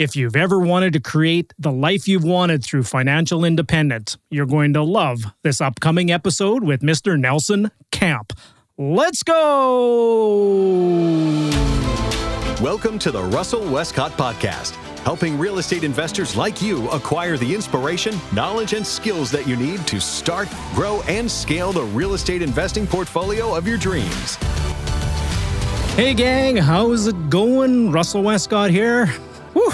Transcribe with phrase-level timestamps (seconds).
[0.00, 4.72] If you've ever wanted to create the life you've wanted through financial independence, you're going
[4.72, 7.20] to love this upcoming episode with Mr.
[7.20, 8.32] Nelson Camp.
[8.78, 10.46] Let's go!
[12.62, 14.70] Welcome to the Russell Westcott Podcast,
[15.02, 19.86] helping real estate investors like you acquire the inspiration, knowledge, and skills that you need
[19.86, 24.36] to start, grow, and scale the real estate investing portfolio of your dreams.
[25.94, 27.92] Hey, gang, how's it going?
[27.92, 29.12] Russell Westcott here.
[29.52, 29.72] Whew.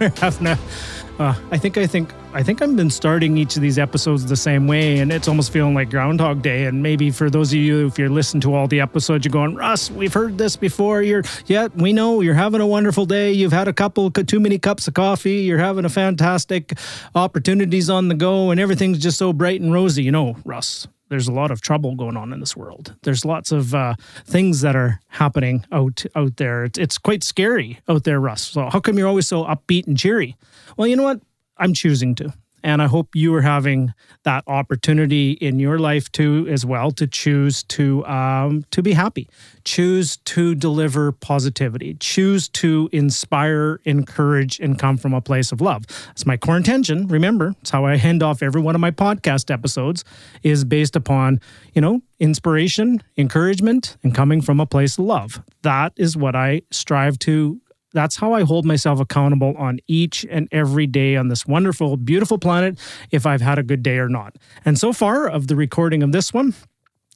[1.18, 4.36] Uh, I think I think I think I've been starting each of these episodes the
[4.36, 6.66] same way, and it's almost feeling like Groundhog Day.
[6.66, 9.56] And maybe for those of you, if you're listening to all the episodes, you're going,
[9.56, 11.02] Russ, we've heard this before.
[11.02, 13.32] You're, yeah, we know you're having a wonderful day.
[13.32, 15.40] You've had a couple too many cups of coffee.
[15.40, 16.78] You're having a fantastic
[17.16, 20.04] opportunities on the go, and everything's just so bright and rosy.
[20.04, 22.94] You know, Russ, there's a lot of trouble going on in this world.
[23.02, 23.94] There's lots of uh,
[24.26, 26.64] things that are happening out out there.
[26.64, 28.42] It's, it's quite scary out there, Russ.
[28.42, 30.36] So how come you're always so upbeat and cheery?
[30.76, 31.20] Well, you know what?
[31.56, 32.32] I'm choosing to.
[32.62, 37.06] And I hope you are having that opportunity in your life too, as well, to
[37.06, 39.28] choose to um, to be happy,
[39.64, 45.86] choose to deliver positivity, choose to inspire, encourage, and come from a place of love.
[46.08, 47.06] That's my core intention.
[47.06, 50.04] Remember, it's how I hand off every one of my podcast episodes
[50.42, 51.40] is based upon
[51.74, 55.42] you know inspiration, encouragement, and coming from a place of love.
[55.62, 57.60] That is what I strive to
[57.98, 62.38] that's how I hold myself accountable on each and every day on this wonderful, beautiful
[62.38, 62.78] planet,
[63.10, 64.36] if I've had a good day or not.
[64.64, 66.54] And so far, of the recording of this one,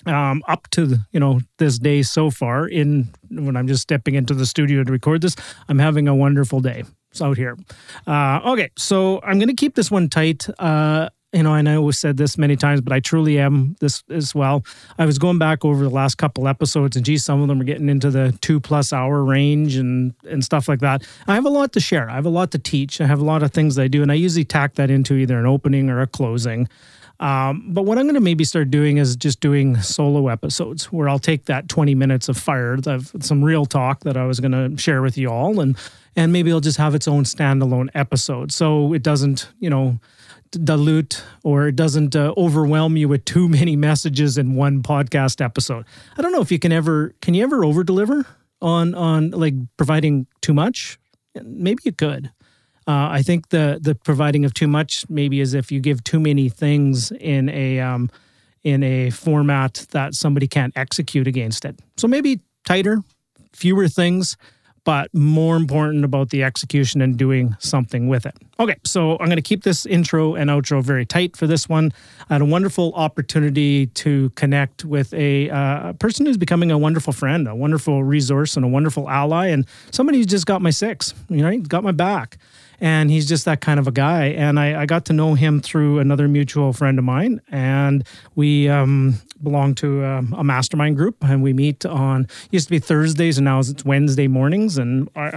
[0.06, 4.34] um, up to you know this day so far, in when I'm just stepping into
[4.34, 5.36] the studio to record this,
[5.68, 6.82] I'm having a wonderful day.
[7.12, 7.56] It's out here.
[8.04, 10.48] Uh, okay, so I'm to keep this one tight.
[10.58, 14.02] Uh, you know, and I always said this many times, but I truly am this
[14.10, 14.64] as well.
[14.98, 17.64] I was going back over the last couple episodes, and geez, some of them are
[17.64, 21.06] getting into the two plus hour range and and stuff like that.
[21.26, 22.10] I have a lot to share.
[22.10, 23.00] I have a lot to teach.
[23.00, 25.38] I have a lot of things I do, and I usually tack that into either
[25.38, 26.68] an opening or a closing.
[27.18, 31.08] Um, but what I'm going to maybe start doing is just doing solo episodes where
[31.08, 34.50] I'll take that 20 minutes of fire, of some real talk that I was going
[34.50, 35.78] to share with you all, and
[36.14, 39.98] and maybe I'll just have its own standalone episode, so it doesn't, you know
[40.52, 45.84] dilute or it doesn't uh, overwhelm you with too many messages in one podcast episode.
[46.16, 48.26] I don't know if you can ever can you ever over deliver
[48.60, 50.98] on on like providing too much?
[51.42, 52.30] Maybe you could.
[52.86, 56.20] Uh, I think the the providing of too much maybe is if you give too
[56.20, 58.10] many things in a um,
[58.64, 61.78] in a format that somebody can't execute against it.
[61.96, 63.02] So maybe tighter,
[63.52, 64.36] fewer things,
[64.84, 68.36] but more important about the execution and doing something with it.
[68.58, 71.92] Okay, so I'm going to keep this intro and outro very tight for this one.
[72.28, 77.12] I had a wonderful opportunity to connect with a uh, person who's becoming a wonderful
[77.12, 81.14] friend, a wonderful resource, and a wonderful ally, and somebody who's just got my six,
[81.28, 82.38] you know, got my back
[82.82, 84.24] and he's just that kind of a guy.
[84.24, 88.04] And I, I got to know him through another mutual friend of mine, and
[88.34, 92.70] we um, belong to a, um, a, mastermind group, and we meet on used to
[92.72, 94.78] be Thursdays, and now it's Wednesday mornings.
[94.78, 95.30] And I,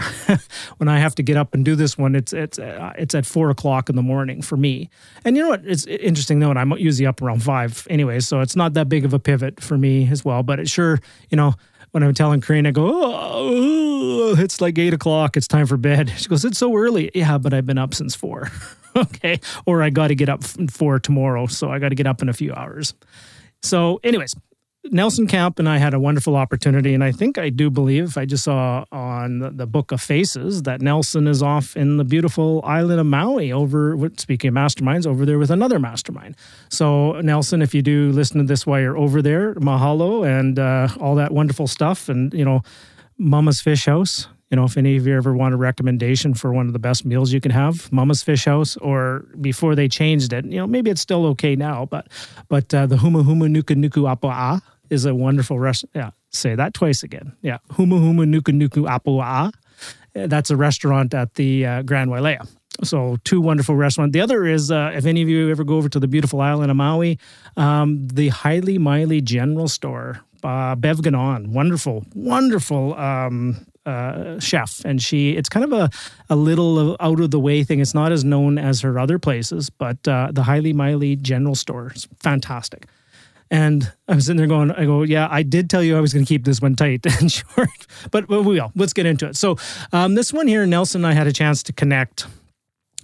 [0.77, 3.27] when I have to get up and do this one, it's it's uh, it's at
[3.27, 4.89] four o'clock in the morning for me.
[5.23, 5.61] And you know what?
[5.65, 9.05] It's interesting though, and I'm usually up around five anyway, so it's not that big
[9.05, 10.41] of a pivot for me as well.
[10.41, 11.53] But it sure, you know
[11.95, 15.37] when I'm telling Karina, I go, oh, it's like eight o'clock.
[15.37, 16.11] It's time for bed.
[16.17, 17.09] She goes, it's so early.
[17.15, 18.51] Yeah, but I've been up since four.
[18.97, 19.39] okay.
[19.65, 21.47] Or I got to get up for tomorrow.
[21.47, 22.95] So I got to get up in a few hours.
[23.63, 24.35] So, anyways,
[24.91, 28.25] Nelson Camp and I had a wonderful opportunity, and I think I do believe I
[28.25, 32.99] just saw on the, Book of Faces that Nelson is off in the beautiful island
[32.99, 33.51] of Maui.
[33.51, 36.35] Over speaking of masterminds, over there with another mastermind.
[36.69, 40.87] So Nelson, if you do listen to this while you're over there, mahalo and uh,
[40.99, 42.61] all that wonderful stuff, and you know,
[43.17, 44.27] Mama's Fish House.
[44.51, 47.03] You know, if any of you ever want a recommendation for one of the best
[47.03, 50.91] meals you can have, Mama's Fish House, or before they changed it, you know, maybe
[50.91, 52.07] it's still okay now, but
[52.47, 55.91] but uh, the Humuhumunukunukuapua'a is a wonderful restaurant.
[55.95, 57.33] Yeah, say that twice again.
[57.41, 59.51] Yeah, Humuhumunukunukuapua'a.
[60.13, 62.47] That's a restaurant at the uh, Grand Wailea.
[62.83, 64.13] So two wonderful restaurants.
[64.13, 66.71] The other is, uh, if any of you ever go over to the beautiful island
[66.71, 67.19] of Maui,
[67.57, 70.21] um, the Hali'imaile General Store.
[70.43, 75.89] Uh, Bev Gannon, wonderful, wonderful um, uh, chef, and she it's kind of a
[76.29, 77.79] a little out of the way thing.
[77.79, 82.07] It's not as known as her other places, but uh, the Hali'imaile General Store is
[82.19, 82.85] fantastic.
[83.51, 86.25] And I'm sitting there going, I go, yeah, I did tell you I was going
[86.25, 87.69] to keep this one tight and short,
[88.11, 88.71] but, but we will.
[88.75, 89.35] Let's get into it.
[89.35, 89.57] So
[89.91, 92.27] um, this one here, Nelson and I had a chance to connect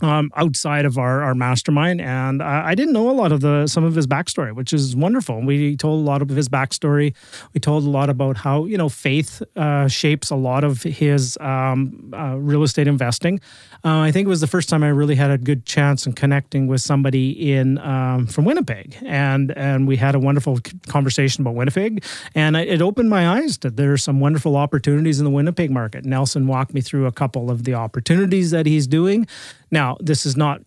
[0.01, 3.67] um, outside of our, our mastermind, and I, I, didn't know a lot of the
[3.67, 5.41] some of his backstory, which is wonderful.
[5.41, 7.13] We told a lot of his backstory.
[7.53, 11.37] We told a lot about how you know faith uh, shapes a lot of his
[11.39, 13.39] um, uh, real estate investing.
[13.83, 16.13] Uh, I think it was the first time I really had a good chance in
[16.13, 21.55] connecting with somebody in um, from Winnipeg, and and we had a wonderful conversation about
[21.55, 22.03] Winnipeg,
[22.35, 26.05] and it opened my eyes that there are some wonderful opportunities in the Winnipeg market.
[26.05, 29.27] Nelson walked me through a couple of the opportunities that he's doing.
[29.71, 30.61] Now, this is not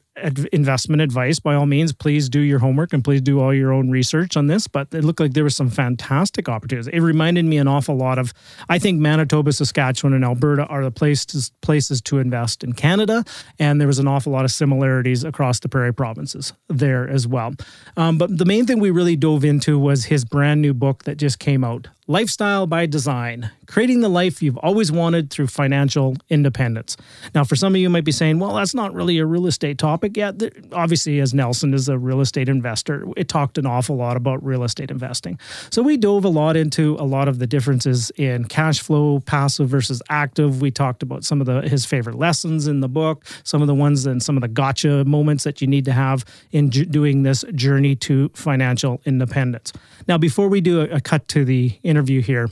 [0.53, 1.41] investment advice.
[1.41, 4.47] By all means please do your homework and please do all your own research on
[4.47, 6.87] this but it looked like there was some fantastic opportunities.
[6.87, 8.33] It reminded me an awful lot of
[8.69, 13.25] i think manitoba saskatchewan and alberta are the places places to invest in canada
[13.59, 17.53] and there was an awful lot of similarities across the prairie provinces there as well.
[17.97, 21.17] Um, but the main thing we really dove into was his brand new book that
[21.17, 26.99] just came out Lifestyle by Design, creating the life you've always wanted through financial independence.
[27.35, 29.79] Now, for some of you might be saying, well, that's not really a real estate
[29.79, 30.35] topic yet.
[30.73, 34.65] Obviously, as Nelson is a real estate investor, it talked an awful lot about real
[34.65, 35.39] estate investing.
[35.71, 39.71] So we dove a lot into a lot of the differences in cash flow, passive
[39.71, 40.61] versus active.
[40.61, 43.75] We talked about some of the his favorite lessons in the book, some of the
[43.75, 47.47] ones and some of the gotcha moments that you need to have in doing this
[47.55, 49.73] journey to financial independence.
[50.07, 52.51] Now, before we do a, a cut to the interview here,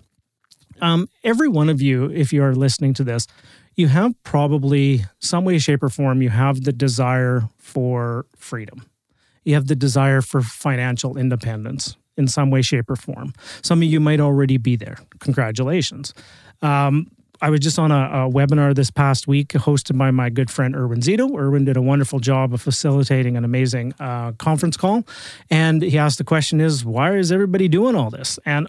[0.81, 3.27] um, every one of you, if you are listening to this,
[3.75, 8.87] you have probably some way, shape, or form, you have the desire for freedom.
[9.45, 13.33] You have the desire for financial independence in some way, shape, or form.
[13.63, 14.99] Some of you might already be there.
[15.19, 16.15] Congratulations.
[16.61, 17.09] Um,
[17.43, 20.77] I was just on a, a, webinar this past week hosted by my good friend
[20.77, 21.37] Erwin Szeto.
[21.37, 25.05] Erwin did a wonderful job of facilitating an amazing uh, conference call.
[25.51, 28.39] And he asked the question is, why is everybody doing all this?
[28.47, 28.69] And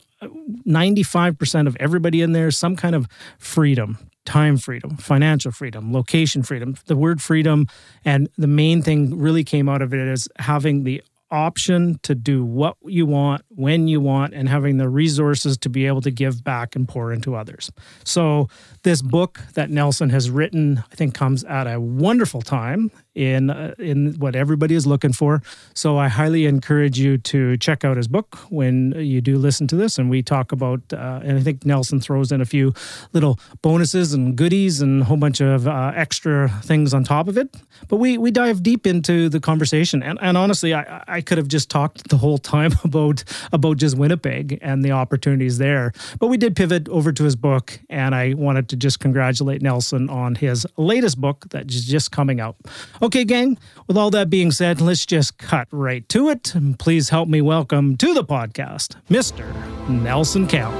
[0.68, 6.42] 95% of everybody in there is some kind of freedom, time freedom, financial freedom, location
[6.42, 6.76] freedom.
[6.88, 7.68] The word freedom
[8.04, 11.04] and the main thing really came out of it is having the
[11.34, 15.88] option to do what you want when you want and having the resources to be
[15.88, 17.72] able to give back and pour into others.
[18.04, 18.48] So,
[18.84, 23.76] this book that Nelson has written, I think, comes at a wonderful time in uh,
[23.78, 25.42] in what everybody is looking for.
[25.74, 29.76] So I highly encourage you to check out his book when you do listen to
[29.76, 29.98] this.
[29.98, 32.74] And we talk about, uh, and I think Nelson throws in a few
[33.14, 37.38] little bonuses and goodies and a whole bunch of uh, extra things on top of
[37.38, 37.56] it.
[37.88, 40.02] But we we dive deep into the conversation.
[40.02, 43.98] And, and honestly, I, I could have just talked the whole time about about just
[43.98, 45.94] Winnipeg and the opportunities there.
[46.20, 50.10] But we did pivot over to his book, and I wanted to just congratulate Nelson
[50.10, 52.56] on his latest book that is just coming out.
[53.04, 56.56] Okay, gang, with all that being said, let's just cut right to it.
[56.56, 59.44] And please help me welcome to the podcast, Mr.
[59.90, 60.74] Nelson Camp.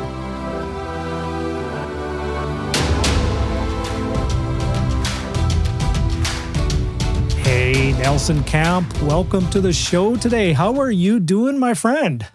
[7.40, 10.54] Hey, Nelson Camp, welcome to the show today.
[10.54, 12.26] How are you doing, my friend?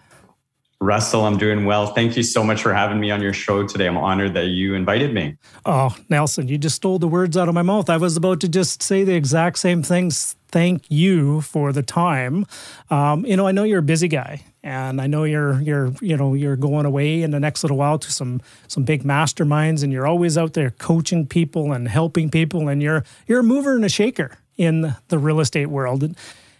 [0.81, 1.87] Russell, I'm doing well.
[1.87, 3.85] Thank you so much for having me on your show today.
[3.85, 5.35] I'm honored that you invited me.
[5.65, 7.89] Oh, Nelson, you just stole the words out of my mouth.
[7.89, 10.37] I was about to just say the exact same things.
[10.47, 12.45] Thank you for the time.
[12.89, 16.15] Um, you know, I know you're a busy guy, and I know you're you're you
[16.15, 19.91] know you're going away in the next little while to some some big masterminds, and
[19.91, 23.83] you're always out there coaching people and helping people, and you're you're a mover and
[23.83, 26.15] a shaker in the real estate world.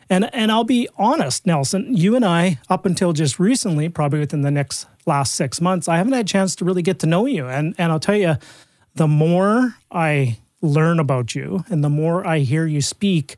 [0.10, 4.42] And and I'll be honest, Nelson, you and I, up until just recently, probably within
[4.42, 7.26] the next last six months, I haven't had a chance to really get to know
[7.26, 7.48] you.
[7.48, 8.36] And and I'll tell you,
[8.96, 13.38] the more I learn about you and the more I hear you speak,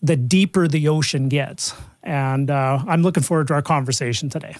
[0.00, 1.74] the deeper the ocean gets.
[2.02, 4.56] And uh, I'm looking forward to our conversation today.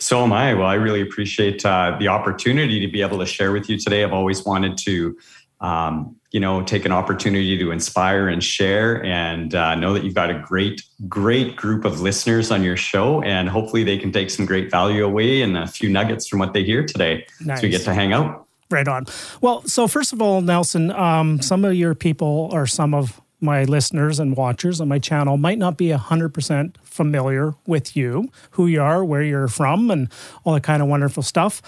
[0.00, 0.54] So am I.
[0.54, 4.02] Well, I really appreciate uh, the opportunity to be able to share with you today.
[4.02, 5.16] I've always wanted to
[5.64, 10.14] um, you know, take an opportunity to inspire and share and uh, know that you've
[10.14, 13.22] got a great, great group of listeners on your show.
[13.22, 16.52] And hopefully they can take some great value away and a few nuggets from what
[16.52, 17.26] they hear today.
[17.40, 17.60] Nice.
[17.60, 18.46] So we get to hang out.
[18.70, 19.06] Right on.
[19.40, 23.64] Well, so first of all, Nelson, um, some of your people or some of my
[23.64, 28.82] listeners and watchers on my channel might not be 100% familiar with you, who you
[28.82, 30.08] are, where you're from, and
[30.44, 31.62] all that kind of wonderful stuff.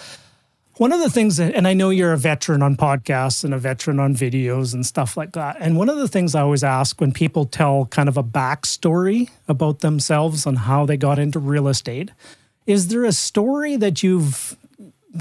[0.77, 3.57] One of the things that, and I know you're a veteran on podcasts and a
[3.57, 5.57] veteran on videos and stuff like that.
[5.59, 9.31] And one of the things I always ask when people tell kind of a backstory
[9.47, 12.11] about themselves on how they got into real estate,
[12.67, 14.55] is there a story that you've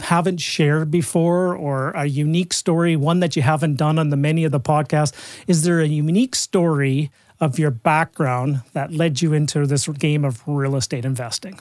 [0.01, 4.45] haven't shared before or a unique story, one that you haven't done on the many
[4.45, 5.15] of the podcasts?
[5.47, 7.11] Is there a unique story
[7.41, 11.59] of your background that led you into this game of real estate investing?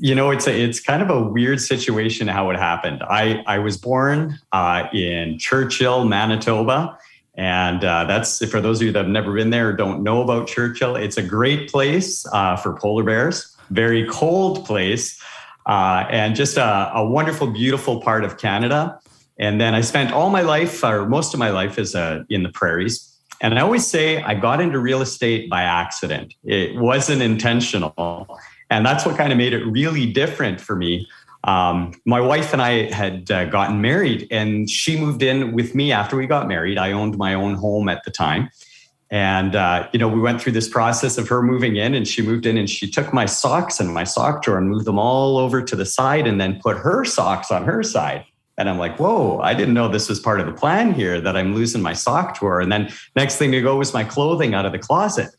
[0.00, 3.58] You know it's a, it's kind of a weird situation how it happened i i
[3.58, 6.98] was born uh, in churchill manitoba
[7.40, 10.20] And uh, that's for those of you that have never been there or don't know
[10.20, 10.94] about Churchill.
[10.96, 13.56] It's a great place uh, for polar bears.
[13.70, 15.18] Very cold place,
[15.64, 18.98] uh, and just a, a, wonderful, beautiful part of Canada.
[19.38, 22.50] And then I spent all my life, or most of my life, is in the
[22.52, 23.16] prairies.
[23.40, 26.34] And I always say I got into real estate by accident.
[26.44, 28.38] It wasn't intentional,
[28.70, 31.06] and that's what kind of made it really different for me
[31.44, 35.92] um, my wife and I had uh, gotten married, and she moved in with me
[35.92, 36.78] after we got married.
[36.78, 38.50] I owned my own home at the time.
[39.12, 42.22] And, uh, you know, we went through this process of her moving in, and she
[42.22, 45.36] moved in and she took my socks and my sock drawer and moved them all
[45.38, 48.24] over to the side and then put her socks on her side.
[48.56, 51.36] And I'm like, whoa, I didn't know this was part of the plan here that
[51.36, 52.60] I'm losing my sock drawer.
[52.60, 55.30] And then next thing to go was my clothing out of the closet.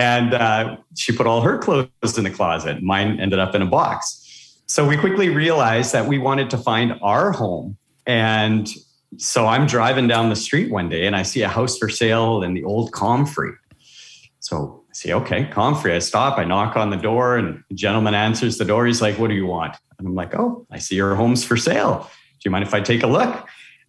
[0.00, 2.82] And uh, she put all her clothes in the closet.
[2.82, 4.62] Mine ended up in a box.
[4.64, 7.76] So we quickly realized that we wanted to find our home.
[8.06, 8.66] And
[9.18, 12.42] so I'm driving down the street one day and I see a house for sale
[12.42, 13.52] in the old Comfrey.
[14.38, 15.92] So I say, okay, Comfrey.
[15.92, 18.86] I stop, I knock on the door, and the gentleman answers the door.
[18.86, 19.76] He's like, What do you want?
[19.98, 22.08] And I'm like, Oh, I see your home's for sale.
[22.08, 23.46] Do you mind if I take a look?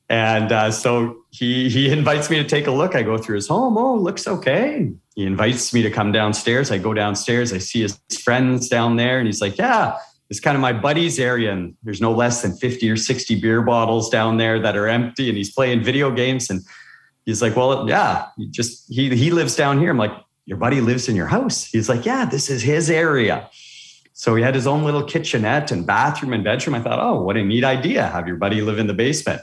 [0.09, 2.95] And uh, so he he invites me to take a look.
[2.95, 3.77] I go through his home.
[3.77, 4.91] Oh, looks okay.
[5.15, 6.71] He invites me to come downstairs.
[6.71, 7.51] I go downstairs.
[7.51, 9.97] I see his friends down there, and he's like, "Yeah,
[10.31, 13.61] it's kind of my buddy's area and there's no less than 50 or 60 beer
[13.61, 16.61] bottles down there that are empty and he's playing video games and
[17.25, 19.91] he's like well yeah just he he lives down here.
[19.91, 20.13] I'm like
[20.45, 21.65] your buddy lives in your house?
[21.65, 23.49] He's like yeah this is his area.
[24.13, 26.75] So he had his own little kitchenette and bathroom and bedroom.
[26.75, 29.41] I thought oh what a neat idea have your buddy live in the basement.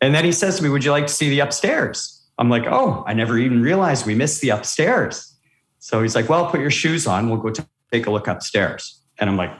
[0.00, 2.64] And then he says to me would you like to see the upstairs i'm like
[2.66, 5.34] oh i never even realized we missed the upstairs
[5.78, 7.52] so he's like well put your shoes on we'll go
[7.92, 9.52] take a look upstairs and i'm like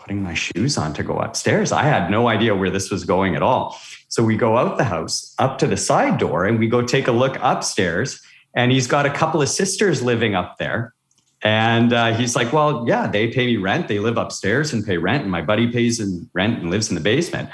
[0.00, 1.70] putting my shoes on to go upstairs.
[1.70, 3.78] I had no idea where this was going at all.
[4.08, 7.06] So we go out the house up to the side door and we go take
[7.06, 8.20] a look upstairs.
[8.54, 10.94] And he's got a couple of sisters living up there.
[11.42, 13.88] And uh, he's like, Well, yeah, they pay me rent.
[13.88, 15.22] They live upstairs and pay rent.
[15.22, 17.48] And my buddy pays in rent and lives in the basement.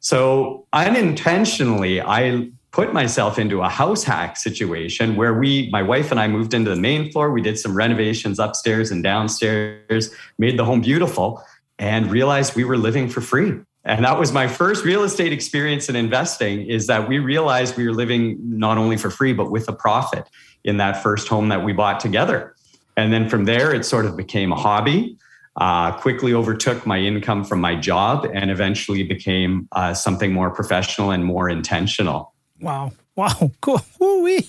[0.00, 6.20] So unintentionally, I put myself into a house hack situation where we, my wife and
[6.20, 7.32] I moved into the main floor.
[7.32, 11.42] We did some renovations upstairs and downstairs, made the home beautiful
[11.78, 13.54] and realized we were living for free.
[13.84, 17.86] And that was my first real estate experience in investing is that we realized we
[17.86, 20.28] were living not only for free, but with a profit
[20.64, 22.54] in that first home that we bought together.
[22.96, 25.16] And then from there, it sort of became a hobby,
[25.56, 31.10] uh, quickly overtook my income from my job, and eventually became uh, something more professional
[31.10, 32.29] and more intentional.
[32.60, 32.92] Wow.
[33.16, 33.50] Wow.
[33.60, 33.80] Cool.
[33.98, 34.46] Woo-wee.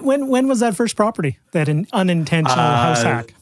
[0.00, 3.34] When, when was that first property, that an unintentional uh, house hack?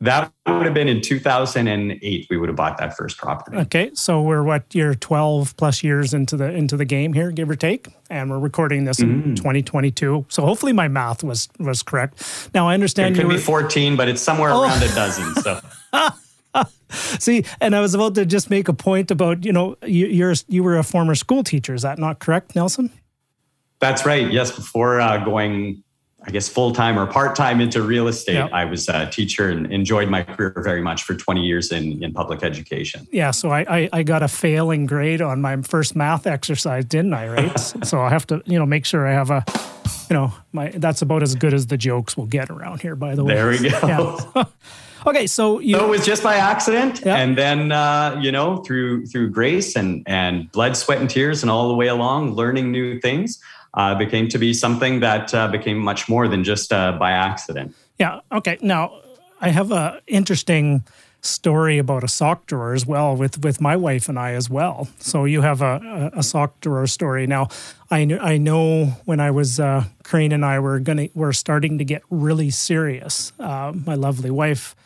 [0.00, 2.26] That would have been in 2008.
[2.28, 3.56] We would have bought that first property.
[3.56, 7.48] Okay, so we're what you're 12 plus years into the into the game here, give
[7.48, 9.36] or take, and we're recording this in mm.
[9.36, 10.26] 2022.
[10.28, 12.50] So hopefully my math was was correct.
[12.52, 14.64] Now I understand it could were, be 14, but it's somewhere oh.
[14.64, 15.34] around a dozen.
[15.36, 15.60] So.
[16.90, 20.34] See, and I was about to just make a point about you know you, you're
[20.48, 21.72] you were a former school teacher.
[21.72, 22.92] Is that not correct, Nelson?
[23.84, 24.32] That's right.
[24.32, 25.84] Yes, before uh, going
[26.26, 28.34] I guess full time or part time into real estate.
[28.34, 28.52] Yep.
[28.52, 32.14] I was a teacher and enjoyed my career very much for 20 years in, in
[32.14, 33.06] public education.
[33.12, 37.12] Yeah, so I, I, I got a failing grade on my first math exercise, didn't
[37.12, 37.28] I?
[37.28, 37.58] Right.
[37.84, 39.44] so I have to you know make sure I have a
[40.08, 42.96] you know my that's about as good as the jokes will get around here.
[42.96, 43.34] By the way.
[43.34, 44.18] There we go.
[44.34, 44.44] Yeah.
[45.06, 45.76] okay, so you.
[45.76, 47.18] So it was just by accident, yep.
[47.18, 51.50] and then uh, you know through through grace and and blood, sweat, and tears, and
[51.50, 53.42] all the way along, learning new things
[53.74, 57.74] uh, became to be something that uh, became much more than just uh, by accident.
[57.98, 58.20] Yeah.
[58.32, 58.58] Okay.
[58.62, 59.00] Now,
[59.40, 60.84] I have a interesting
[61.20, 64.88] story about a sock drawer as well with with my wife and I as well.
[64.98, 67.26] So you have a, a, a sock drawer story.
[67.26, 67.48] Now,
[67.90, 71.78] I kn- I know when I was uh, Corrine and I were gonna were starting
[71.78, 73.32] to get really serious.
[73.38, 74.76] Uh, my lovely wife,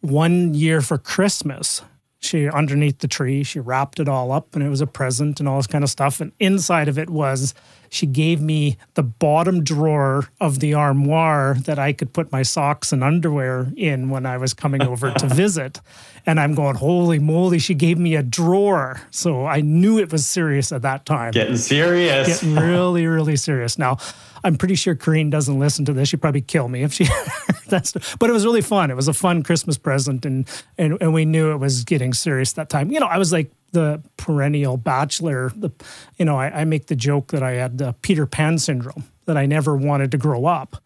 [0.00, 1.82] one year for Christmas,
[2.18, 5.48] she underneath the tree she wrapped it all up and it was a present and
[5.48, 7.54] all this kind of stuff and inside of it was
[7.96, 12.92] she gave me the bottom drawer of the armoire that I could put my socks
[12.92, 15.80] and underwear in when I was coming over to visit.
[16.26, 19.00] And I'm going, holy moly, she gave me a drawer.
[19.10, 21.30] So I knew it was serious at that time.
[21.30, 22.42] Getting serious.
[22.42, 23.78] Getting really, really serious.
[23.78, 23.96] Now,
[24.44, 26.08] I'm pretty sure Corrine doesn't listen to this.
[26.08, 27.06] She'd probably kill me if she.
[27.68, 27.92] that's.
[28.16, 28.90] But it was really fun.
[28.90, 30.48] It was a fun Christmas present, and
[30.78, 32.92] and and we knew it was getting serious that time.
[32.92, 35.52] You know, I was like the perennial bachelor.
[35.56, 35.70] The,
[36.16, 39.36] you know, I, I make the joke that I had the Peter Pan syndrome that
[39.36, 40.76] I never wanted to grow up.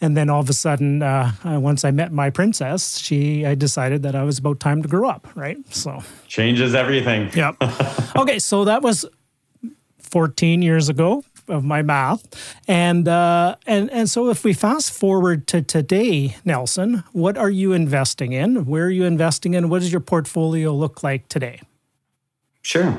[0.00, 3.54] And then all of a sudden, uh, uh, once I met my princess, she I
[3.54, 5.56] decided that I was about time to grow up, right?
[5.74, 7.30] So changes everything.
[7.36, 7.56] Yep.
[8.16, 9.06] okay, so that was
[9.98, 11.24] 14 years ago.
[11.48, 12.26] of my math.
[12.66, 17.72] And uh, and and so if we fast forward to today, Nelson, what are you
[17.72, 18.66] investing in?
[18.66, 19.68] Where are you investing in?
[19.68, 21.60] What does your portfolio look like today?
[22.66, 22.98] Sure.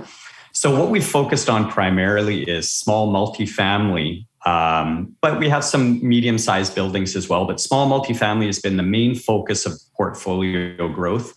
[0.53, 6.38] So what we focused on primarily is small multifamily um, but we have some medium
[6.38, 7.45] sized buildings as well.
[7.45, 11.33] But small multifamily has been the main focus of portfolio growth.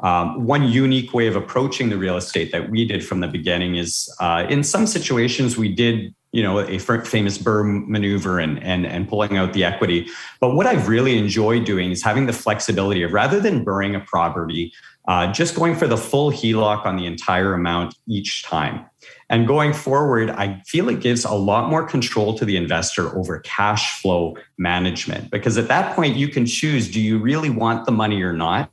[0.00, 3.76] Um, one unique way of approaching the real estate that we did from the beginning
[3.76, 8.86] is uh, in some situations we did you know a famous BRRRR maneuver and, and
[8.86, 10.08] and pulling out the equity
[10.40, 14.00] but what i've really enjoyed doing is having the flexibility of rather than BRRRRing a
[14.00, 14.72] property
[15.06, 18.86] uh, just going for the full HELOC on the entire amount each time.
[19.28, 23.40] And going forward, I feel it gives a lot more control to the investor over
[23.40, 27.92] cash flow management because at that point you can choose do you really want the
[27.92, 28.70] money or not?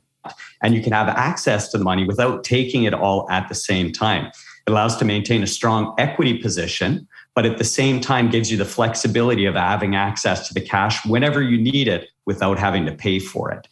[0.62, 3.92] And you can have access to the money without taking it all at the same
[3.92, 4.26] time.
[4.66, 8.56] It allows to maintain a strong equity position, but at the same time gives you
[8.56, 12.92] the flexibility of having access to the cash whenever you need it without having to
[12.92, 13.66] pay for it.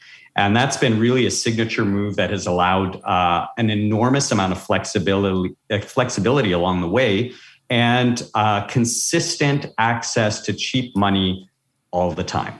[0.46, 4.62] And that's been really a signature move that has allowed uh, an enormous amount of
[4.62, 7.32] flexibility, uh, flexibility along the way
[7.68, 11.46] and uh, consistent access to cheap money
[11.90, 12.58] all the time.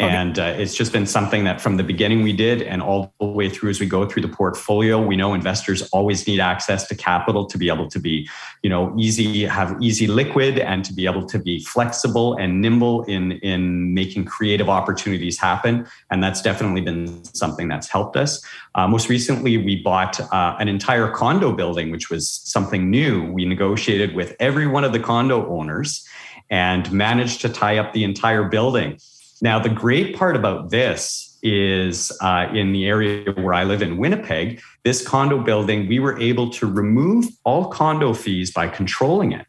[0.00, 0.10] Okay.
[0.10, 3.26] And uh, it's just been something that from the beginning we did, and all the
[3.26, 6.96] way through as we go through the portfolio, we know investors always need access to
[6.96, 8.28] capital to be able to be,
[8.64, 13.04] you know, easy, have easy liquid, and to be able to be flexible and nimble
[13.04, 15.86] in in making creative opportunities happen.
[16.10, 18.44] And that's definitely been something that's helped us.
[18.74, 23.30] Uh, most recently, we bought uh, an entire condo building, which was something new.
[23.30, 26.04] We negotiated with every one of the condo owners
[26.50, 28.98] and managed to tie up the entire building
[29.44, 33.98] now, the great part about this is uh, in the area where I live in
[33.98, 39.46] Winnipeg, this condo building, we were able to remove all condo fees by controlling it.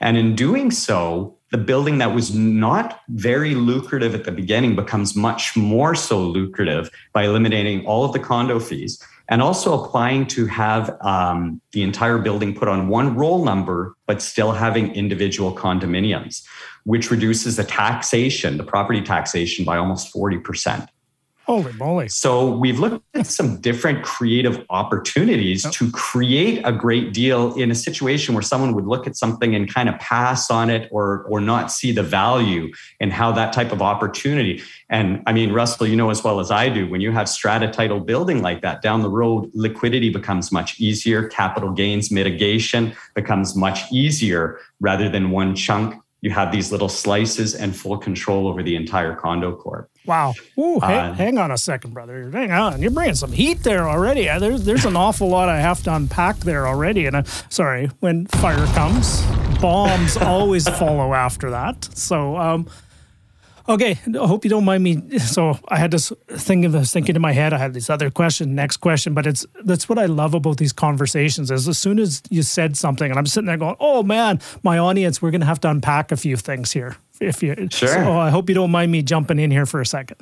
[0.00, 5.16] And in doing so, the building that was not very lucrative at the beginning becomes
[5.16, 10.46] much more so lucrative by eliminating all of the condo fees and also applying to
[10.46, 16.46] have um, the entire building put on one roll number, but still having individual condominiums
[16.86, 20.88] which reduces the taxation, the property taxation by almost 40%.
[21.46, 22.08] Holy moly.
[22.08, 25.70] So we've looked at some different creative opportunities oh.
[25.70, 29.72] to create a great deal in a situation where someone would look at something and
[29.72, 33.70] kind of pass on it or or not see the value and how that type
[33.70, 34.60] of opportunity.
[34.88, 37.68] And I mean, Russell, you know as well as I do, when you have strata
[37.68, 43.54] title building like that down the road, liquidity becomes much easier, capital gains mitigation becomes
[43.54, 45.94] much easier rather than one chunk
[46.26, 49.88] you have these little slices and full control over the entire condo corp.
[50.06, 50.34] Wow.
[50.58, 52.28] Ooh, uh, hang on a second, brother.
[52.32, 52.82] Hang on.
[52.82, 54.28] You're bringing some heat there already.
[54.28, 57.06] Uh, there's, there's an awful lot I have to unpack there already.
[57.06, 59.22] And I'm sorry, when fire comes,
[59.60, 61.84] bombs always follow after that.
[61.96, 62.68] So, um,
[63.68, 65.18] Okay, I hope you don't mind me.
[65.18, 67.52] So I had this thing of this thinking in my head.
[67.52, 70.72] I had this other question, next question, but it's that's what I love about these
[70.72, 71.50] conversations.
[71.50, 74.78] Is as soon as you said something, and I'm sitting there going, "Oh man, my
[74.78, 78.18] audience, we're going to have to unpack a few things here." If you sure, so
[78.18, 80.18] I hope you don't mind me jumping in here for a second.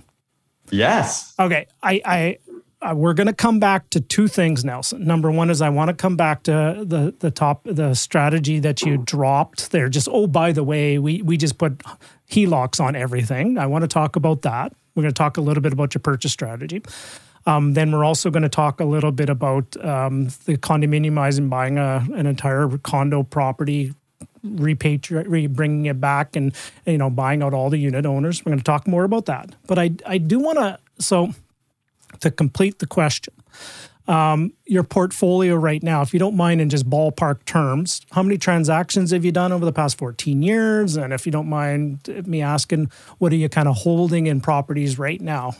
[0.70, 1.34] Yes.
[1.38, 2.38] Okay, I I
[2.84, 5.04] uh, we're going to come back to two things, Nelson.
[5.04, 8.82] Number one is I want to come back to the the top the strategy that
[8.82, 9.88] you dropped there.
[9.88, 11.78] Just oh, by the way, we we just put
[12.30, 13.56] HELOCs on everything.
[13.58, 14.72] I want to talk about that.
[14.94, 16.82] We're going to talk a little bit about your purchase strategy.
[17.46, 21.78] Um, then we're also going to talk a little bit about um, the condominiumizing, buying
[21.78, 23.92] a, an entire condo property,
[24.46, 26.54] repatriate, bringing it back, and
[26.86, 28.44] you know buying out all the unit owners.
[28.44, 29.54] We're going to talk more about that.
[29.66, 31.34] But I I do want to so
[32.24, 33.34] to complete the question.
[34.06, 38.36] Um, your portfolio right now, if you don't mind in just ballpark terms, how many
[38.36, 40.96] transactions have you done over the past 14 years?
[40.96, 44.98] And if you don't mind me asking, what are you kind of holding in properties
[44.98, 45.54] right now?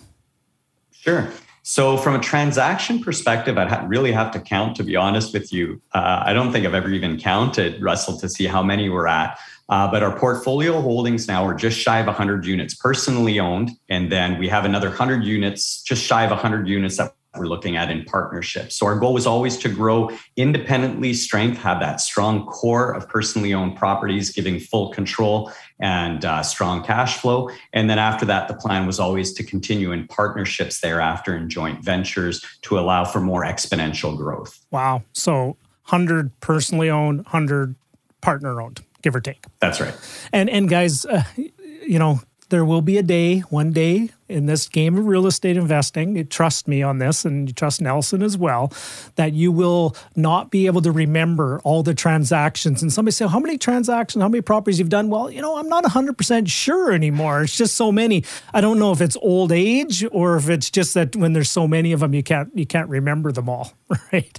[0.92, 1.30] Sure.
[1.66, 5.80] So, from a transaction perspective, I'd really have to count, to be honest with you.
[5.94, 9.38] Uh, I don't think I've ever even counted, Russell, to see how many we're at.
[9.68, 13.70] Uh, but our portfolio holdings now are just shy of 100 units personally owned.
[13.88, 17.76] And then we have another 100 units, just shy of 100 units that we're looking
[17.76, 18.70] at in partnership.
[18.70, 23.52] So our goal was always to grow independently, strength, have that strong core of personally
[23.52, 25.50] owned properties, giving full control
[25.80, 27.50] and uh, strong cash flow.
[27.72, 31.82] And then after that, the plan was always to continue in partnerships thereafter in joint
[31.82, 34.64] ventures to allow for more exponential growth.
[34.70, 35.02] Wow.
[35.12, 35.56] So
[35.88, 37.74] 100 personally owned, 100
[38.20, 39.44] partner owned give or take.
[39.60, 39.94] That's right.
[40.32, 44.68] And and guys, uh, you know, there will be a day, one day in this
[44.68, 48.38] game of real estate investing, you trust me on this and you trust Nelson as
[48.38, 48.72] well,
[49.16, 52.82] that you will not be able to remember all the transactions.
[52.82, 55.10] And somebody say, How many transactions, how many properties you've done?
[55.10, 57.42] Well, you know, I'm not 100% sure anymore.
[57.42, 58.24] It's just so many.
[58.52, 61.66] I don't know if it's old age or if it's just that when there's so
[61.68, 63.72] many of them, you can't you can't remember them all,
[64.12, 64.38] right?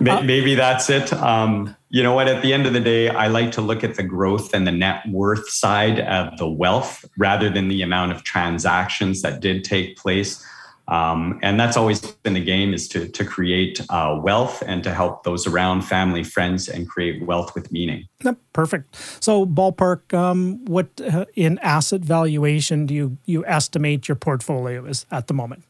[0.00, 1.12] Uh, maybe that's it.
[1.12, 2.28] Um, you know what?
[2.28, 4.72] At the end of the day, I like to look at the growth and the
[4.72, 9.96] net worth side of the wealth rather than the amount of transactions that did take
[9.96, 10.44] place.
[10.86, 14.92] Um, and that's always been the game is to, to create uh, wealth and to
[14.92, 20.62] help those around family friends and create wealth with meaning Yep, perfect so ballpark um,
[20.66, 25.64] what uh, in asset valuation do you you estimate your portfolio is at the moment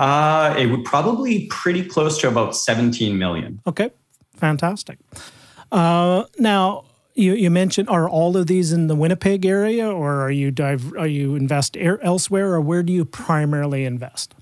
[0.00, 3.60] uh, it would probably pretty close to about 17 million.
[3.66, 3.90] Okay,
[4.34, 4.98] fantastic.
[5.70, 6.84] Uh, now,
[7.14, 10.94] you, you mentioned are all of these in the Winnipeg area, or are you dive,
[10.96, 14.34] are you invest elsewhere, or where do you primarily invest?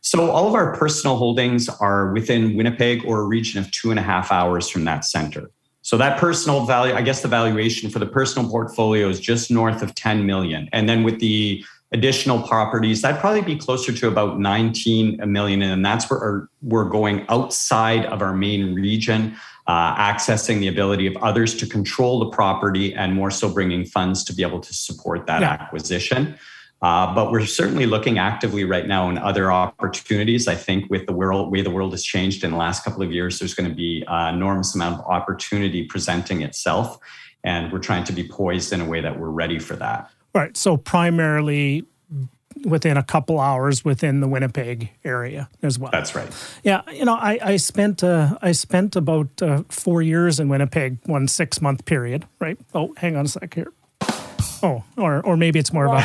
[0.00, 4.00] So all of our personal holdings are within Winnipeg or a region of two and
[4.00, 5.50] a half hours from that center.
[5.82, 9.82] So that personal value, I guess the valuation for the personal portfolio is just north
[9.82, 10.70] of 10 million.
[10.72, 15.62] And then with the additional properties, that'd probably be closer to about 19 million.
[15.62, 21.16] And that's where we're going outside of our main region, uh, accessing the ability of
[21.18, 25.26] others to control the property and more so bringing funds to be able to support
[25.26, 25.50] that yeah.
[25.50, 26.36] acquisition.
[26.82, 30.48] Uh, but we're certainly looking actively right now in other opportunities.
[30.48, 33.12] I think with the world way the world has changed in the last couple of
[33.12, 36.98] years, there's going to be an enormous amount of opportunity presenting itself,
[37.44, 40.10] and we're trying to be poised in a way that we're ready for that.
[40.34, 40.56] Right.
[40.56, 41.84] So primarily
[42.64, 45.90] within a couple hours within the Winnipeg area as well.
[45.90, 46.30] That's right.
[46.62, 50.98] Yeah, you know, I, I spent uh, I spent about uh, four years in Winnipeg,
[51.06, 52.26] one six month period.
[52.38, 52.58] Right.
[52.74, 53.72] Oh, hang on a sec here.
[54.64, 55.96] Oh, or or maybe it's more of a.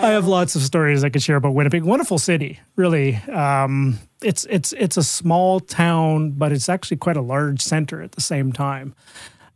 [0.00, 1.84] I have lots of stories I could share about Winnipeg.
[1.84, 3.16] Wonderful city, really.
[3.16, 8.12] Um, it's it's it's a small town, but it's actually quite a large center at
[8.12, 8.94] the same time.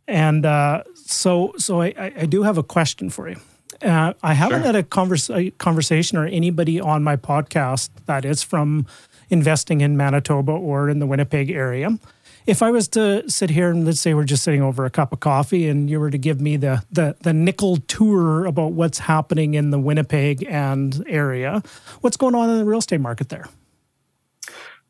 [0.07, 3.37] And uh, so, so I, I, do have a question for you.
[3.81, 4.65] Uh, I haven't sure.
[4.65, 8.85] had a, converse, a conversation or anybody on my podcast that is from
[9.29, 11.97] investing in Manitoba or in the Winnipeg area.
[12.45, 15.13] If I was to sit here and let's say we're just sitting over a cup
[15.13, 18.99] of coffee and you were to give me the the, the nickel tour about what's
[18.99, 21.63] happening in the Winnipeg and area,
[22.01, 23.47] what's going on in the real estate market there?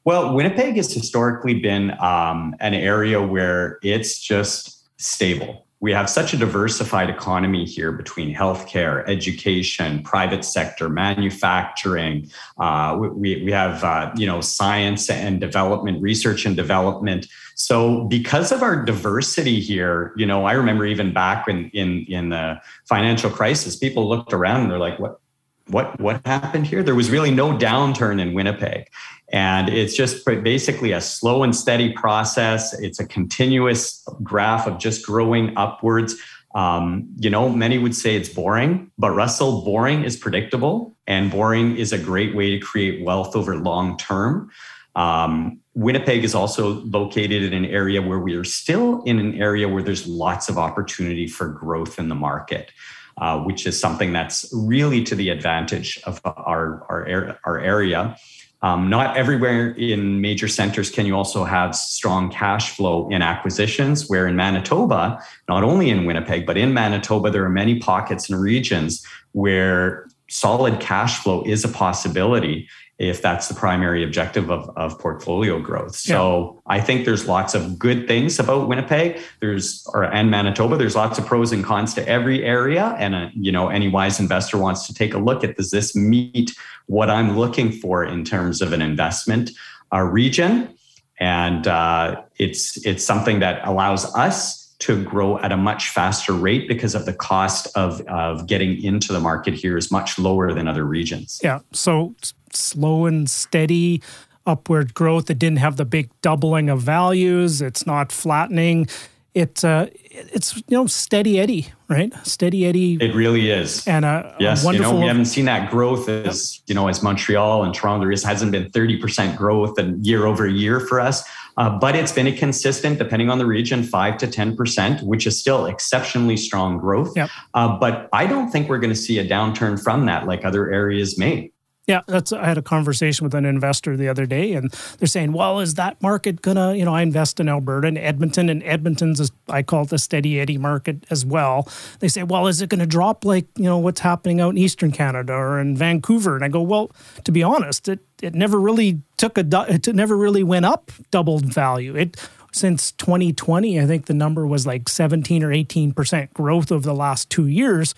[0.03, 5.67] Well, Winnipeg has historically been um, an area where it's just stable.
[5.83, 12.31] We have such a diversified economy here between healthcare, education, private sector, manufacturing.
[12.57, 17.27] Uh, we, we have uh, you know science and development, research and development.
[17.55, 22.29] So because of our diversity here, you know, I remember even back in in in
[22.29, 25.19] the financial crisis, people looked around and they're like, "What
[25.67, 28.89] what what happened here there was really no downturn in winnipeg
[29.31, 32.73] and it's just basically a slow and steady process.
[32.79, 36.15] It's a continuous graph of just growing upwards.
[36.55, 41.75] Um, you know many would say it's boring but russell boring is predictable and boring
[41.77, 44.51] is a great way to create wealth over long term.
[44.95, 49.67] Um, winnipeg is also located in an area where we are still in an area
[49.67, 52.71] where there's lots of opportunity for growth in the market
[53.17, 58.15] uh, which is something that's really to the advantage of our, our, our area.
[58.63, 64.09] Um, not everywhere in major centers can you also have strong cash flow in acquisitions,
[64.09, 68.39] where in Manitoba, not only in Winnipeg, but in Manitoba, there are many pockets and
[68.39, 72.67] regions where solid cash flow is a possibility
[72.99, 75.95] if that's the primary objective of, of portfolio growth.
[75.95, 76.77] So yeah.
[76.77, 79.19] I think there's lots of good things about Winnipeg.
[79.39, 80.77] There's or and Manitoba.
[80.77, 82.95] There's lots of pros and cons to every area.
[82.99, 85.95] And uh, you know, any wise investor wants to take a look at does this
[85.95, 89.51] meet what I'm looking for in terms of an investment
[89.91, 90.73] uh, region?
[91.19, 96.67] And uh, it's it's something that allows us to grow at a much faster rate
[96.67, 100.67] because of the cost of, of getting into the market here is much lower than
[100.67, 101.39] other regions.
[101.41, 101.59] Yeah.
[101.71, 102.15] So
[102.55, 104.01] slow and steady
[104.45, 105.29] upward growth.
[105.29, 107.61] It didn't have the big doubling of values.
[107.61, 108.87] It's not flattening.
[109.33, 112.13] It uh, it's you know steady Eddie, right?
[112.23, 112.97] Steady Eddie.
[113.01, 113.87] It really is.
[113.87, 114.91] And a, yes, a wonderful.
[114.91, 118.01] You know, we haven't seen that growth as you know as Montreal and Toronto.
[118.01, 121.23] There is hasn't been thirty percent growth and year over year for us.
[121.57, 125.39] Uh, but it's been a consistent, depending on the region, five to 10%, which is
[125.39, 127.15] still exceptionally strong growth.
[127.15, 127.29] Yep.
[127.53, 130.71] Uh, but I don't think we're going to see a downturn from that like other
[130.71, 131.51] areas may.
[131.85, 132.31] Yeah, that's.
[132.31, 135.73] I had a conversation with an investor the other day, and they're saying, "Well, is
[135.73, 139.63] that market gonna?" You know, I invest in Alberta and Edmonton, and Edmonton's a, I
[139.63, 141.67] call it the steady Eddie market as well.
[141.99, 144.57] They say, "Well, is it going to drop like you know what's happening out in
[144.59, 146.89] Eastern Canada or in Vancouver?" And I go, "Well,
[147.25, 151.53] to be honest, it it never really took a it never really went up doubled
[151.53, 151.97] value.
[151.97, 152.15] It
[152.53, 156.95] since 2020, I think the number was like 17 or 18 percent growth over the
[156.95, 157.93] last two years."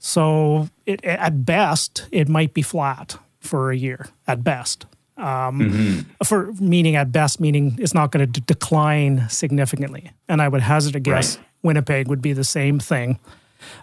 [0.00, 3.16] So it, at best, it might be flat
[3.48, 4.86] for a year at best.
[5.16, 6.24] Um, mm-hmm.
[6.24, 10.12] For meaning at best, meaning it's not going to d- decline significantly.
[10.28, 11.46] And I would hazard a guess right.
[11.62, 13.18] Winnipeg would be the same thing.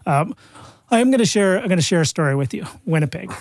[0.06, 0.34] Um,
[0.90, 1.58] I am going to share.
[1.60, 2.66] I'm going to share a story with you.
[2.86, 3.34] Winnipeg.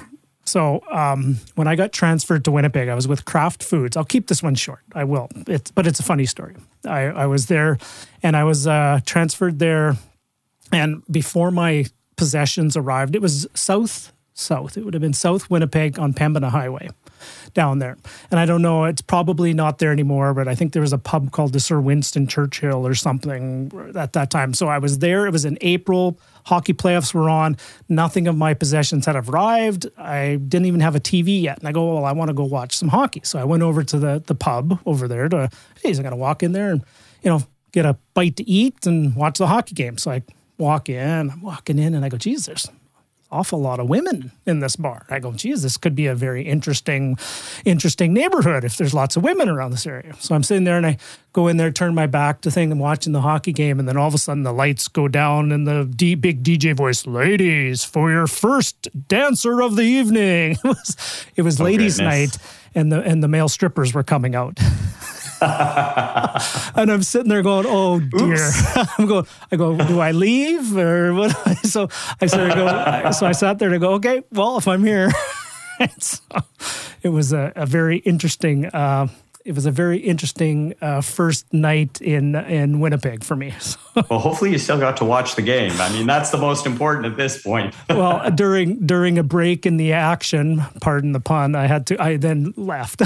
[0.44, 3.96] So um, when I got transferred to Winnipeg, I was with Kraft Foods.
[3.96, 4.80] I'll keep this one short.
[4.94, 5.28] I will.
[5.46, 6.54] It's but it's a funny story.
[6.84, 7.78] I, I was there,
[8.22, 9.96] and I was uh, transferred there,
[10.72, 14.76] and before my possessions arrived, it was south south.
[14.76, 16.90] It would have been South Winnipeg on Pembina Highway
[17.54, 17.96] down there.
[18.30, 20.98] And I don't know, it's probably not there anymore, but I think there was a
[20.98, 24.52] pub called the Sir Winston Churchill or something at that time.
[24.52, 25.26] So I was there.
[25.26, 26.18] It was in April.
[26.46, 27.56] Hockey playoffs were on.
[27.88, 29.86] Nothing of my possessions had arrived.
[29.96, 31.58] I didn't even have a TV yet.
[31.58, 33.22] And I go, well, I want to go watch some hockey.
[33.24, 35.48] So I went over to the, the pub over there to,
[35.82, 36.84] hey, I got to walk in there and,
[37.22, 37.42] you know,
[37.72, 39.96] get a bite to eat and watch the hockey game.
[39.96, 40.22] So I
[40.58, 42.68] walk in, I'm walking in and I go, Jesus, there's
[43.34, 45.04] awful lot of women in this bar.
[45.10, 47.18] I go, geez, this could be a very interesting,
[47.64, 50.14] interesting neighborhood if there's lots of women around this area.
[50.20, 50.98] So I'm sitting there and I
[51.32, 53.96] go in there, turn my back to thing, and watching the hockey game, and then
[53.96, 57.84] all of a sudden the lights go down and the D- big DJ voice, "Ladies,
[57.84, 62.36] for your first dancer of the evening." it was, it was oh, ladies' goodness.
[62.36, 64.58] night, and the and the male strippers were coming out.
[66.74, 68.50] and I'm sitting there going, "Oh dear."
[68.98, 69.26] I'm going.
[69.52, 71.32] I go, "Do I leave or what?"
[71.66, 71.88] so
[72.20, 73.10] I started go.
[73.10, 75.10] So I sat there to go, "Okay, well, if I'm here."
[75.98, 76.18] so
[77.02, 78.66] it was a, a very interesting.
[78.66, 79.08] Uh,
[79.44, 83.52] it was a very interesting uh, first night in in Winnipeg for me.
[84.08, 85.78] well, hopefully you still got to watch the game.
[85.78, 87.74] I mean, that's the most important at this point.
[87.90, 92.02] well, during during a break in the action, pardon the pun, I had to.
[92.02, 93.02] I then left.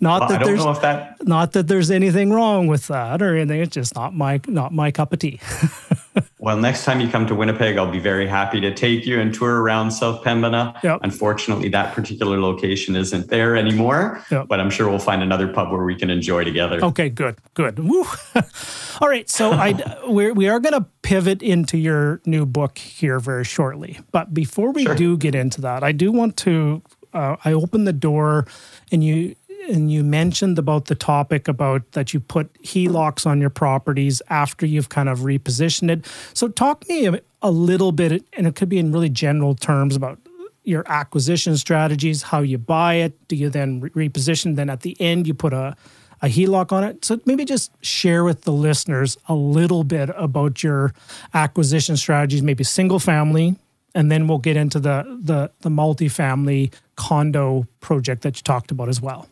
[0.00, 1.26] Not well, that there's that...
[1.26, 3.60] not that there's anything wrong with that or anything.
[3.60, 5.40] It's just not my not my cup of tea.
[6.38, 9.34] well, next time you come to Winnipeg, I'll be very happy to take you and
[9.34, 10.80] tour around South Pembina.
[10.82, 11.00] Yep.
[11.02, 14.46] Unfortunately, that particular location isn't there anymore, yep.
[14.48, 16.82] but I'm sure we'll find another pub where we can enjoy together.
[16.84, 17.78] Okay, good, good.
[17.78, 18.04] Woo.
[19.00, 23.18] All right, so I we're, we are going to pivot into your new book here
[23.18, 24.94] very shortly, but before we sure.
[24.94, 26.82] do get into that, I do want to
[27.12, 28.46] uh, I opened the door
[28.92, 29.34] and you
[29.68, 34.66] and you mentioned about the topic about that you put HELOCs on your properties after
[34.66, 36.06] you've kind of repositioned it.
[36.34, 39.96] So talk me a, a little bit, and it could be in really general terms
[39.96, 40.18] about
[40.64, 43.28] your acquisition strategies, how you buy it.
[43.28, 44.56] Do you then re- reposition?
[44.56, 45.76] Then at the end, you put a
[46.20, 47.04] a HELOC on it.
[47.04, 50.92] So maybe just share with the listeners a little bit about your
[51.32, 53.56] acquisition strategies, maybe single family,
[53.94, 58.88] and then we'll get into the the the multifamily condo project that you talked about
[58.88, 59.28] as well.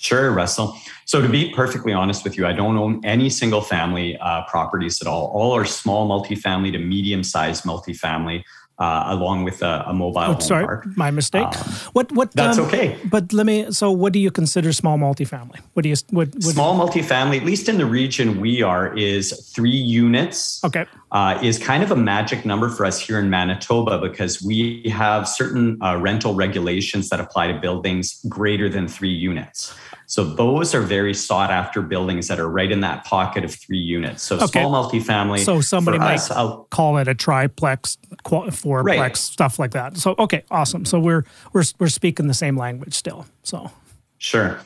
[0.00, 0.76] Sure, Russell.
[1.06, 5.00] So to be perfectly honest with you, I don't own any single family uh, properties
[5.02, 5.26] at all.
[5.34, 8.44] All are small multifamily to medium sized multifamily
[8.78, 10.86] uh, along with a, a mobile oh, sorry, park.
[10.96, 11.46] My mistake.
[11.46, 12.12] Um, what?
[12.12, 12.32] What?
[12.32, 12.96] That's um, okay.
[13.04, 13.72] But let me.
[13.72, 15.60] So, what do you consider small multifamily?
[15.72, 15.96] What do you?
[16.10, 16.28] What?
[16.28, 20.62] what small multifamily, at least in the region we are, is three units.
[20.64, 20.86] Okay.
[21.10, 25.26] Uh, is kind of a magic number for us here in Manitoba because we have
[25.26, 29.74] certain uh, rental regulations that apply to buildings greater than three units.
[30.08, 33.76] So those are very sought after buildings that are right in that pocket of three
[33.76, 34.22] units.
[34.22, 34.62] So okay.
[34.62, 35.44] small multifamily.
[35.44, 36.30] So somebody might us,
[36.70, 39.16] call it a triplex, fourplex, right.
[39.18, 39.98] stuff like that.
[39.98, 40.86] So okay, awesome.
[40.86, 43.26] So we're we're we're speaking the same language still.
[43.42, 43.70] So
[44.16, 44.58] sure.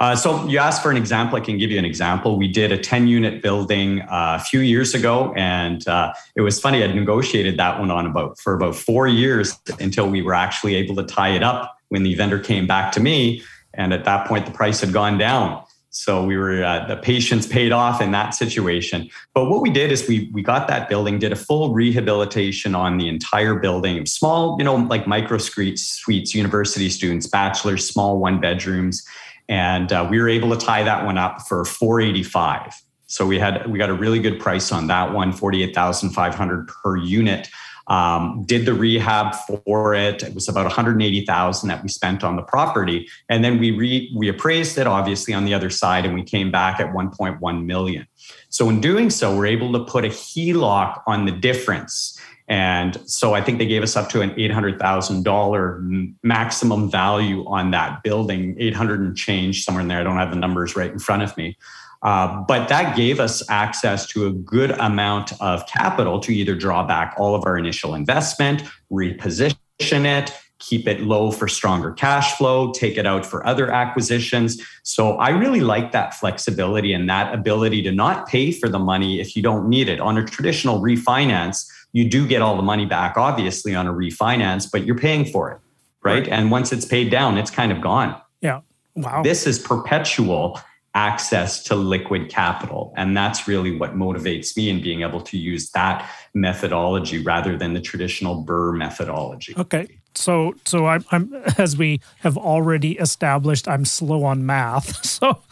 [0.00, 1.38] Uh, so you asked for an example.
[1.38, 2.36] I can give you an example.
[2.36, 6.60] We did a 10 unit building uh, a few years ago, and uh, it was
[6.60, 6.84] funny.
[6.84, 10.94] I'd negotiated that one on about for about four years until we were actually able
[10.96, 13.42] to tie it up when the vendor came back to me
[13.74, 15.64] and at that point, the price had gone down.
[15.90, 19.10] So we were uh, the patience paid off in that situation.
[19.34, 22.96] But what we did is we we got that building, did a full rehabilitation on
[22.96, 29.04] the entire building, small, you know, like micro suites, university students, bachelors, small one bedrooms,
[29.48, 32.72] and uh, we were able to tie that one up for 485.
[33.08, 37.48] So we had we got a really good price on that one, 48,500 per unit.
[37.90, 40.22] Um, did the rehab for it.
[40.22, 44.28] It was about 180,000 that we spent on the property, and then we re- we
[44.28, 48.06] appraised it obviously on the other side, and we came back at 1.1 million.
[48.48, 52.18] So in doing so, we're able to put a HELOC on the difference.
[52.46, 58.02] And so I think they gave us up to an $800,000 maximum value on that
[58.02, 60.00] building, 800 and change somewhere in there.
[60.00, 61.56] I don't have the numbers right in front of me.
[62.02, 66.86] Uh, but that gave us access to a good amount of capital to either draw
[66.86, 72.70] back all of our initial investment, reposition it, keep it low for stronger cash flow,
[72.72, 74.62] take it out for other acquisitions.
[74.82, 79.20] So I really like that flexibility and that ability to not pay for the money
[79.20, 80.00] if you don't need it.
[80.00, 84.70] On a traditional refinance, you do get all the money back, obviously, on a refinance,
[84.70, 85.58] but you're paying for it,
[86.02, 86.20] right?
[86.20, 86.28] right.
[86.28, 88.20] And once it's paid down, it's kind of gone.
[88.40, 88.60] Yeah.
[88.94, 89.22] Wow.
[89.22, 90.60] This is perpetual
[90.94, 92.92] access to liquid capital.
[92.96, 97.74] And that's really what motivates me in being able to use that methodology rather than
[97.74, 99.54] the traditional BRRRR methodology.
[99.56, 99.86] Okay.
[100.14, 105.04] So, so I'm, I'm as we have already established, I'm slow on math.
[105.20, 105.42] So,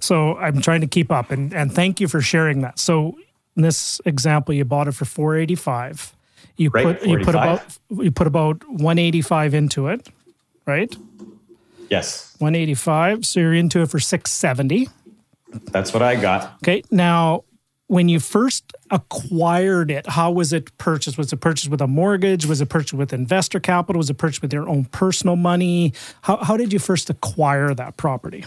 [0.00, 1.32] so I'm trying to keep up.
[1.32, 2.78] And and thank you for sharing that.
[2.78, 3.18] So,
[3.56, 6.14] in this example, you bought it for 485.
[6.56, 10.08] You right, put you put about you put about 185 into it,
[10.66, 10.94] right?
[11.88, 12.34] Yes.
[12.38, 13.26] 185.
[13.26, 14.88] So you're into it for 670.
[15.72, 16.54] That's what I got.
[16.62, 16.82] Okay.
[16.90, 17.44] Now,
[17.88, 21.16] when you first acquired it, how was it purchased?
[21.16, 22.44] Was it purchased with a mortgage?
[22.46, 23.98] Was it purchased with investor capital?
[23.98, 25.94] Was it purchased with your own personal money?
[26.22, 28.44] How, how did you first acquire that property?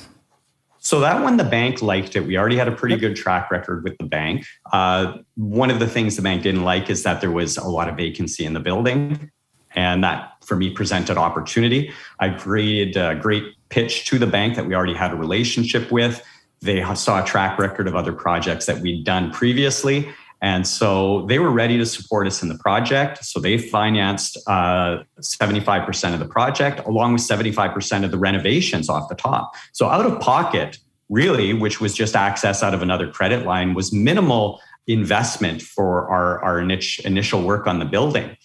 [0.84, 2.22] So that one, the bank liked it.
[2.22, 4.46] We already had a pretty good track record with the bank.
[4.72, 7.88] Uh, one of the things the bank didn't like is that there was a lot
[7.88, 9.32] of vacancy in the building.
[9.76, 11.92] And that for me presented opportunity.
[12.20, 16.24] I created a great pitch to the bank that we already had a relationship with.
[16.62, 20.10] They saw a track record of other projects that we'd done previously.
[20.42, 23.24] And so they were ready to support us in the project.
[23.24, 29.08] So they financed uh, 75% of the project, along with 75% of the renovations off
[29.08, 29.54] the top.
[29.72, 30.80] So out of pocket,
[31.10, 36.44] really, which was just access out of another credit line, was minimal investment for our,
[36.44, 38.36] our initial work on the building.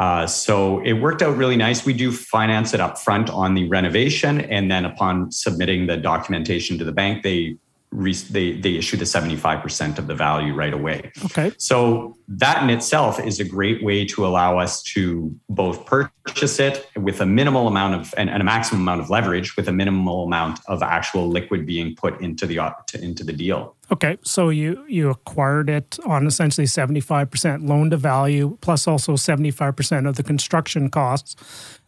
[0.00, 1.84] Uh, so it worked out really nice.
[1.84, 6.78] We do finance it up front on the renovation, and then upon submitting the documentation
[6.78, 7.58] to the bank, they
[7.92, 11.12] they they issue the 75% of the value right away.
[11.26, 11.52] Okay.
[11.58, 16.88] So that in itself is a great way to allow us to both purchase it
[16.96, 20.24] with a minimal amount of and, and a maximum amount of leverage with a minimal
[20.24, 22.58] amount of actual liquid being put into the
[22.94, 23.76] into the deal.
[23.92, 30.08] Okay, so you you acquired it on essentially 75% loan to value plus also 75%
[30.08, 31.34] of the construction costs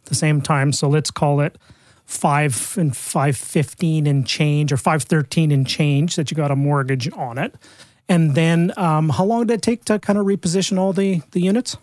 [0.03, 0.73] at the same time.
[0.73, 1.57] So let's call it
[2.05, 6.55] five and five fifteen and change or five thirteen and change that you got a
[6.55, 7.55] mortgage on it.
[8.09, 11.39] And then um, how long did it take to kind of reposition all the the
[11.39, 11.77] units?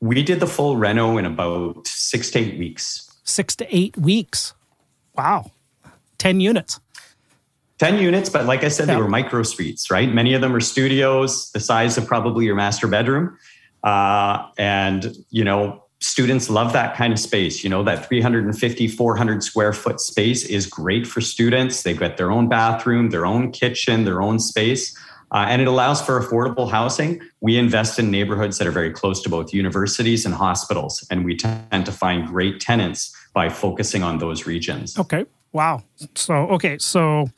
[0.00, 3.10] We did the full reno in about six to eight weeks.
[3.24, 4.54] Six to eight weeks.
[5.16, 5.50] Wow.
[6.18, 6.80] 10 units.
[7.78, 10.12] 10 units, but like I said, they were micro suites, right?
[10.12, 13.36] Many of them are studios, the size of probably your master bedroom.
[13.82, 17.64] Uh, and, you know, students love that kind of space.
[17.64, 21.82] You know, that 350, 400 square foot space is great for students.
[21.82, 24.96] They've got their own bathroom, their own kitchen, their own space.
[25.32, 27.20] Uh, and it allows for affordable housing.
[27.40, 31.36] We invest in neighborhoods that are very close to both universities and hospitals, and we
[31.36, 34.96] tend to find great tenants by focusing on those regions.
[34.96, 35.26] Okay.
[35.52, 35.82] Wow.
[36.14, 36.78] So, okay.
[36.78, 37.30] So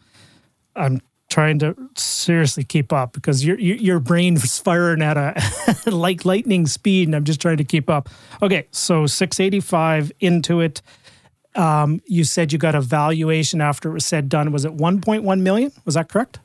[0.77, 5.35] I'm trying to seriously keep up because your your brain is firing at a
[5.91, 8.09] like lightning speed, and I'm just trying to keep up.
[8.43, 10.83] Okay, so 685 into it.
[11.55, 14.53] Um, you said you got a valuation after it was said done.
[14.53, 15.73] Was it 1.1 million?
[15.87, 16.39] Was that correct?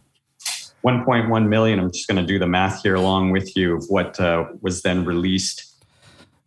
[0.86, 1.80] 1.1 million.
[1.80, 4.82] I'm just going to do the math here along with you of what uh, was
[4.82, 5.68] then released.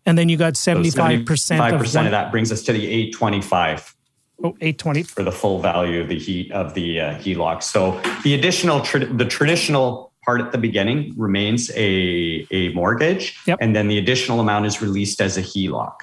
[0.07, 2.87] And then you got 75%, so 75% of, one, of that brings us to the
[2.87, 3.94] 825.
[4.43, 7.63] Oh, 820 for the full value of the heat of the uh, HELOC.
[7.63, 13.59] So the additional, tra- the traditional part at the beginning remains a, a mortgage, yep.
[13.61, 15.95] and then the additional amount is released as a HELOC.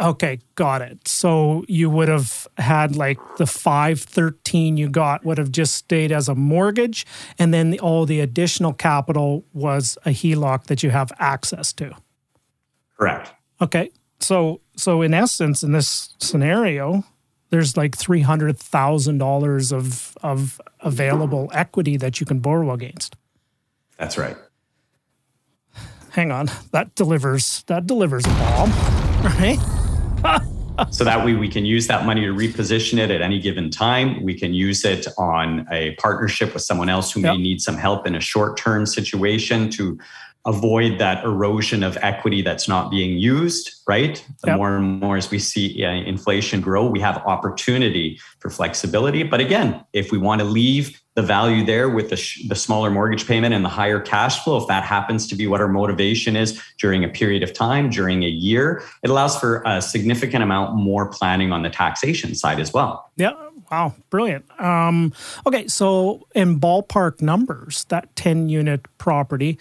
[0.00, 1.08] Okay, got it.
[1.08, 6.28] So you would have had like the 513 you got would have just stayed as
[6.28, 7.04] a mortgage
[7.36, 11.96] and then the, all the additional capital was a HELOC that you have access to.
[12.96, 13.32] Correct.
[13.60, 13.90] Okay.
[14.20, 17.02] So so in essence in this scenario,
[17.50, 23.16] there's like three hundred thousand dollars of of available equity that you can borrow against.
[23.98, 24.36] That's right.
[26.10, 28.70] Hang on, that delivers that delivers a bomb,
[29.24, 29.58] right?
[30.90, 34.22] so that way we can use that money to reposition it at any given time.
[34.22, 37.34] We can use it on a partnership with someone else who yep.
[37.34, 39.98] may need some help in a short term situation to
[40.44, 44.24] avoid that erosion of equity that's not being used, right?
[44.42, 44.56] The yep.
[44.56, 49.22] more and more as we see uh, inflation grow, we have opportunity for flexibility.
[49.24, 52.90] But again, if we want to leave the value there with the, sh- the smaller
[52.90, 56.36] mortgage payment and the higher cash flow, if that happens to be what our motivation
[56.36, 60.76] is during a period of time, during a year, it allows for a significant amount
[60.76, 63.10] more planning on the taxation side as well.
[63.16, 63.34] Yeah.
[63.70, 64.46] Wow, brilliant.
[64.60, 65.12] Um,
[65.46, 69.58] okay, so in ballpark numbers, that 10 unit property,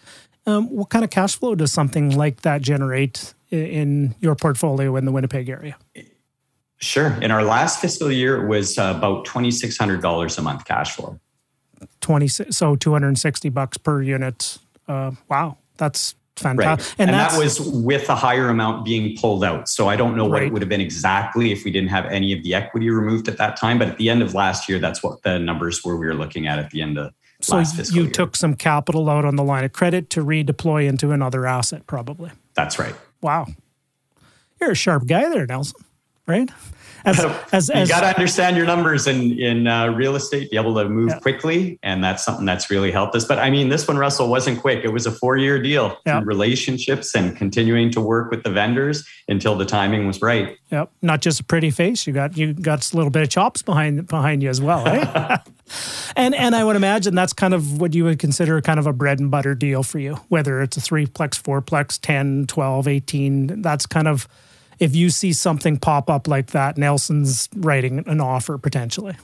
[0.48, 5.06] um, what kind of cash flow does something like that generate in your portfolio in
[5.06, 5.78] the Winnipeg area?
[6.78, 7.18] Sure.
[7.22, 10.66] In our last fiscal year, it was uh, about twenty six hundred dollars a month
[10.66, 11.20] cash flow.
[12.02, 14.58] Twenty so two hundred and sixty bucks per unit.
[14.88, 16.88] Uh, wow, that's fantastic.
[16.88, 16.96] Right.
[17.00, 19.68] And, and that was with a higher amount being pulled out.
[19.68, 20.44] So I don't know what right.
[20.44, 23.38] it would have been exactly if we didn't have any of the equity removed at
[23.38, 23.80] that time.
[23.80, 26.48] But at the end of last year, that's what the numbers were we were looking
[26.48, 27.12] at at the end of
[27.48, 27.60] so
[27.94, 28.12] you year.
[28.12, 32.32] took some capital out on the line of credit to redeploy into another asset, probably.
[32.54, 32.96] That's right.
[33.22, 33.48] Wow,
[34.60, 35.82] you're a sharp guy there, Nelson.
[36.26, 36.50] Right?
[37.08, 40.76] As, as, you got to understand your numbers in in uh, real estate, be able
[40.76, 41.20] to move yeah.
[41.20, 43.26] quickly, and that's something that's really helped us.
[43.26, 44.84] But I mean, this one, Russell, wasn't quick.
[44.84, 46.22] It was a four year deal, yeah.
[46.24, 50.58] relationships, and continuing to work with the vendors until the timing was right.
[50.72, 52.06] Yep, not just a pretty face.
[52.06, 55.40] You got you got a little bit of chops behind behind you as well, right?
[56.16, 58.94] and and I would imagine that's kind of what you would consider kind of a
[58.94, 63.62] bread and butter deal for you, whether it's a threeplex, fourplex, 10, 12, 18.
[63.62, 64.28] That's kind of
[64.80, 69.16] if you see something pop up like that, Nelson's writing an offer potentially.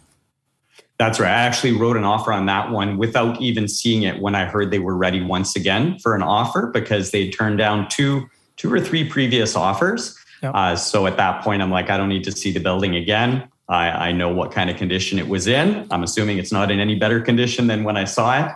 [1.00, 1.30] That's right.
[1.30, 4.72] I actually wrote an offer on that one without even seeing it when I heard
[4.72, 8.80] they were ready once again for an offer because they turned down two two or
[8.80, 10.16] three previous offers.
[10.44, 10.54] Yep.
[10.54, 13.48] Uh, so at that point, I'm like, I don't need to see the building again.
[13.68, 15.88] I, I know what kind of condition it was in.
[15.90, 18.52] I'm assuming it's not in any better condition than when I saw it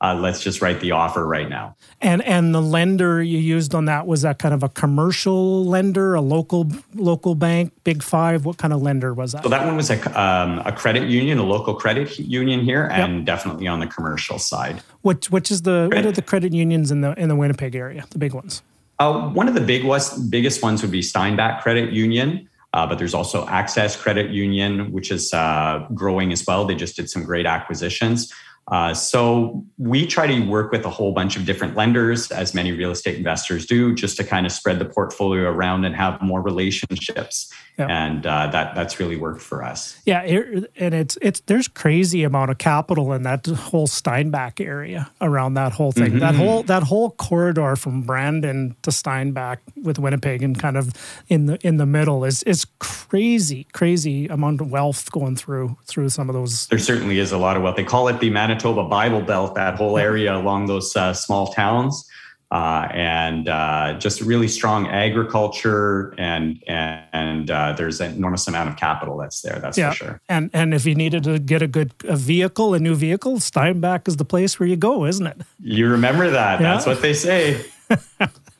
[0.00, 1.74] uh, let's just write the offer right now.
[2.00, 6.14] And and the lender you used on that was that kind of a commercial lender,
[6.14, 8.44] a local local bank, Big Five.
[8.44, 9.42] What kind of lender was that?
[9.42, 13.18] So that one was a um, a credit union, a local credit union here, and
[13.18, 13.24] yep.
[13.24, 14.80] definitely on the commercial side.
[15.02, 18.04] Which which is the what are the credit unions in the in the Winnipeg area?
[18.10, 18.62] The big ones.
[19.00, 22.48] Uh, one of the big was, biggest ones would be Steinbach Credit Union.
[22.74, 26.66] Uh, but there's also Access Credit Union, which is uh, growing as well.
[26.66, 28.32] They just did some great acquisitions.
[28.70, 32.72] Uh, so we try to work with a whole bunch of different lenders, as many
[32.72, 36.42] real estate investors do, just to kind of spread the portfolio around and have more
[36.42, 37.50] relationships.
[37.86, 40.00] And uh, that that's really worked for us.
[40.04, 45.10] Yeah, it, and it's it's there's crazy amount of capital in that whole Steinbach area
[45.20, 46.12] around that whole thing.
[46.12, 46.18] Mm-hmm.
[46.20, 50.92] That whole that whole corridor from Brandon to Steinbach with Winnipeg and kind of
[51.28, 56.08] in the in the middle is is crazy, crazy amount of wealth going through through
[56.08, 56.66] some of those.
[56.68, 57.76] There certainly is a lot of wealth.
[57.76, 61.48] They call it the Manitoba Manitoba Bible Belt, that whole area along those uh, small
[61.48, 62.08] towns.
[62.50, 68.76] Uh, and uh, just really strong agriculture, and and uh, there's an enormous amount of
[68.76, 69.58] capital that's there.
[69.58, 69.90] That's yeah.
[69.90, 70.20] for sure.
[70.30, 74.08] And and if you needed to get a good a vehicle, a new vehicle, Steinbach
[74.08, 75.42] is the place where you go, isn't it?
[75.60, 76.60] You remember that?
[76.60, 76.72] Yeah.
[76.72, 77.66] That's what they say.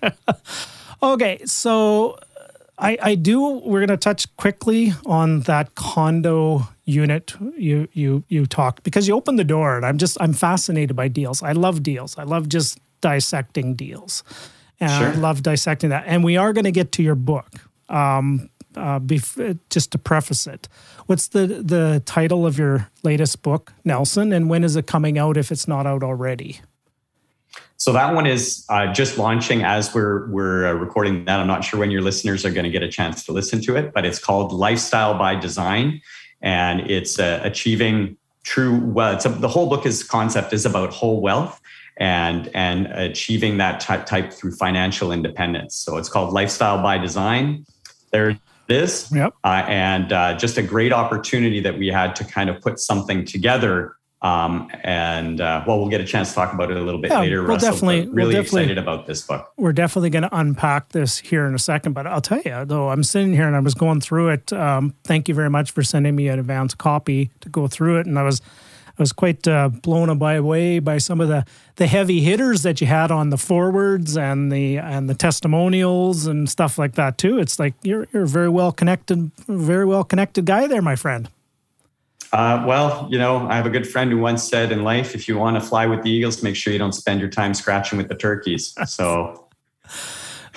[1.03, 2.19] okay, so
[2.79, 3.41] I I do.
[3.41, 9.15] We're going to touch quickly on that condo unit you you you talked because you
[9.15, 11.43] opened the door and I'm just I'm fascinated by deals.
[11.43, 12.19] I love deals.
[12.19, 14.23] I love just dissecting deals.
[14.81, 15.09] And sure.
[15.09, 16.05] I love dissecting that.
[16.07, 17.49] And we are going to get to your book.
[17.89, 20.69] Um, uh, bef- just to preface it,
[21.07, 25.37] what's the the title of your latest book, Nelson, and when is it coming out
[25.37, 26.61] if it's not out already?
[27.77, 31.41] So that one is uh, just launching as we're we're uh, recording that.
[31.41, 33.77] I'm not sure when your listeners are going to get a chance to listen to
[33.77, 36.03] it, but it's called Lifestyle by Design,
[36.43, 40.91] and it's uh, achieving true well it's a, the whole book is concept is about
[40.91, 41.61] whole wealth
[41.99, 47.65] and and achieving that type, type through financial independence so it's called lifestyle by design
[48.13, 48.39] there it
[48.69, 49.35] is yep.
[49.45, 53.25] Uh, and uh, just a great opportunity that we had to kind of put something
[53.25, 57.01] together um, and uh, well, we'll get a chance to talk about it a little
[57.01, 57.43] bit yeah, later.
[57.43, 59.53] We'll Russell, definitely, really we'll definitely, excited about this book.
[59.57, 61.93] We're definitely going to unpack this here in a second.
[61.93, 64.53] But I'll tell you, though, I'm sitting here and I was going through it.
[64.53, 68.07] Um, thank you very much for sending me an advance copy to go through it,
[68.07, 68.41] and I was.
[68.99, 71.45] I was quite uh, blown away by some of the,
[71.77, 76.51] the heavy hitters that you had on the forwards and the and the testimonials and
[76.51, 77.39] stuff like that too.
[77.39, 81.29] It's like you're you're a very well connected, very well connected guy there, my friend.
[82.33, 85.29] Uh, well, you know, I have a good friend who once said in life, if
[85.29, 87.97] you want to fly with the eagles, make sure you don't spend your time scratching
[87.97, 88.75] with the turkeys.
[88.87, 89.47] So.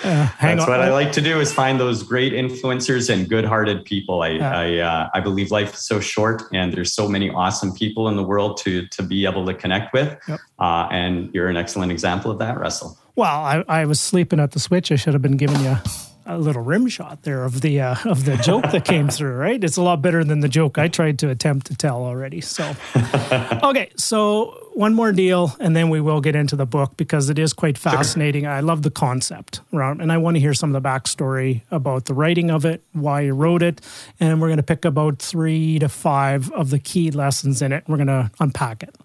[0.04, 0.68] Uh, That's on.
[0.70, 4.22] what I like to do is find those great influencers and good-hearted people.
[4.22, 8.08] I I, uh, I believe life is so short, and there's so many awesome people
[8.08, 10.16] in the world to to be able to connect with.
[10.28, 10.40] Yep.
[10.58, 12.98] Uh, and you're an excellent example of that, Russell.
[13.14, 14.90] Well, I, I was sleeping at the switch.
[14.90, 15.76] I should have been giving you
[16.24, 19.34] a little rim shot there of the uh, of the joke that came through.
[19.34, 22.40] Right, it's a lot better than the joke I tried to attempt to tell already.
[22.40, 22.74] So,
[23.62, 27.38] okay, so one more deal, and then we will get into the book because it
[27.38, 28.44] is quite fascinating.
[28.44, 28.52] Sure.
[28.52, 32.14] I love the concept, and I want to hear some of the backstory about the
[32.14, 33.80] writing of it, why you wrote it,
[34.18, 37.84] and we're going to pick about three to five of the key lessons in it.
[37.86, 38.96] We're going to unpack it.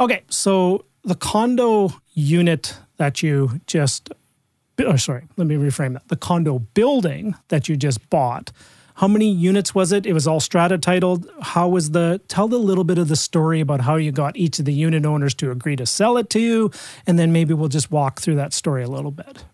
[0.00, 4.10] Okay, so the condo unit that you just
[4.80, 6.08] oh, sorry, let me reframe that.
[6.08, 8.52] The condo building that you just bought.
[8.94, 10.06] How many units was it?
[10.06, 11.28] It was all strata titled.
[11.42, 14.60] How was the tell the little bit of the story about how you got each
[14.60, 16.70] of the unit owners to agree to sell it to you,
[17.06, 19.44] and then maybe we'll just walk through that story a little bit.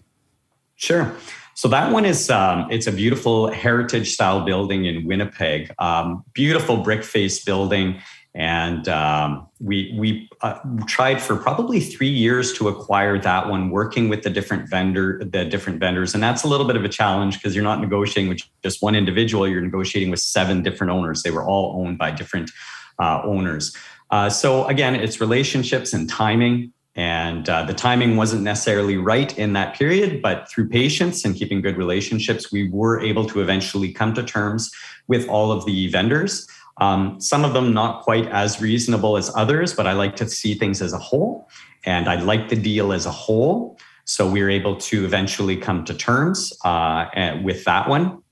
[0.77, 1.15] Sure.
[1.55, 5.71] So that one is um, it's a beautiful heritage style building in Winnipeg.
[5.79, 8.01] Um, beautiful brick face building
[8.35, 14.09] and um, we we uh, tried for probably three years to acquire that one working
[14.09, 16.15] with the different vendor the different vendors.
[16.15, 18.95] And that's a little bit of a challenge because you're not negotiating with just one
[18.95, 19.49] individual.
[19.49, 21.23] You're negotiating with seven different owners.
[21.23, 22.53] They were all owned by different
[23.01, 23.77] uh, owners.
[24.11, 26.73] Uh, so again it's relationships and timing.
[26.97, 31.61] And uh, the timing wasn't necessarily right in that period but through patience and keeping
[31.63, 34.73] good relationships we were able to eventually come to terms
[35.07, 36.49] with all of the vendors
[36.81, 40.55] um, some of them not quite as reasonable as others, but I like to see
[40.55, 41.49] things as a whole.
[41.85, 43.79] And I like the deal as a whole.
[44.05, 47.07] So we were able to eventually come to terms uh,
[47.43, 48.23] with that one.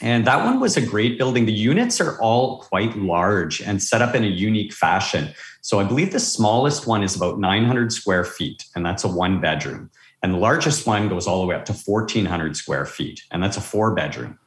[0.00, 1.44] And that one was a great building.
[1.44, 5.34] The units are all quite large and set up in a unique fashion.
[5.60, 9.42] So I believe the smallest one is about 900 square feet, and that's a one
[9.42, 9.90] bedroom.
[10.22, 13.58] And the largest one goes all the way up to 1,400 square feet, and that's
[13.58, 14.38] a four bedroom.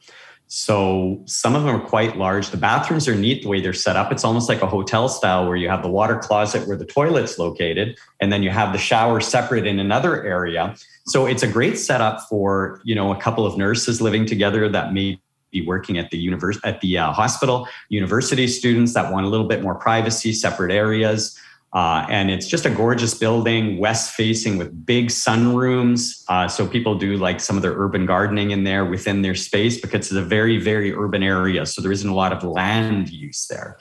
[0.55, 2.51] So some of them are quite large.
[2.51, 4.11] The bathrooms are neat the way they're set up.
[4.11, 7.39] It's almost like a hotel style where you have the water closet where the toilet's
[7.39, 10.75] located, and then you have the shower separate in another area.
[11.07, 14.93] So it's a great setup for you know a couple of nurses living together that
[14.93, 19.29] may be working at the universe at the uh, hospital, university students that want a
[19.29, 21.35] little bit more privacy, separate areas.
[21.73, 26.23] Uh, and it's just a gorgeous building, west facing with big sunrooms.
[26.29, 29.81] Uh, so people do like some of their urban gardening in there within their space
[29.81, 31.65] because it's a very, very urban area.
[31.65, 33.79] So there isn't a lot of land use there.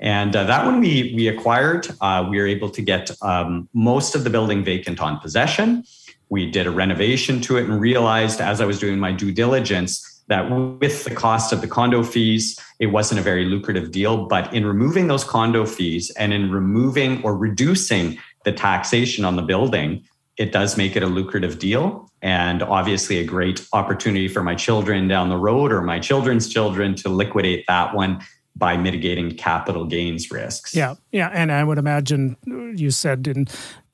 [0.00, 4.16] And uh, that one we, we acquired, uh, we were able to get um, most
[4.16, 5.84] of the building vacant on possession.
[6.28, 10.11] We did a renovation to it and realized as I was doing my due diligence
[10.32, 14.24] that with the cost of the condo fees, it wasn't a very lucrative deal.
[14.24, 19.42] But in removing those condo fees and in removing or reducing the taxation on the
[19.42, 20.02] building,
[20.38, 25.06] it does make it a lucrative deal and obviously a great opportunity for my children
[25.06, 28.18] down the road or my children's children to liquidate that one
[28.56, 30.74] by mitigating capital gains risks.
[30.74, 33.48] Yeah, yeah, and I would imagine uh, you said in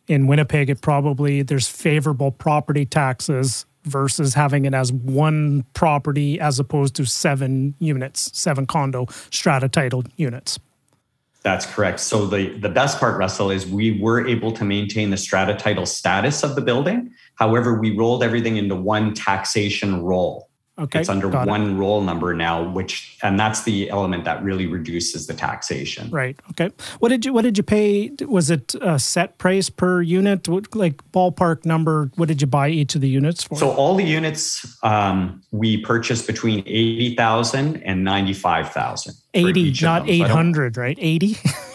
[0.07, 6.59] in Winnipeg it probably there's favorable property taxes versus having it as one property as
[6.59, 10.59] opposed to seven units, seven condo strata titled units.
[11.43, 12.01] That's correct.
[12.01, 15.87] So the, the best part, Russell, is we were able to maintain the strata title
[15.87, 17.13] status of the building.
[17.37, 20.48] However, we rolled everything into one taxation roll.
[20.79, 21.01] Okay.
[21.01, 21.75] It's under one it.
[21.75, 26.09] roll number now, which and that's the element that really reduces the taxation.
[26.11, 26.39] Right.
[26.51, 26.71] Okay.
[27.01, 28.13] What did you what did you pay?
[28.21, 30.47] Was it a set price per unit?
[30.75, 32.11] like ballpark number?
[32.15, 33.57] What did you buy each of the units for?
[33.57, 39.15] So all the units um, we purchased between eighty thousand and ninety five thousand.
[39.35, 40.99] Eighty, not eight hundred, right?
[41.01, 41.37] Eighty.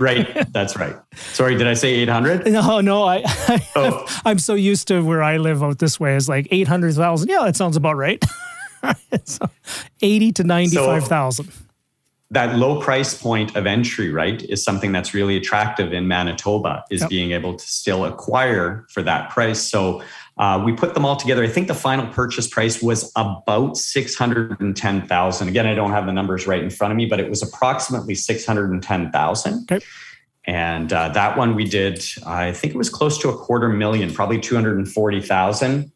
[0.00, 0.96] Right, that's right.
[1.14, 2.46] Sorry, did I say 800?
[2.50, 4.20] No, no, I, I oh.
[4.24, 6.16] I'm so used to where I live out this way.
[6.16, 7.28] is like 800,000.
[7.28, 8.24] Yeah, that sounds about right.
[9.24, 9.50] so
[10.00, 11.44] 80 to 95,000.
[11.44, 11.52] So
[12.30, 17.02] that low price point of entry, right, is something that's really attractive in Manitoba is
[17.02, 17.10] yep.
[17.10, 19.60] being able to still acquire for that price.
[19.60, 20.02] So
[20.40, 21.44] uh, we put them all together.
[21.44, 25.48] I think the final purchase price was about six hundred and ten thousand.
[25.48, 28.14] Again, I don't have the numbers right in front of me, but it was approximately
[28.14, 29.70] six hundred and ten thousand.
[29.70, 29.84] Okay.
[30.46, 34.14] And uh, that one we did, I think it was close to a quarter million,
[34.14, 35.92] probably two hundred and forty thousand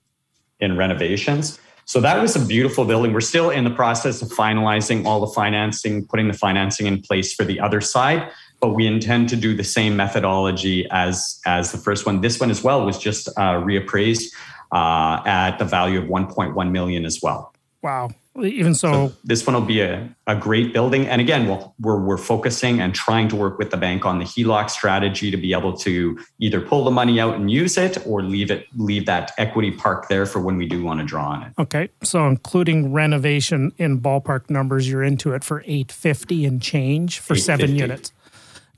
[0.61, 1.59] in renovations.
[1.86, 3.12] So that was a beautiful building.
[3.12, 7.34] We're still in the process of finalizing all the financing, putting the financing in place
[7.34, 8.30] for the other side
[8.64, 12.22] but we intend to do the same methodology as as the first one.
[12.22, 14.32] This one as well was just uh, reappraised
[14.72, 17.52] uh, at the value of 1.1 million as well.
[17.82, 18.08] Wow.
[18.42, 22.00] even so, so, this one will be a, a great building and again we we're,
[22.00, 25.52] we're focusing and trying to work with the bank on the heloc strategy to be
[25.52, 29.32] able to either pull the money out and use it or leave it leave that
[29.36, 32.90] equity park there for when we do want to draw on it okay so including
[32.90, 38.13] renovation in ballpark numbers you're into it for 850 and change for seven units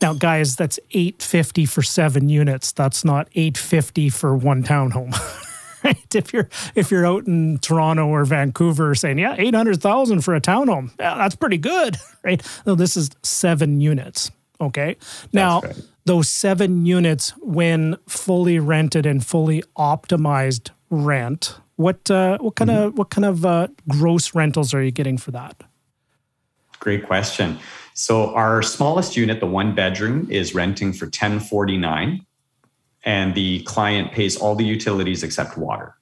[0.03, 5.15] now guys that's 850 for seven units that's not 850 for one townhome
[5.87, 6.15] right?
[6.15, 10.35] If you're if you're out in Toronto or Vancouver saying, yeah, eight hundred thousand for
[10.35, 12.43] a townhome, yeah, that's pretty good, right?
[12.67, 14.31] No, this is seven units.
[14.61, 14.97] Okay,
[15.33, 15.77] now right.
[16.07, 22.87] those seven units, when fully rented and fully optimized rent, what uh, what kind mm-hmm.
[22.87, 25.63] of what kind of uh, gross rentals are you getting for that?
[26.81, 27.59] Great question.
[27.99, 32.27] So our smallest unit, the one bedroom, is renting for ten forty nine
[33.05, 35.97] and the client pays all the utilities except water.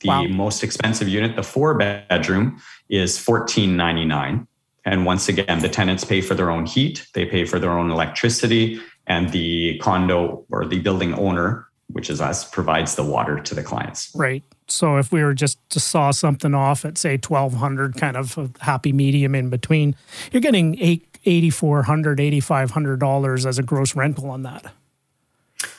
[0.00, 0.24] The wow.
[0.24, 2.60] most expensive unit, the four bedroom,
[2.90, 4.46] is fourteen ninety nine.
[4.84, 7.90] And once again, the tenants pay for their own heat, they pay for their own
[7.90, 13.54] electricity, and the condo or the building owner, which is us, provides the water to
[13.54, 14.10] the clients.
[14.14, 14.42] Right.
[14.68, 18.38] So if we were just to saw something off at say twelve hundred, kind of
[18.38, 19.96] a happy medium in between,
[20.32, 24.42] you're getting eight eighty four hundred, eighty five hundred dollars as a gross rental on
[24.44, 24.72] that.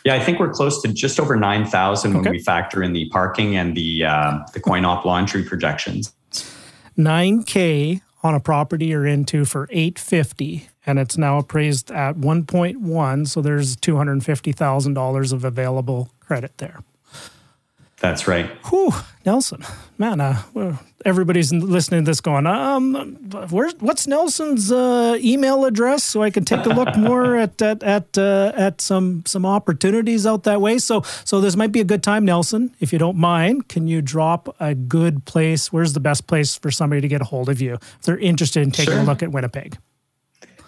[0.03, 2.20] Yeah, I think we're close to just over 9,000 okay.
[2.20, 6.14] when we factor in the parking and the, uh, the coin op laundry projections.
[6.97, 13.41] 9K on a property you're into for 850 and it's now appraised at 1.1 so
[13.41, 16.79] there's $250,000 of available credit there.
[18.01, 18.47] That's right.
[18.65, 18.91] Whew,
[19.27, 19.63] Nelson,
[19.99, 20.41] man, uh,
[21.05, 23.15] everybody's listening to this going, um,
[23.51, 27.84] where's what's Nelson's uh, email address so I can take a look more at at
[27.84, 30.79] at uh, at some some opportunities out that way.
[30.79, 33.67] So so this might be a good time, Nelson, if you don't mind.
[33.67, 35.71] Can you drop a good place?
[35.71, 38.63] Where's the best place for somebody to get a hold of you if they're interested
[38.63, 39.01] in taking sure.
[39.01, 39.77] a look at Winnipeg?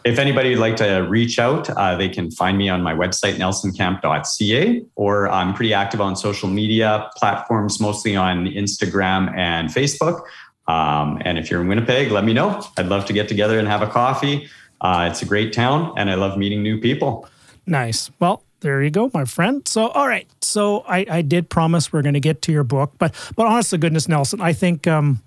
[0.05, 3.35] If anybody would like to reach out, uh, they can find me on my website,
[3.35, 10.23] nelsoncamp.ca, or I'm pretty active on social media platforms, mostly on Instagram and Facebook.
[10.67, 12.61] Um, and if you're in Winnipeg, let me know.
[12.77, 14.49] I'd love to get together and have a coffee.
[14.81, 17.27] Uh, it's a great town, and I love meeting new people.
[17.65, 18.11] Nice.
[18.19, 19.65] Well, there you go, my friend.
[19.67, 20.27] So, all right.
[20.41, 23.77] So, I, I did promise we're going to get to your book, but but honestly,
[23.77, 25.21] goodness, Nelson, I think um,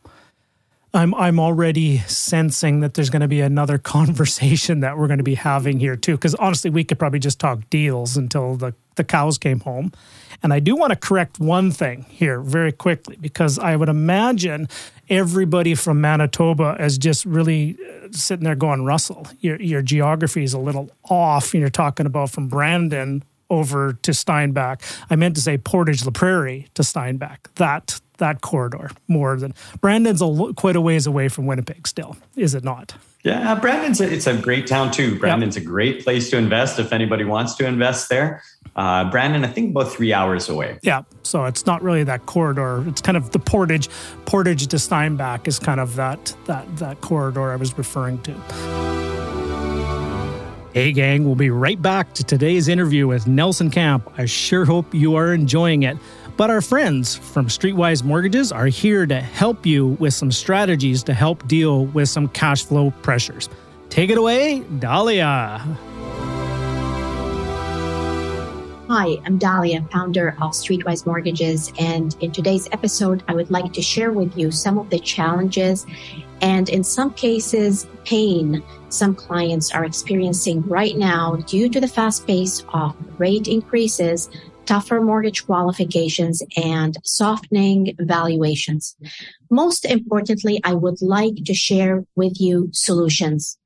[0.97, 5.25] I'm I'm already sensing that there's going to be another conversation that we're going to
[5.25, 6.13] be having here too.
[6.13, 9.93] Because honestly, we could probably just talk deals until the the cows came home.
[10.43, 14.69] And I do want to correct one thing here very quickly because I would imagine
[15.11, 20.55] everybody from Manitoba is just really uh, sitting there going, Russell, your your geography is
[20.55, 21.53] a little off.
[21.53, 24.83] And you're talking about from Brandon over to Steinbach.
[25.11, 27.55] I meant to say Portage La Prairie to Steinbach.
[27.57, 32.55] That that corridor more than Brandon's a, quite a ways away from Winnipeg still, is
[32.55, 32.95] it not?
[33.23, 35.19] Yeah, Brandon's a, it's a great town too.
[35.19, 35.65] Brandon's yep.
[35.65, 38.43] a great place to invest if anybody wants to invest there.
[38.77, 40.79] Uh, Brandon, I think about three hours away.
[40.83, 42.85] Yeah, so it's not really that corridor.
[42.87, 43.89] It's kind of the Portage,
[44.27, 48.33] Portage to Steinbach is kind of that that that corridor I was referring to.
[50.73, 54.13] Hey, gang, we'll be right back to today's interview with Nelson Camp.
[54.19, 55.97] I sure hope you are enjoying it.
[56.37, 61.15] But our friends from Streetwise Mortgages are here to help you with some strategies to
[61.15, 63.49] help deal with some cash flow pressures.
[63.89, 65.61] Take it away, Dalia.
[68.89, 71.73] Hi, I'm Dalia, founder of Streetwise Mortgages.
[71.79, 75.87] And in today's episode, I would like to share with you some of the challenges
[76.43, 82.27] and, in some cases, pain some clients are experiencing right now due to the fast
[82.27, 84.29] pace of rate increases
[84.67, 88.97] tougher mortgage qualifications, and softening valuations.
[89.51, 93.59] Most importantly, I would like to share with you solutions.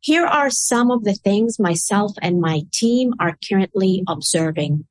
[0.00, 4.84] Here are some of the things myself and my team are currently observing.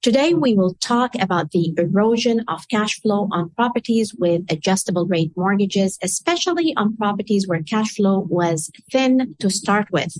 [0.00, 5.32] Today, we will talk about the erosion of cash flow on properties with adjustable rate
[5.36, 10.16] mortgages, especially on properties where cash flow was thin to start with.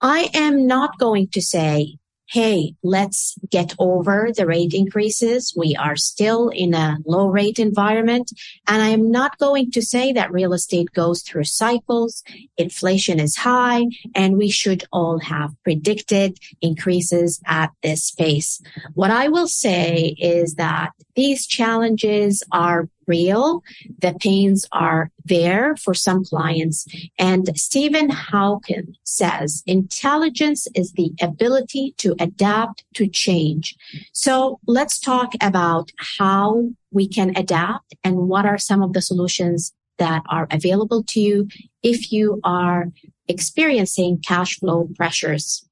[0.00, 1.98] I am not going to say
[2.28, 5.54] hey, let's get over the rate increases.
[5.56, 8.30] We are still in a low rate environment.
[8.66, 12.22] And I am not going to say that real estate goes through cycles.
[12.58, 18.60] Inflation is high and we should all have predicted increases at this pace.
[18.92, 23.62] What I will say is that these challenges are real.
[23.98, 26.86] The pains are there for some clients.
[27.18, 33.74] And Stephen Hawking says intelligence is the ability to adapt to change.
[34.12, 39.72] So let's talk about how we can adapt and what are some of the solutions
[39.98, 41.48] that are available to you
[41.82, 42.86] if you are
[43.26, 45.68] experiencing cash flow pressures.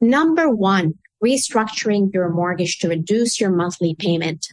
[0.00, 4.48] Number one, restructuring your mortgage to reduce your monthly payment.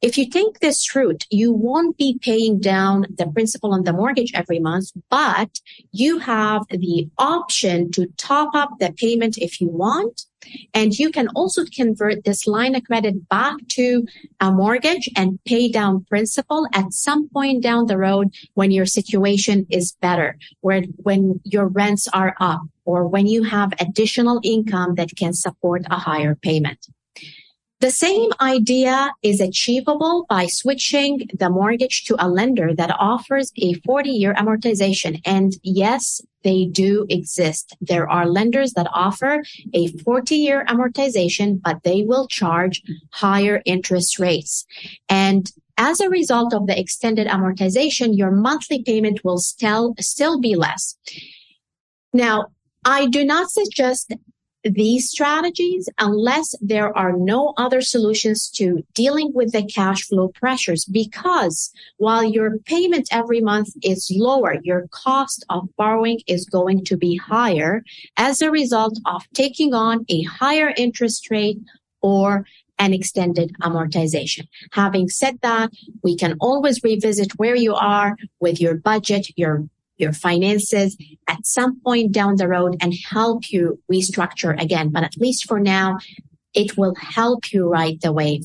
[0.01, 4.31] If you take this route, you won't be paying down the principal on the mortgage
[4.33, 5.59] every month, but
[5.91, 10.25] you have the option to top up the payment if you want.
[10.73, 14.07] And you can also convert this line of credit back to
[14.39, 19.67] a mortgage and pay down principal at some point down the road when your situation
[19.69, 25.15] is better, where when your rents are up or when you have additional income that
[25.15, 26.87] can support a higher payment.
[27.81, 33.73] The same idea is achievable by switching the mortgage to a lender that offers a
[33.73, 35.19] 40 year amortization.
[35.25, 37.75] And yes, they do exist.
[37.81, 39.41] There are lenders that offer
[39.73, 44.67] a 40 year amortization, but they will charge higher interest rates.
[45.09, 50.53] And as a result of the extended amortization, your monthly payment will still, still be
[50.53, 50.97] less.
[52.13, 52.45] Now,
[52.85, 54.13] I do not suggest
[54.63, 60.85] these strategies unless there are no other solutions to dealing with the cash flow pressures
[60.85, 66.97] because while your payment every month is lower, your cost of borrowing is going to
[66.97, 67.83] be higher
[68.17, 71.57] as a result of taking on a higher interest rate
[72.01, 72.45] or
[72.79, 74.47] an extended amortization.
[74.71, 75.71] Having said that,
[76.03, 79.63] we can always revisit where you are with your budget, your
[80.01, 80.97] your finances
[81.27, 84.89] at some point down the road and help you restructure again.
[84.89, 85.99] But at least for now,
[86.53, 88.43] it will help you ride the wave.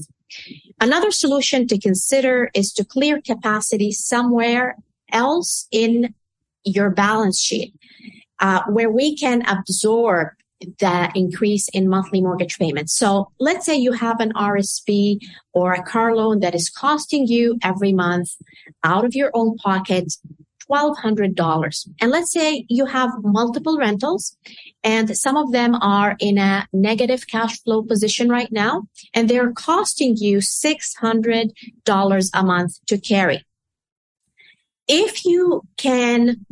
[0.80, 4.76] Another solution to consider is to clear capacity somewhere
[5.12, 6.14] else in
[6.64, 7.74] your balance sheet
[8.40, 10.28] uh, where we can absorb
[10.60, 12.96] the increase in monthly mortgage payments.
[12.96, 15.18] So let's say you have an RSP
[15.52, 18.30] or a car loan that is costing you every month
[18.82, 20.14] out of your own pocket
[20.70, 21.88] $1,200.
[22.00, 24.36] And let's say you have multiple rentals
[24.82, 29.52] and some of them are in a negative cash flow position right now and they're
[29.52, 33.44] costing you $600 a month to carry.
[34.88, 36.46] If you can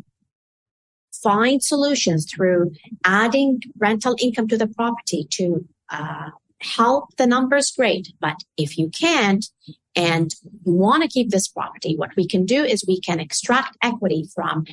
[1.23, 2.73] find solutions through
[3.05, 6.31] adding rental income to the property to uh,
[6.65, 8.13] help the numbers, great.
[8.21, 9.45] But if you can't,
[9.97, 10.35] and
[10.65, 14.29] you want to keep this property, what we can do is we can extract equity
[14.35, 14.65] from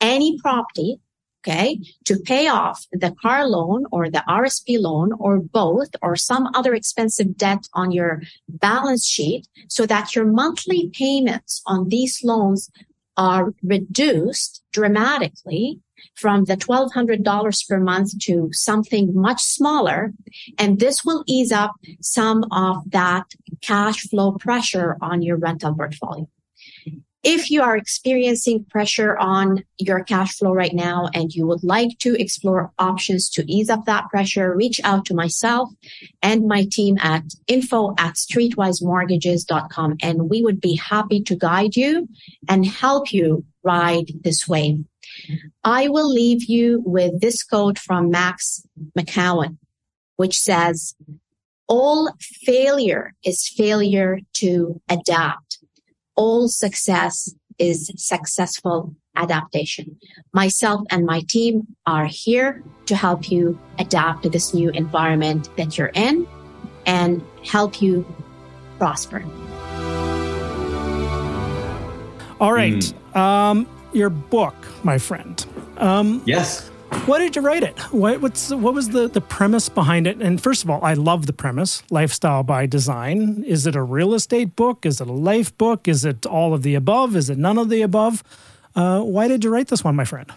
[0.00, 1.00] any property,
[1.42, 6.48] okay, to pay off the car loan or the RSP loan or both or some
[6.54, 12.70] other expensive debt on your balance sheet so that your monthly payments on these loans
[13.16, 15.80] are reduced dramatically
[16.14, 20.12] from the $1,200 per month to something much smaller.
[20.58, 23.26] And this will ease up some of that
[23.60, 26.28] cash flow pressure on your rental portfolio.
[27.24, 31.98] If you are experiencing pressure on your cash flow right now and you would like
[31.98, 35.68] to explore options to ease up that pressure, reach out to myself
[36.22, 42.08] and my team at info at streetwisemortgages.com and we would be happy to guide you
[42.48, 44.84] and help you ride this wave.
[45.64, 48.66] I will leave you with this quote from Max
[48.96, 49.58] McKeown,
[50.16, 50.94] which says,
[51.68, 55.58] all failure is failure to adapt.
[56.16, 59.98] All success is successful adaptation.
[60.32, 65.76] Myself and my team are here to help you adapt to this new environment that
[65.76, 66.26] you're in
[66.86, 68.06] and help you
[68.78, 69.22] prosper.
[72.40, 72.74] All right.
[72.74, 73.16] Mm.
[73.16, 75.44] Um, your book, my friend.
[75.78, 76.70] Um, yes.
[77.04, 77.78] Why did you write it?
[77.92, 80.22] What, what's what was the, the premise behind it?
[80.22, 83.44] And first of all, I love the premise, lifestyle by design.
[83.46, 84.86] Is it a real estate book?
[84.86, 85.86] Is it a life book?
[85.86, 87.14] Is it all of the above?
[87.14, 88.24] Is it none of the above?
[88.74, 90.32] Uh, why did you write this one, my friend?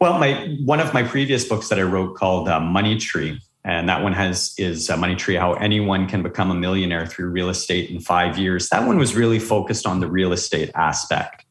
[0.00, 3.88] Well, my one of my previous books that I wrote called uh, Money Tree, and
[3.88, 7.48] that one has is uh, Money Tree: How Anyone Can Become a Millionaire Through Real
[7.48, 8.68] Estate in Five Years.
[8.68, 11.43] That one was really focused on the real estate aspect.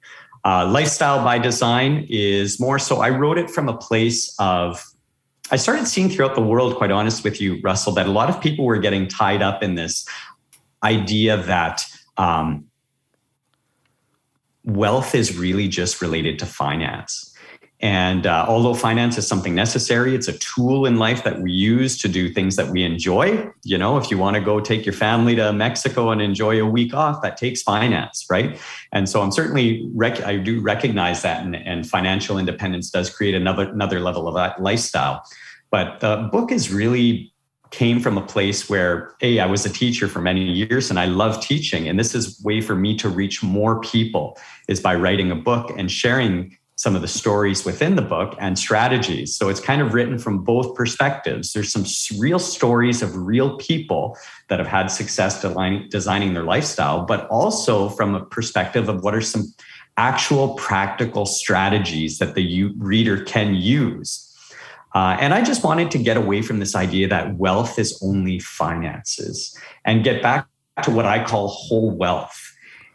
[0.46, 4.84] Uh, lifestyle by design is more so, I wrote it from a place of,
[5.52, 8.42] I started seeing throughout the world, quite honest with you, Russell, that a lot of
[8.42, 10.06] people were getting tied up in this
[10.84, 11.86] idea that
[12.18, 12.66] um,
[14.66, 17.33] wealth is really just related to finance.
[17.84, 21.98] And uh, although finance is something necessary, it's a tool in life that we use
[21.98, 23.52] to do things that we enjoy.
[23.66, 26.66] You know, if you want to go take your family to Mexico and enjoy a
[26.66, 28.58] week off, that takes finance, right?
[28.94, 33.36] And so I'm certainly, rec- I do recognize that, and, and financial independence does create
[33.36, 35.22] another, another level of that lifestyle.
[35.70, 37.34] But the book is really
[37.72, 41.06] came from a place where hey, I was a teacher for many years and i
[41.06, 45.32] love teaching and this is way for me to reach more people is by writing
[45.32, 49.34] a book and sharing some of the stories within the book and strategies.
[49.38, 51.54] So it's kind of written from both perspectives.
[51.54, 51.86] There's some
[52.20, 54.18] real stories of real people
[54.50, 59.22] that have had success designing their lifestyle, but also from a perspective of what are
[59.22, 59.46] some
[59.96, 64.30] actual practical strategies that the reader can use.
[64.94, 68.40] Uh, and I just wanted to get away from this idea that wealth is only
[68.40, 70.48] finances and get back
[70.84, 72.38] to what I call whole wealth.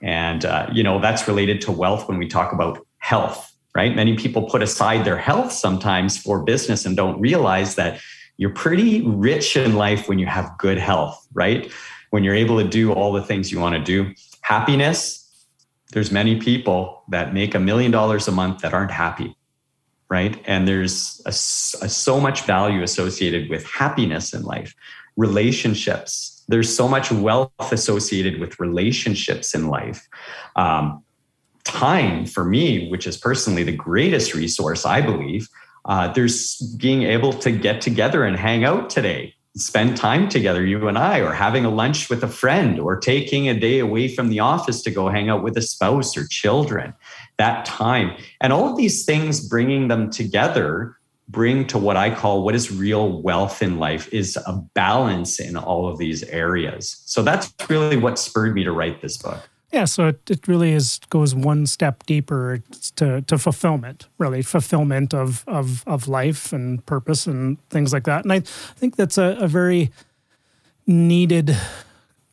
[0.03, 3.48] And, uh, you know, that's related to wealth when we talk about health
[3.79, 3.95] right?
[3.95, 8.01] Many people put aside their health sometimes for business and don't realize that
[8.37, 11.71] you're pretty rich in life when you have good health, right?
[12.11, 14.13] When you're able to do all the things you want to do.
[14.41, 15.01] Happiness,
[15.93, 19.37] there's many people that make a million dollars a month that aren't happy,
[20.11, 20.43] right?
[20.45, 24.75] And there's a, a, so much value associated with happiness in life.
[25.17, 30.09] Relationships, there's so much wealth associated with relationships in life.
[30.57, 31.05] Um,
[31.69, 35.49] time for me, which is personally the greatest resource, I believe,
[35.85, 40.89] uh, there's being able to get together and hang out today, spend time together, you
[40.89, 44.29] and I, or having a lunch with a friend, or taking a day away from
[44.29, 46.95] the office to go hang out with a spouse or children.
[47.39, 48.17] That time.
[48.41, 50.97] And all of these things, bringing them together,
[51.29, 55.57] bring to what I call what is real wealth in life is a balance in
[55.57, 57.03] all of these areas.
[57.05, 59.49] So that's really what spurred me to write this book.
[59.73, 62.63] Yeah, so it, it really is goes one step deeper
[62.97, 68.25] to, to fulfillment, really fulfillment of, of of life and purpose and things like that.
[68.25, 69.91] And I think that's a, a very
[70.87, 71.55] needed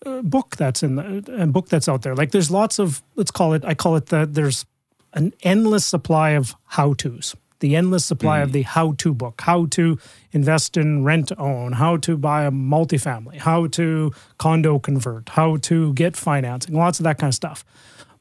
[0.06, 2.16] uh, book that's in the a book that's out there.
[2.16, 4.66] Like there's lots of let's call it I call it that there's
[5.14, 8.44] an endless supply of how tos the endless supply mm.
[8.44, 9.98] of the how to book, how to
[10.32, 15.94] invest in rent own, how to buy a multifamily, how to condo convert, how to
[15.94, 17.66] get financing, lots of that kind of stuff.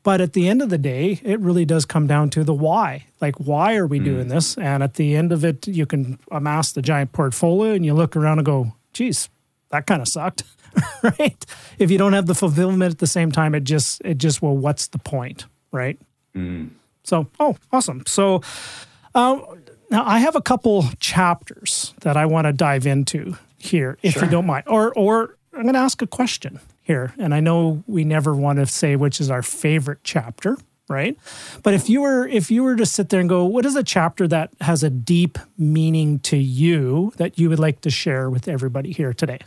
[0.05, 3.07] But at the end of the day, it really does come down to the why.
[3.23, 4.05] Like, why are we mm.
[4.05, 4.57] doing this?
[4.59, 8.15] And at the end of it, you can amass the giant portfolio and you look
[8.15, 9.31] around and go, geez,
[9.71, 10.45] that kind of sucked.
[11.03, 11.47] right?
[11.79, 14.57] If you don't have the fulfillment at the same time, it just, it just, well,
[14.57, 15.47] what's the point?
[15.73, 15.99] Right.
[16.35, 16.71] Mm.
[17.05, 18.05] So, oh, awesome.
[18.07, 18.43] So,
[19.15, 19.45] um,
[19.91, 24.25] now, I have a couple chapters that I want to dive into here, if sure.
[24.25, 24.65] you don't mind.
[24.67, 27.15] Or, or I'm going to ask a question here.
[27.19, 30.59] And I know we never want to say which is our favorite chapter,
[30.89, 31.17] right?
[31.63, 33.83] But if you were if you were to sit there and go, what is a
[33.83, 38.49] chapter that has a deep meaning to you that you would like to share with
[38.49, 39.39] everybody here today?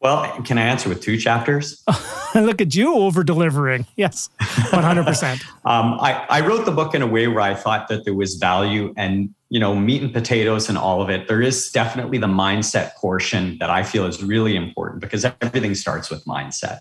[0.00, 1.82] Well, can I answer with two chapters?
[2.34, 3.84] Look at you over delivering.
[3.96, 5.44] Yes, 100%.
[5.64, 8.36] um, I, I wrote the book in a way where I thought that there was
[8.36, 11.26] value and, you know, meat and potatoes and all of it.
[11.26, 16.10] There is definitely the mindset portion that I feel is really important because everything starts
[16.10, 16.80] with mindset.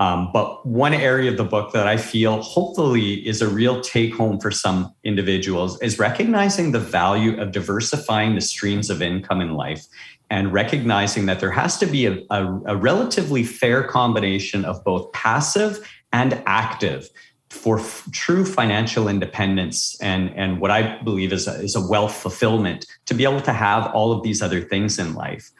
[0.00, 4.14] Um, but one area of the book that I feel hopefully is a real take
[4.14, 9.54] home for some individuals is recognizing the value of diversifying the streams of income in
[9.54, 9.86] life
[10.30, 15.10] and recognizing that there has to be a, a, a relatively fair combination of both
[15.12, 17.08] passive and active
[17.50, 22.14] for f- true financial independence and, and what I believe is a, is a wealth
[22.14, 25.50] fulfillment to be able to have all of these other things in life.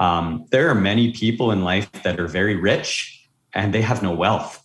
[0.00, 4.12] Um, there are many people in life that are very rich and they have no
[4.12, 4.62] wealth.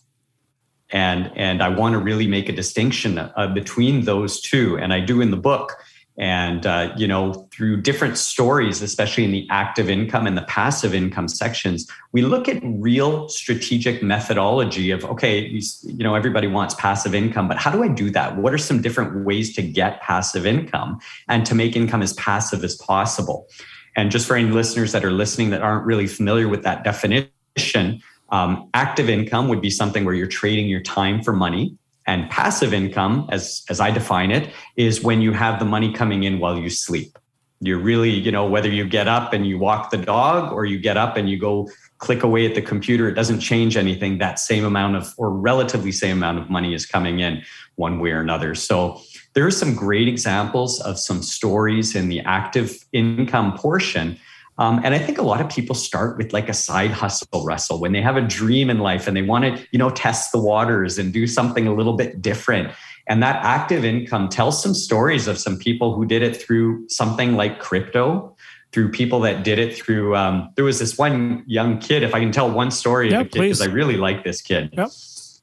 [0.90, 4.76] And, and I want to really make a distinction uh, between those two.
[4.76, 5.72] And I do in the book
[6.18, 10.94] And, uh, you know, through different stories, especially in the active income and the passive
[10.94, 15.62] income sections, we look at real strategic methodology of, okay, you,
[16.04, 18.36] know, everybody wants passive income, but how do I do that?
[18.36, 20.98] What are some different ways to get passive income
[21.28, 23.48] and to make income as passive as possible?
[23.96, 28.02] And just for any listeners that are listening that aren't really familiar with that definition,
[28.30, 31.76] um, active income would be something where you're trading your time for money.
[32.06, 36.24] And passive income, as, as I define it, is when you have the money coming
[36.24, 37.16] in while you sleep.
[37.60, 40.80] You're really, you know, whether you get up and you walk the dog or you
[40.80, 44.18] get up and you go click away at the computer, it doesn't change anything.
[44.18, 47.44] That same amount of, or relatively same amount of money is coming in
[47.76, 48.56] one way or another.
[48.56, 49.00] So
[49.34, 54.18] there are some great examples of some stories in the active income portion
[54.58, 57.80] um, and I think a lot of people start with like a side hustle, Russell,
[57.80, 60.38] when they have a dream in life and they want to, you know, test the
[60.38, 62.72] waters and do something a little bit different.
[63.06, 67.34] And that active income tells some stories of some people who did it through something
[67.34, 68.36] like crypto,
[68.72, 70.16] through people that did it through.
[70.16, 73.66] Um, there was this one young kid, if I can tell one story, because I
[73.66, 74.70] really like this kid.
[74.72, 74.90] Yep.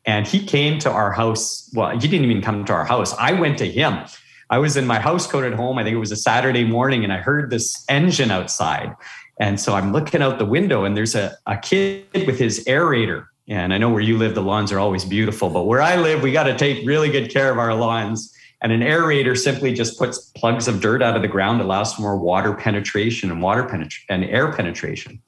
[0.05, 1.70] And he came to our house.
[1.74, 3.14] Well, he didn't even come to our house.
[3.16, 4.05] I went to him
[4.50, 5.78] I was in my house coat at home.
[5.78, 8.95] I think it was a Saturday morning, and I heard this engine outside.
[9.39, 13.28] And so I'm looking out the window, and there's a, a kid with his aerator.
[13.47, 16.22] And I know where you live, the lawns are always beautiful, but where I live,
[16.22, 18.36] we got to take really good care of our lawns.
[18.62, 22.02] And an aerator simply just puts plugs of dirt out of the ground, allows for
[22.02, 23.66] more water penetration and water
[24.10, 25.22] and air penetration.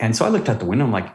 [0.00, 0.84] And so I looked out the window.
[0.84, 1.14] I'm like,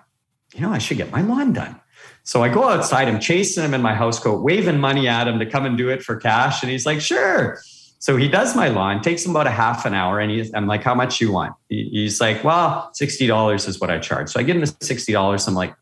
[0.53, 1.79] you know, I should get my lawn done.
[2.23, 5.39] So I go outside, I'm chasing him in my house coat, waving money at him
[5.39, 6.61] to come and do it for cash.
[6.61, 7.59] And he's like, sure.
[7.99, 10.19] So he does my lawn, takes him about a half an hour.
[10.19, 11.53] And he's, I'm like, how much you want?
[11.67, 14.29] He's like, well, $60 is what I charge.
[14.29, 15.47] So I give him the $60.
[15.47, 15.75] I'm like,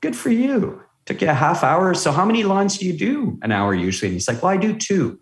[0.00, 0.82] good for you.
[1.06, 1.94] Took you a half hour.
[1.94, 4.08] So how many lawns do you do an hour usually?
[4.08, 5.18] And he's like, well, I do two.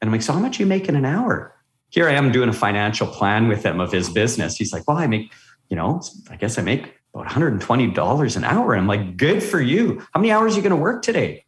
[0.00, 1.54] And I'm like, so how much you make in an hour?
[1.90, 4.56] Here I am doing a financial plan with him of his business.
[4.56, 5.32] He's like, well, I make,
[5.68, 6.00] you know,
[6.30, 8.76] I guess I make about $120 an hour.
[8.76, 10.00] I'm like, good for you.
[10.12, 11.44] How many hours are you going to work today?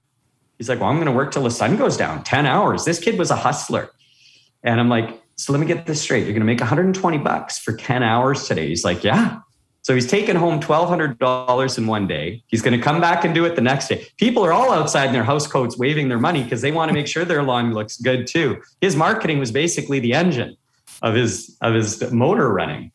[0.59, 2.85] He's like, well, I'm going to work till the sun goes down 10 hours.
[2.85, 3.91] This kid was a hustler.
[4.63, 6.25] And I'm like, so let me get this straight.
[6.25, 8.69] You're going to make 120 bucks for 10 hours today.
[8.69, 9.41] He's like, yeah.
[9.83, 12.45] So he's taking home $1,200 in one day.
[12.47, 14.07] He's going to come back and do it the next day.
[14.17, 16.93] People are all outside in their house coats waving their money because they want to
[16.95, 18.63] make sure their lawn looks good too.
[18.81, 20.57] His marketing was basically the engine
[21.03, 22.93] of his, of his motor running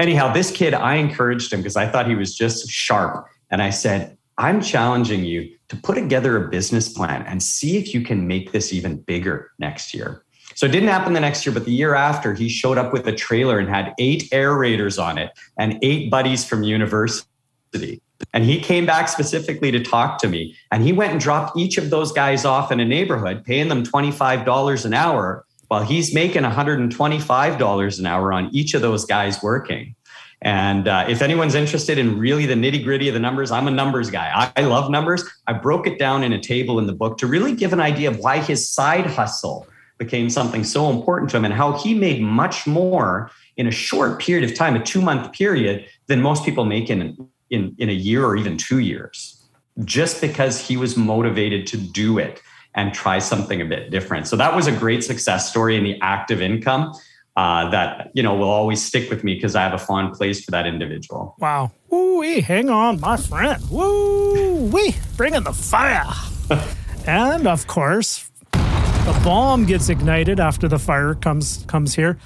[0.00, 3.26] anyhow, this kid, I encouraged him because I thought he was just sharp.
[3.50, 7.92] And I said, I'm challenging you to put together a business plan and see if
[7.92, 10.24] you can make this even bigger next year.
[10.54, 13.06] So it didn't happen the next year, but the year after, he showed up with
[13.06, 18.00] a trailer and had eight aerators on it and eight buddies from university.
[18.32, 20.56] And he came back specifically to talk to me.
[20.72, 23.84] And he went and dropped each of those guys off in a neighborhood, paying them
[23.84, 29.94] $25 an hour well, he's making $125 an hour on each of those guys working.
[30.42, 33.70] And uh, if anyone's interested in really the nitty gritty of the numbers, I'm a
[33.70, 34.30] numbers guy.
[34.34, 35.22] I, I love numbers.
[35.46, 38.10] I broke it down in a table in the book to really give an idea
[38.10, 39.66] of why his side hustle
[39.98, 44.18] became something so important to him and how he made much more in a short
[44.18, 47.16] period of time, a two month period, than most people make in,
[47.50, 49.46] in, in a year or even two years,
[49.84, 52.40] just because he was motivated to do it
[52.74, 54.26] and try something a bit different.
[54.26, 56.92] So that was a great success story in the active income
[57.36, 60.44] uh, that you know will always stick with me because I have a fond place
[60.44, 61.36] for that individual.
[61.38, 61.70] Wow.
[61.88, 63.62] Woo wee, hang on, my friend.
[63.70, 66.04] Woo wee, bringing the fire.
[67.06, 72.18] and of course, the bomb gets ignited after the fire comes comes here.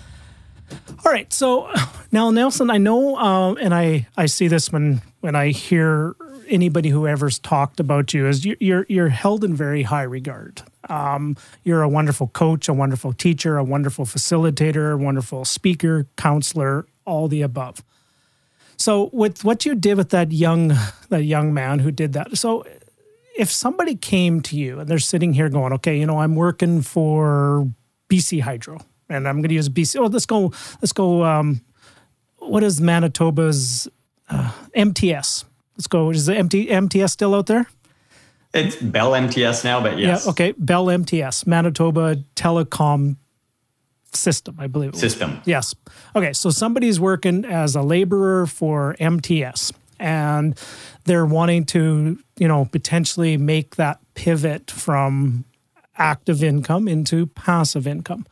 [1.04, 1.70] All right, so
[2.10, 6.16] now Nelson, I know, uh, and I I see this when when I hear
[6.48, 10.62] anybody who ever's talked about you is you're you're held in very high regard.
[10.88, 16.86] Um, you're a wonderful coach, a wonderful teacher, a wonderful facilitator, a wonderful speaker, counselor,
[17.04, 17.82] all the above.
[18.76, 20.72] So with what you did with that young
[21.08, 22.64] that young man who did that, so
[23.36, 26.82] if somebody came to you and they're sitting here going, okay, you know, I'm working
[26.82, 27.68] for
[28.08, 30.00] BC Hydro and I'm going to use BC.
[30.00, 30.52] Oh, let's go.
[30.80, 31.24] Let's go.
[31.24, 31.60] Um,
[32.38, 33.88] what is Manitoba's
[34.28, 35.44] uh, MTS?
[35.76, 36.10] Let's go.
[36.10, 37.66] Is the MT, MTS still out there?
[38.52, 40.24] It's Bell MTS now, but yes.
[40.24, 40.30] Yeah.
[40.30, 40.54] Okay.
[40.56, 43.16] Bell MTS, Manitoba Telecom
[44.12, 44.94] System, I believe.
[44.94, 45.40] System.
[45.44, 45.74] Yes.
[46.14, 46.32] Okay.
[46.32, 50.56] So somebody's working as a laborer for MTS and
[51.04, 55.44] they're wanting to, you know, potentially make that pivot from
[55.96, 58.26] active income into passive income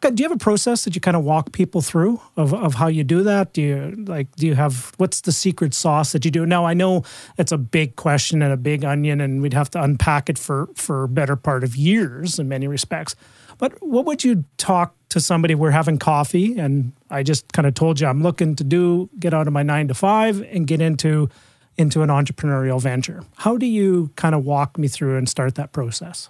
[0.00, 2.86] do you have a process that you kind of walk people through of, of how
[2.86, 3.52] you do that?
[3.52, 6.46] Do you like do you have what's the secret sauce that you do?
[6.46, 7.02] Now I know
[7.36, 10.68] it's a big question and a big onion and we'd have to unpack it for
[10.74, 13.16] for better part of years in many respects.
[13.58, 15.56] But what would you talk to somebody?
[15.56, 19.34] We're having coffee, and I just kind of told you I'm looking to do get
[19.34, 21.28] out of my nine to five and get into
[21.76, 23.24] into an entrepreneurial venture.
[23.36, 26.28] How do you kind of walk me through and start that process?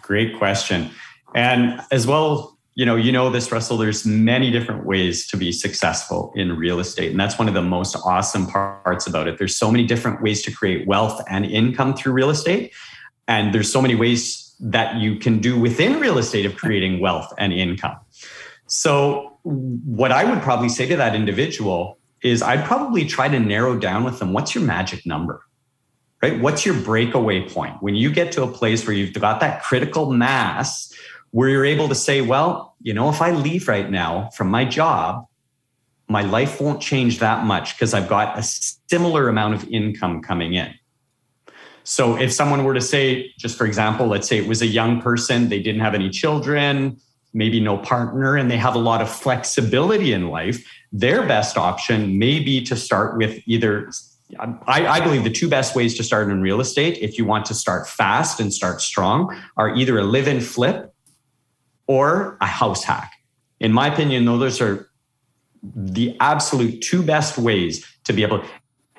[0.00, 0.90] Great question.
[1.36, 5.52] And as well, you know, you know this, Russell, there's many different ways to be
[5.52, 7.10] successful in real estate.
[7.10, 9.38] And that's one of the most awesome parts about it.
[9.38, 12.72] There's so many different ways to create wealth and income through real estate.
[13.28, 17.32] And there's so many ways that you can do within real estate of creating wealth
[17.36, 17.96] and income.
[18.66, 23.78] So, what I would probably say to that individual is I'd probably try to narrow
[23.78, 25.42] down with them what's your magic number?
[26.22, 26.40] Right?
[26.40, 27.82] What's your breakaway point?
[27.82, 30.92] When you get to a place where you've got that critical mass
[31.36, 34.64] where you're able to say, well, you know, if I leave right now from my
[34.64, 35.26] job,
[36.08, 40.54] my life won't change that much because I've got a similar amount of income coming
[40.54, 40.72] in.
[41.84, 45.02] So if someone were to say, just for example, let's say it was a young
[45.02, 46.96] person, they didn't have any children,
[47.34, 52.18] maybe no partner, and they have a lot of flexibility in life, their best option
[52.18, 53.90] may be to start with either.
[54.40, 57.44] I, I, believe the two best ways to start in real estate, if you want
[57.44, 60.94] to start fast and start strong, are either a live in flip
[61.86, 63.12] or a house hack.
[63.60, 64.88] In my opinion, though, those are
[65.62, 68.42] the absolute two best ways to be able.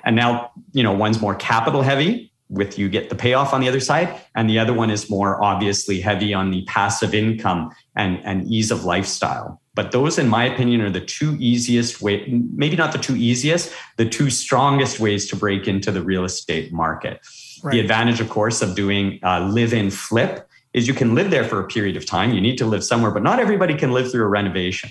[0.04, 3.68] And now, you know, one's more capital heavy with you get the payoff on the
[3.68, 8.20] other side and the other one is more obviously heavy on the passive income and,
[8.24, 12.74] and ease of lifestyle but those in my opinion are the two easiest way maybe
[12.74, 17.20] not the two easiest the two strongest ways to break into the real estate market
[17.62, 17.72] right.
[17.72, 21.44] the advantage of course of doing uh, live in flip is you can live there
[21.44, 24.10] for a period of time you need to live somewhere but not everybody can live
[24.10, 24.90] through a renovation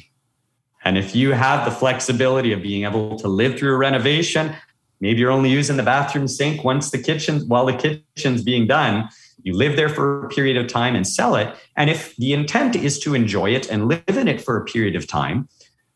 [0.83, 4.55] and if you have the flexibility of being able to live through a renovation
[4.99, 9.09] Maybe you're only using the bathroom sink once the kitchen, while the kitchen's being done.
[9.43, 11.55] You live there for a period of time and sell it.
[11.75, 14.95] And if the intent is to enjoy it and live in it for a period
[14.95, 15.47] of time,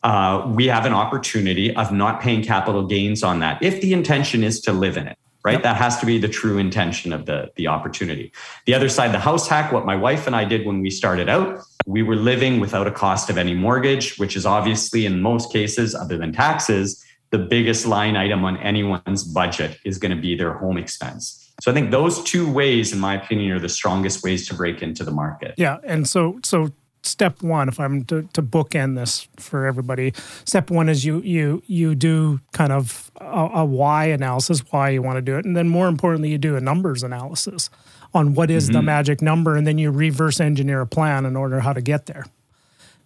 [0.04, 4.44] uh, we have an opportunity of not paying capital gains on that if the intention
[4.44, 5.64] is to live in it right yep.
[5.64, 8.32] that has to be the true intention of the, the opportunity
[8.66, 11.30] the other side the house hack what my wife and i did when we started
[11.30, 15.52] out we were living without a cost of any mortgage which is obviously in most
[15.52, 20.36] cases other than taxes the biggest line item on anyone's budget is going to be
[20.36, 21.54] their home expense.
[21.62, 24.82] So I think those two ways, in my opinion, are the strongest ways to break
[24.82, 25.56] into the market.
[25.58, 26.72] Yeah, and so so
[27.04, 30.14] step one, if I'm to, to bookend this for everybody,
[30.46, 35.02] step one is you you you do kind of a, a why analysis, why you
[35.02, 37.70] want to do it, and then more importantly, you do a numbers analysis
[38.14, 38.74] on what is mm-hmm.
[38.74, 42.06] the magic number, and then you reverse engineer a plan in order how to get
[42.06, 42.26] there.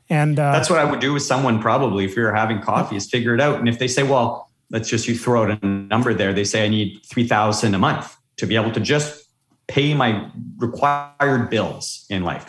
[0.09, 3.09] And uh, that's what I would do with someone probably if were having coffee is
[3.09, 3.59] figure it out.
[3.59, 6.65] And if they say, well, let's just you throw out a number there, they say
[6.65, 9.25] I need three thousand a month to be able to just
[9.67, 12.45] pay my required bills in life.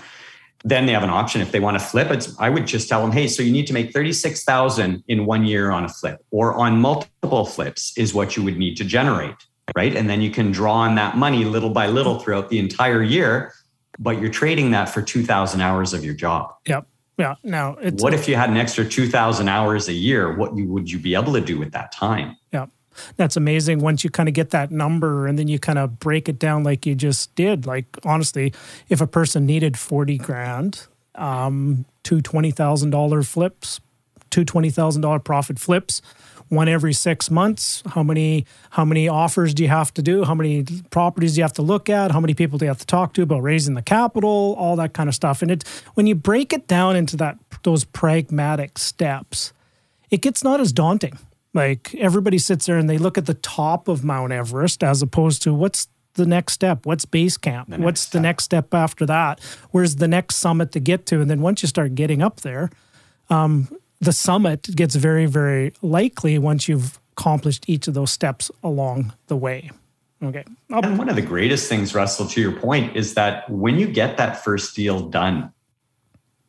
[0.66, 2.10] Then they have an option if they want to flip.
[2.10, 5.04] It's, I would just tell them, hey, so you need to make thirty six thousand
[5.06, 8.76] in one year on a flip, or on multiple flips is what you would need
[8.78, 9.36] to generate,
[9.76, 9.94] right?
[9.94, 13.52] And then you can draw on that money little by little throughout the entire year,
[14.00, 16.52] but you're trading that for two thousand hours of your job.
[16.66, 16.88] Yep.
[17.16, 17.36] Yeah.
[17.42, 20.36] Now, what if you had an extra 2,000 hours a year?
[20.36, 22.36] What you, would you be able to do with that time?
[22.52, 22.66] Yeah.
[23.16, 26.28] That's amazing once you kind of get that number and then you kind of break
[26.28, 27.66] it down like you just did.
[27.66, 28.52] Like, honestly,
[28.88, 33.80] if a person needed 40 grand, um, two $20,000 flips,
[34.30, 36.02] two $20,000 profit flips,
[36.48, 40.24] one every six months how many how many offers do you have to do?
[40.24, 42.12] How many properties do you have to look at?
[42.12, 44.54] How many people do you have to talk to about raising the capital?
[44.58, 45.42] All that kind of stuff.
[45.42, 49.52] And it when you break it down into that those pragmatic steps
[50.10, 51.18] it gets not as daunting
[51.56, 55.42] like everybody sits there and they look at the top of mount everest as opposed
[55.42, 56.86] to what's the next step?
[56.86, 57.70] What's base camp?
[57.70, 58.12] The What's step.
[58.12, 59.40] the next step after that?
[59.70, 61.20] Where's the next summit to get to?
[61.20, 62.70] And then once you start getting up there,
[63.30, 63.68] um,
[64.00, 69.36] the summit gets very, very likely once you've accomplished each of those steps along the
[69.36, 69.70] way.
[70.22, 70.44] Okay.
[70.70, 73.86] I'll- and one of the greatest things, Russell, to your point, is that when you
[73.86, 75.50] get that first deal done,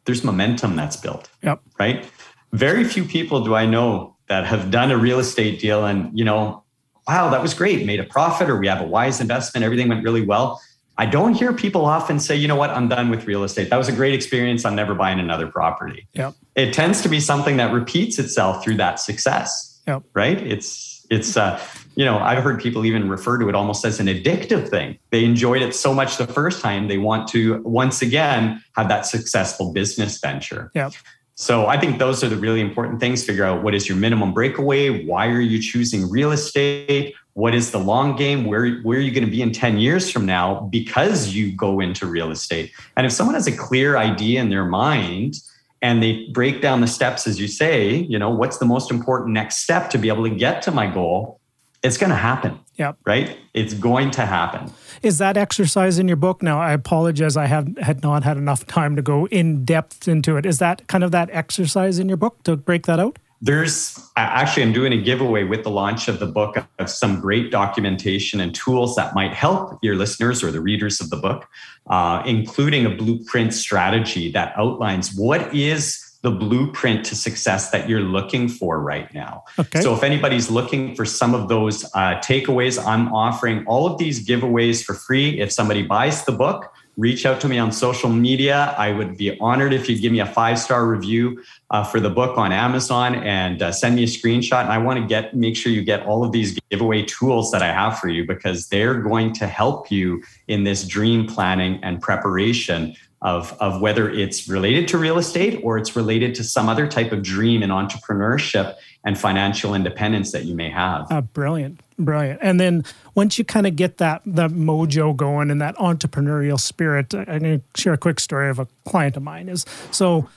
[0.06, 1.30] there's momentum that's built.
[1.44, 1.62] Yep.
[1.80, 2.06] Right.
[2.54, 6.26] Very few people do I know that have done a real estate deal and, you
[6.26, 6.64] know,
[7.08, 10.04] wow, that was great, made a profit, or we have a wise investment, everything went
[10.04, 10.62] really well.
[10.98, 13.70] I don't hear people often say, you know what, I'm done with real estate.
[13.70, 14.66] That was a great experience.
[14.66, 16.08] I'm never buying another property.
[16.14, 16.34] Yep.
[16.56, 19.80] It tends to be something that repeats itself through that success.
[19.88, 20.04] Yep.
[20.14, 20.42] Right.
[20.42, 21.62] It's, it's, uh,
[21.96, 24.98] you know, I've heard people even refer to it almost as an addictive thing.
[25.12, 29.06] They enjoyed it so much the first time, they want to once again have that
[29.06, 30.72] successful business venture.
[30.76, 30.94] Yep.
[31.40, 33.24] So I think those are the really important things.
[33.24, 35.06] Figure out what is your minimum breakaway?
[35.06, 37.16] Why are you choosing real estate?
[37.38, 40.10] what is the long game where where are you going to be in 10 years
[40.10, 44.42] from now because you go into real estate and if someone has a clear idea
[44.42, 45.36] in their mind
[45.84, 49.34] and they break down the steps as you say you know what's the most important
[49.34, 51.40] next step to be able to get to my goal
[51.84, 53.38] it's going to happen yeah right?
[53.54, 54.72] It's going to happen.
[55.02, 56.42] Is that exercise in your book?
[56.42, 60.38] Now i apologize i have had not had enough time to go in depth into
[60.38, 60.46] it.
[60.46, 63.20] Is that kind of that exercise in your book to break that out?
[63.40, 67.52] There's actually i'm doing a giveaway with the launch of the book of some great
[67.52, 71.48] documentation and tools that might help your listeners or the readers of the book
[71.88, 78.02] uh, including a blueprint strategy that outlines what is the blueprint to success that you're
[78.02, 79.46] looking for right now.
[79.58, 79.80] Okay.
[79.80, 84.28] So if anybody's looking for some of those uh, takeaways, I'm offering all of these
[84.28, 85.40] giveaways for free.
[85.40, 88.76] If somebody buys the book, reach out to me on social media.
[88.78, 92.10] I would be honored if you give me a five star review uh, for the
[92.10, 94.64] book on Amazon and uh, send me a screenshot.
[94.64, 97.62] And I want to get make sure you get all of these giveaway tools that
[97.62, 102.02] I have for you because they're going to help you in this dream planning and
[102.02, 106.88] preparation of, of whether it's related to real estate or it's related to some other
[106.88, 111.12] type of dream in entrepreneurship and financial independence that you may have.
[111.12, 111.80] Uh, brilliant.
[111.98, 112.40] Brilliant.
[112.44, 112.86] And then
[113.16, 117.60] once you kind of get that that mojo going and that entrepreneurial spirit, I'm going
[117.60, 119.50] to share a quick story of a client of mine.
[119.50, 120.30] Is so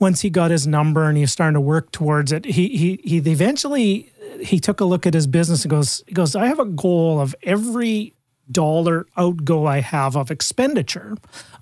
[0.00, 3.18] once he got his number and he's starting to work towards it, he he he
[3.18, 6.64] eventually he took a look at his business and goes he goes I have a
[6.64, 8.12] goal of every
[8.50, 11.16] dollar outgo I have of expenditure.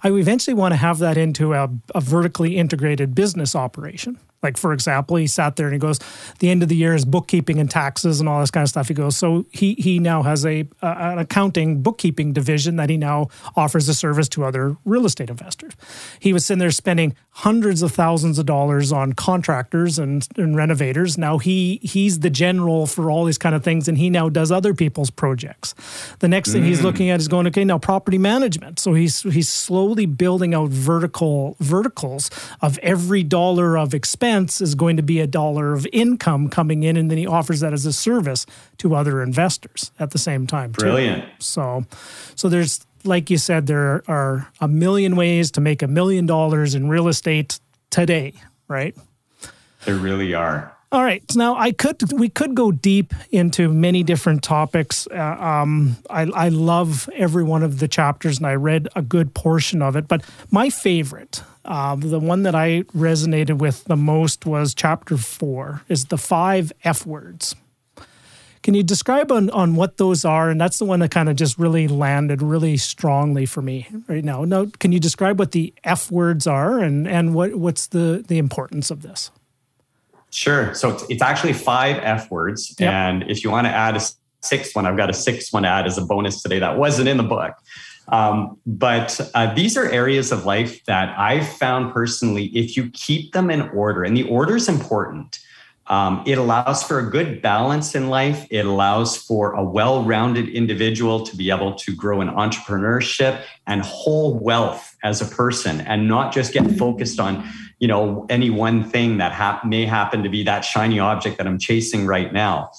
[0.04, 4.18] I eventually want to have that into a, a vertically integrated business operation.
[4.42, 5.98] Like, for example, he sat there and he goes,
[6.40, 8.88] the end of the year is bookkeeping and taxes and all this kind of stuff.
[8.88, 12.98] He goes, so he he now has a, a an accounting bookkeeping division that he
[12.98, 15.72] now offers a service to other real estate investors.
[16.20, 21.18] He was sitting there spending hundreds of thousands of dollars on contractors and, and renovators.
[21.18, 24.52] Now he he's the general for all these kind of things, and he now does
[24.52, 25.74] other people's projects.
[26.20, 26.66] The next thing mm.
[26.66, 28.78] he's looking at is going, okay, now property management.
[28.78, 32.30] So he's he's slowly building out vertical verticals
[32.62, 36.96] of every dollar of expense is going to be a dollar of income coming in,
[36.96, 38.46] and then he offers that as a service
[38.78, 40.70] to other investors at the same time.
[40.70, 41.24] Brilliant.
[41.24, 41.30] Too.
[41.40, 41.84] So,
[42.36, 46.74] so there's like you said, there are a million ways to make a million dollars
[46.74, 47.58] in real estate
[47.90, 48.34] today,
[48.68, 48.96] right?
[49.84, 50.72] There really are.
[50.90, 51.24] All right.
[51.34, 55.08] Now, I could we could go deep into many different topics.
[55.10, 59.34] Uh, um, I, I love every one of the chapters, and I read a good
[59.34, 60.06] portion of it.
[60.06, 60.22] But
[60.52, 66.06] my favorite uh, the one that I resonated with the most was chapter four, is
[66.06, 67.56] the five F words.
[68.64, 70.48] Can you describe on, on what those are?
[70.48, 74.24] And that's the one that kind of just really landed really strongly for me right
[74.24, 74.44] now.
[74.44, 78.38] Now, can you describe what the F words are and, and what, what's the, the
[78.38, 79.30] importance of this?
[80.30, 80.74] Sure.
[80.74, 82.74] So it's, it's actually five F words.
[82.78, 82.90] Yep.
[82.90, 84.00] And if you want to add a
[84.40, 87.06] sixth one, I've got a sixth one to add as a bonus today that wasn't
[87.06, 87.52] in the book.
[88.08, 93.34] Um, but uh, these are areas of life that I've found personally, if you keep
[93.34, 95.38] them in order, and the order is important,
[95.86, 98.46] um, it allows for a good balance in life.
[98.50, 103.82] It allows for a well rounded individual to be able to grow in entrepreneurship and
[103.82, 107.46] whole wealth as a person and not just get focused on
[107.78, 111.58] you know any one thing that may happen to be that shiny object that i'm
[111.58, 112.70] chasing right now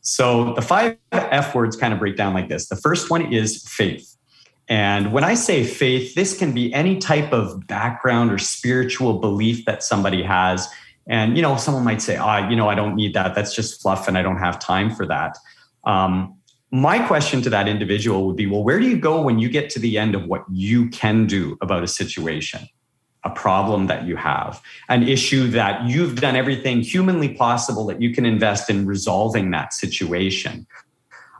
[0.00, 3.66] so the five f words kind of break down like this the first one is
[3.68, 4.16] faith
[4.68, 9.64] and when I say faith, this can be any type of background or spiritual belief
[9.64, 10.68] that somebody has.
[11.08, 13.34] And, you know, someone might say, ah, oh, you know, I don't need that.
[13.34, 15.38] That's just fluff and I don't have time for that.
[15.84, 16.36] Um,
[16.72, 19.70] my question to that individual would be, well, where do you go when you get
[19.70, 22.68] to the end of what you can do about a situation,
[23.22, 28.12] a problem that you have, an issue that you've done everything humanly possible that you
[28.12, 30.66] can invest in resolving that situation?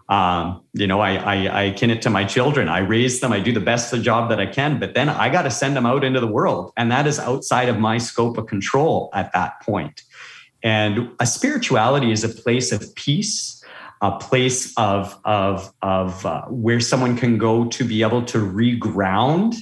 [0.08, 2.68] Um, you know, I, I, I kin it to my children.
[2.68, 3.32] I raise them.
[3.32, 5.76] I do the best the job that I can, but then I got to send
[5.76, 9.32] them out into the world, and that is outside of my scope of control at
[9.32, 10.02] that point.
[10.62, 13.64] And a spirituality is a place of peace,
[14.00, 19.56] a place of of of uh, where someone can go to be able to reground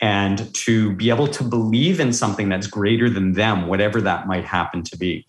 [0.00, 4.44] and to be able to believe in something that's greater than them, whatever that might
[4.44, 5.26] happen to be.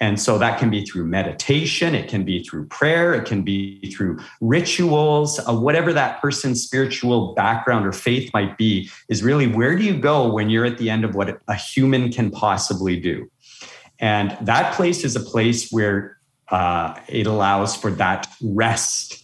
[0.00, 3.92] And so that can be through meditation, it can be through prayer, it can be
[3.94, 9.76] through rituals, uh, whatever that person's spiritual background or faith might be, is really where
[9.76, 13.30] do you go when you're at the end of what a human can possibly do?
[13.98, 16.16] And that place is a place where
[16.48, 19.22] uh, it allows for that rest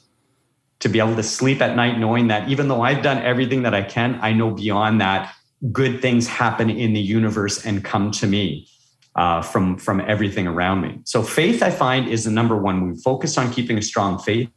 [0.81, 3.75] to be able to sleep at night, knowing that even though I've done everything that
[3.75, 5.35] I can, I know beyond that
[5.73, 8.69] good things happen in the universe and come to me
[9.17, 11.01] uh, from from everything around me.
[11.05, 12.89] So faith, I find, is the number one.
[12.89, 14.51] We focus on keeping a strong faith.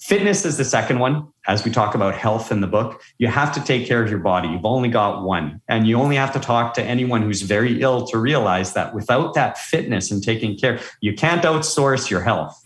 [0.00, 1.28] Fitness is the second one.
[1.46, 4.18] As we talk about health in the book, you have to take care of your
[4.18, 4.48] body.
[4.48, 8.04] You've only got one, and you only have to talk to anyone who's very ill
[8.08, 12.58] to realize that without that fitness and taking care, you can't outsource your health.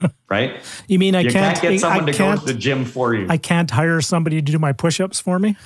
[0.28, 0.60] Right?
[0.88, 3.14] you mean I you can't, can't get someone I to go to the gym for
[3.14, 3.26] you?
[3.30, 5.56] I can't hire somebody to do my push-ups for me?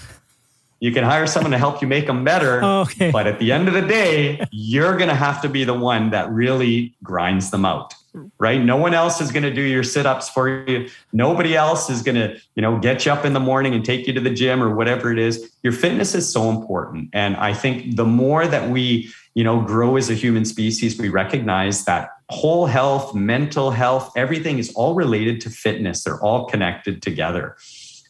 [0.80, 2.60] You can hire someone to help you make them better.
[2.68, 3.10] Oh, okay.
[3.10, 6.10] But at the end of the day, you're going to have to be the one
[6.10, 7.94] that really grinds them out.
[8.38, 8.60] Right?
[8.60, 10.88] No one else is going to do your sit-ups for you.
[11.12, 14.06] Nobody else is going to, you know, get you up in the morning and take
[14.06, 15.50] you to the gym or whatever it is.
[15.62, 17.10] Your fitness is so important.
[17.12, 21.08] And I think the more that we, you know, grow as a human species, we
[21.08, 26.04] recognize that whole health, mental health, everything is all related to fitness.
[26.04, 27.56] They're all connected together.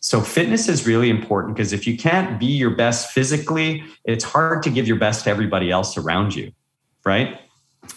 [0.01, 4.63] So, fitness is really important because if you can't be your best physically, it's hard
[4.63, 6.53] to give your best to everybody else around you,
[7.05, 7.41] right?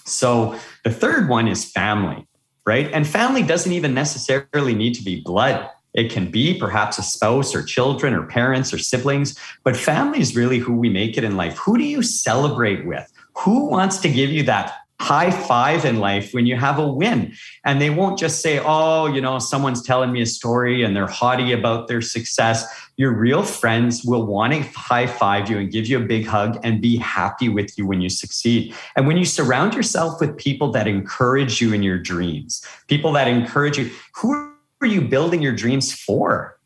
[0.06, 2.28] So, the third one is family,
[2.66, 2.90] right?
[2.92, 5.70] And family doesn't even necessarily need to be blood.
[5.94, 10.36] It can be perhaps a spouse or children or parents or siblings, but family is
[10.36, 11.58] really who we make it in life.
[11.58, 13.12] Who do you celebrate with?
[13.40, 17.34] Who wants to give you that high five in life when you have a win.
[17.66, 21.08] And they won't just say, oh, you know, someone's telling me a story and they're
[21.08, 22.64] haughty about their success.
[22.98, 26.60] Your real friends will want to high five you and give you a big hug
[26.64, 28.76] and be happy with you when you succeed.
[28.96, 33.28] And when you surround yourself with people that encourage you in your dreams, people that
[33.28, 36.60] encourage you, who are you building your dreams for?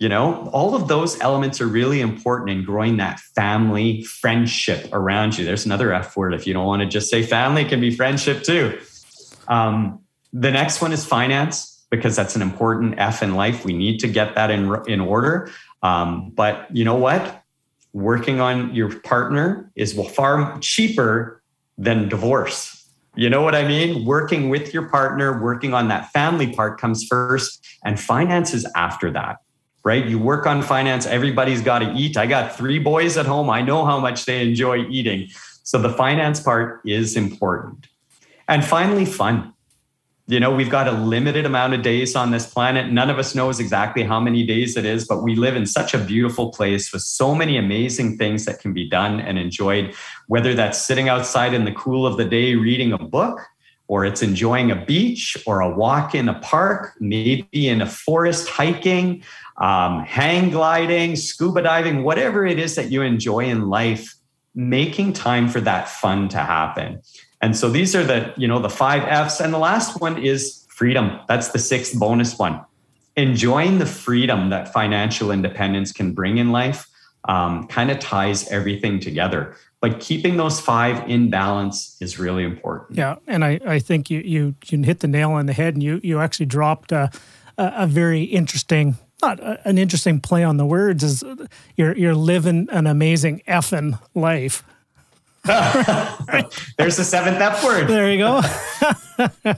[0.00, 5.36] You know, all of those elements are really important in growing that family friendship around
[5.36, 5.44] you.
[5.44, 6.32] There's another F word.
[6.32, 8.80] If you don't want to just say family, it can be friendship too.
[9.46, 10.00] Um,
[10.32, 13.62] the next one is finance because that's an important F in life.
[13.62, 15.50] We need to get that in, in order.
[15.82, 17.42] Um, but you know what?
[17.92, 21.42] Working on your partner is far cheaper
[21.76, 22.88] than divorce.
[23.16, 24.06] You know what I mean?
[24.06, 29.10] Working with your partner, working on that family part comes first, and finance is after
[29.10, 29.40] that
[29.84, 30.04] right?
[30.04, 32.16] You work on finance, everybody's got to eat.
[32.16, 33.48] I got three boys at home.
[33.48, 35.28] I know how much they enjoy eating.
[35.62, 37.86] So the finance part is important.
[38.48, 39.54] And finally, fun.
[40.26, 42.92] You know, we've got a limited amount of days on this planet.
[42.92, 45.92] None of us knows exactly how many days it is, but we live in such
[45.92, 49.92] a beautiful place with so many amazing things that can be done and enjoyed,
[50.28, 53.40] whether that's sitting outside in the cool of the day reading a book
[53.90, 58.48] or it's enjoying a beach or a walk in a park, maybe in a forest
[58.48, 59.20] hiking,
[59.56, 64.14] um, hang gliding, scuba diving, whatever it is that you enjoy in life,
[64.54, 67.02] making time for that fun to happen.
[67.40, 69.40] And so these are the, you know, the five F's.
[69.40, 71.18] And the last one is freedom.
[71.26, 72.64] That's the sixth bonus one.
[73.16, 76.86] Enjoying the freedom that financial independence can bring in life
[77.24, 79.56] um, kind of ties everything together.
[79.80, 82.98] But keeping those five in balance is really important.
[82.98, 85.82] Yeah, and I, I think you you you hit the nail on the head, and
[85.82, 87.08] you you actually dropped uh,
[87.56, 91.24] a, a very interesting not an interesting play on the words is
[91.76, 94.64] you're you're living an amazing effing life.
[95.44, 97.88] There's the seventh F word.
[97.88, 98.42] There you go.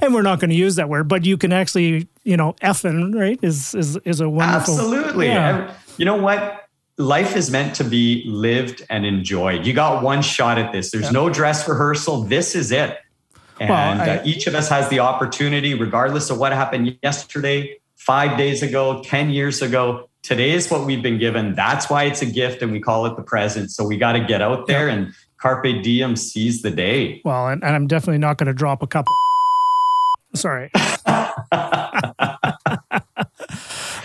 [0.00, 3.18] and we're not going to use that word, but you can actually, you know, effing
[3.18, 4.74] right is is is a wonderful.
[4.74, 5.26] Absolutely.
[5.26, 5.74] Yeah.
[5.96, 6.59] You know what?
[7.00, 9.64] Life is meant to be lived and enjoyed.
[9.64, 10.90] You got one shot at this.
[10.90, 11.12] There's yeah.
[11.12, 12.24] no dress rehearsal.
[12.24, 12.98] This is it.
[13.58, 17.78] And well, I, uh, each of us has the opportunity, regardless of what happened yesterday,
[17.96, 20.10] five days ago, 10 years ago.
[20.22, 21.54] Today is what we've been given.
[21.54, 23.70] That's why it's a gift and we call it the present.
[23.70, 27.22] So we got to get out there and carpe diem seize the day.
[27.24, 29.14] Well, and, and I'm definitely not going to drop a couple.
[30.34, 30.70] Sorry.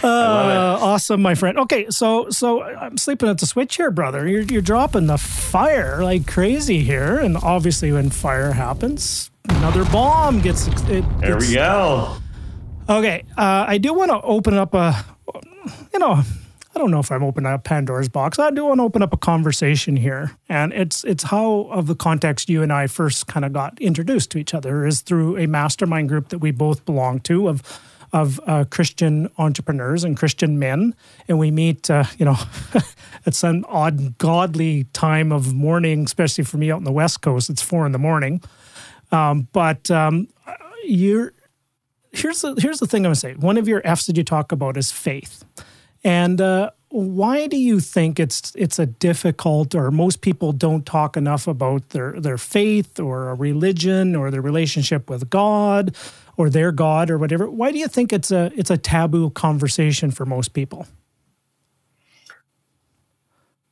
[0.06, 1.58] Uh, awesome, my friend.
[1.58, 4.28] Okay, so so I'm sleeping at the switch here, brother.
[4.28, 10.42] You're you're dropping the fire like crazy here, and obviously when fire happens, another bomb
[10.42, 10.68] gets.
[10.90, 12.18] It, there we go.
[12.88, 15.04] Okay, uh, I do want to open up a,
[15.92, 16.22] you know,
[16.76, 18.38] I don't know if I'm opening up Pandora's box.
[18.38, 21.96] I do want to open up a conversation here, and it's it's how of the
[21.96, 25.48] context you and I first kind of got introduced to each other is through a
[25.48, 27.64] mastermind group that we both belong to of
[28.16, 30.96] of uh, Christian entrepreneurs and Christian men,
[31.28, 32.38] and we meet, uh, you know,
[33.26, 37.50] at some odd godly time of morning, especially for me out in the West Coast.
[37.50, 38.42] It's four in the morning,
[39.12, 40.30] um, but um,
[40.86, 41.34] you're
[42.14, 43.34] here's the here's the thing I'm gonna say.
[43.34, 45.44] One of your F's that you talk about is faith,
[46.06, 51.18] and uh, why do you think it's it's a difficult or most people don't talk
[51.18, 55.94] enough about their their faith or a religion or their relationship with God
[56.38, 57.50] or their God or whatever?
[57.50, 60.88] Why do you think it's a it's a taboo conversation for most people?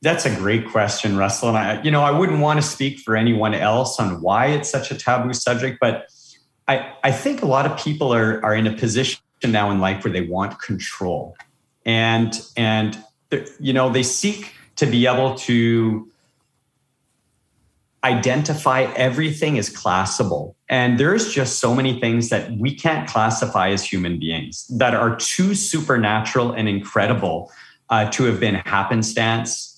[0.04, 1.48] that's a great question, Russell.
[1.48, 4.70] And I, you know, I wouldn't want to speak for anyone else on why it's
[4.70, 6.08] such a taboo subject, but
[6.68, 10.04] I, I think a lot of people are, are in a position now in life
[10.04, 11.36] where they want control.
[11.86, 13.02] And, and,
[13.58, 16.10] you know, they seek to be able to
[18.02, 20.54] identify everything as classable.
[20.74, 25.14] And there's just so many things that we can't classify as human beings that are
[25.14, 27.52] too supernatural and incredible
[27.90, 29.74] uh, to have been happenstance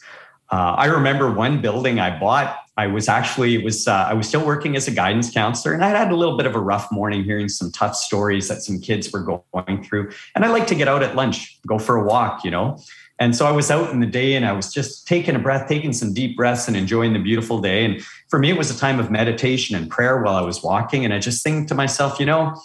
[0.51, 2.57] uh, I remember one building I bought.
[2.77, 5.89] I was actually was uh, I was still working as a guidance counselor, and I
[5.89, 9.11] had a little bit of a rough morning, hearing some tough stories that some kids
[9.13, 10.13] were going through.
[10.35, 12.79] And I like to get out at lunch, go for a walk, you know.
[13.19, 15.69] And so I was out in the day, and I was just taking a breath,
[15.69, 17.85] taking some deep breaths, and enjoying the beautiful day.
[17.85, 21.05] And for me, it was a time of meditation and prayer while I was walking.
[21.05, 22.61] And I just think to myself, you know,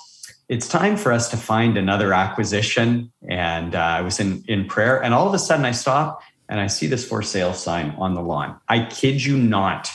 [0.49, 3.11] it's time for us to find another acquisition.
[3.29, 6.21] And uh, I was in in prayer, and all of a sudden I stop
[6.51, 8.59] and I see this for sale sign on the lawn.
[8.67, 9.89] I kid you not.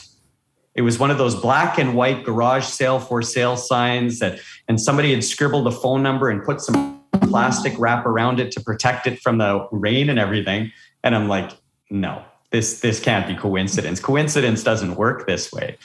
[0.75, 4.81] It was one of those black and white garage sale for sale signs that, and
[4.81, 9.07] somebody had scribbled a phone number and put some plastic wrap around it to protect
[9.07, 10.73] it from the rain and everything.
[11.03, 11.51] And I'm like,
[11.91, 14.01] no, this this can't be coincidence.
[14.01, 15.77] Coincidence doesn't work this way.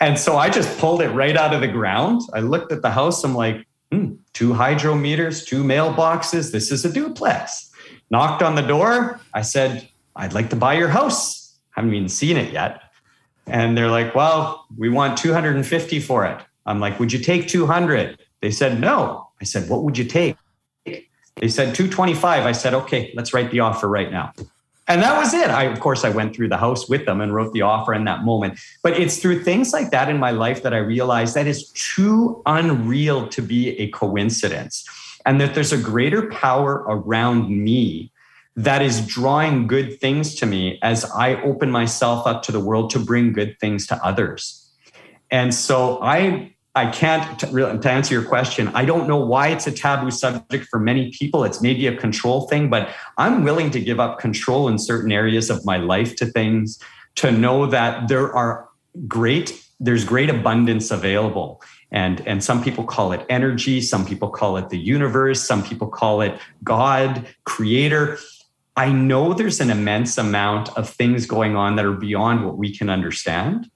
[0.00, 2.22] And so I just pulled it right out of the ground.
[2.34, 3.22] I looked at the house.
[3.22, 6.50] I'm like, hmm, two hydrometers, two mailboxes.
[6.50, 7.70] This is a duplex.
[8.10, 9.20] Knocked on the door.
[9.32, 11.56] I said, I'd like to buy your house.
[11.70, 12.82] Haven't even seen it yet.
[13.46, 16.40] And they're like, well, we want 250 for it.
[16.66, 18.18] I'm like, would you take 200?
[18.40, 19.28] They said, no.
[19.40, 20.36] I said, what would you take?
[21.36, 22.46] They said 225.
[22.46, 24.32] I said, okay, let's write the offer right now.
[24.88, 25.48] And that was it.
[25.48, 28.04] I, of course, I went through the house with them and wrote the offer in
[28.04, 28.58] that moment.
[28.82, 32.42] But it's through things like that in my life that I realized that is too
[32.46, 34.84] unreal to be a coincidence.
[35.24, 38.10] And that there's a greater power around me
[38.56, 42.90] that is drawing good things to me as I open myself up to the world
[42.90, 44.68] to bring good things to others.
[45.30, 48.68] And so I I can't to, to answer your question.
[48.68, 51.44] I don't know why it's a taboo subject for many people.
[51.44, 52.88] It's maybe a control thing, but
[53.18, 56.78] I'm willing to give up control in certain areas of my life to things
[57.16, 58.68] to know that there are
[59.06, 64.58] great there's great abundance available and and some people call it energy some people call
[64.58, 68.18] it the universe some people call it god creator
[68.76, 72.74] I know there's an immense amount of things going on that are beyond what we
[72.74, 73.70] can understand.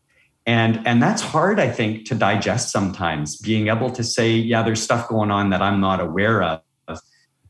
[0.46, 4.80] And, and that's hard, I think, to digest sometimes, being able to say, yeah, there's
[4.80, 6.60] stuff going on that I'm not aware of.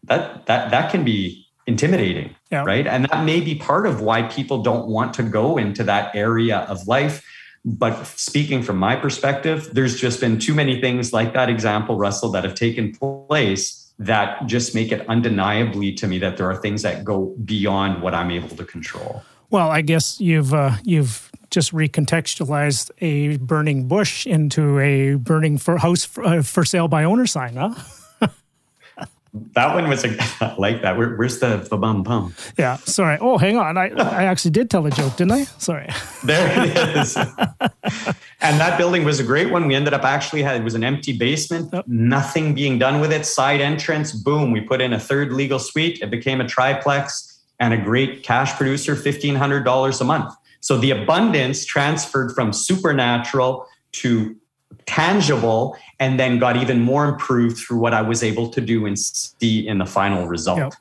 [0.05, 2.63] That that that can be intimidating, yeah.
[2.63, 2.87] right?
[2.87, 6.59] And that may be part of why people don't want to go into that area
[6.69, 7.25] of life.
[7.65, 12.31] But speaking from my perspective, there's just been too many things like that example, Russell,
[12.31, 16.83] that have taken place that just make it undeniably to me that there are things
[16.83, 19.25] that go beyond what I'm able to control.
[19.51, 25.79] Well, I guess you've uh, you've just recontextualized a burning bush into a burning for
[25.79, 27.75] house for, uh, for sale by owner sign, huh?
[29.55, 30.97] that one was a, like that.
[30.97, 32.35] Where, where's the the bum bum?
[32.59, 33.19] Yeah, sorry.
[33.21, 33.77] Oh, hang on.
[33.77, 35.45] I I actually did tell a joke, didn't I?
[35.59, 35.89] Sorry.
[36.25, 37.17] There it is.
[37.17, 39.69] and that building was a great one.
[39.69, 43.25] We ended up actually had it was an empty basement, nothing being done with it.
[43.25, 44.51] Side entrance, boom.
[44.51, 46.01] We put in a third legal suite.
[46.03, 50.35] It became a triplex and a great cash producer, fifteen hundred dollars a month.
[50.67, 54.35] So the abundance transferred from supernatural to
[54.87, 58.99] tangible and then got even more improved through what I was able to do and
[58.99, 60.59] see in the final result.
[60.59, 60.73] Yep.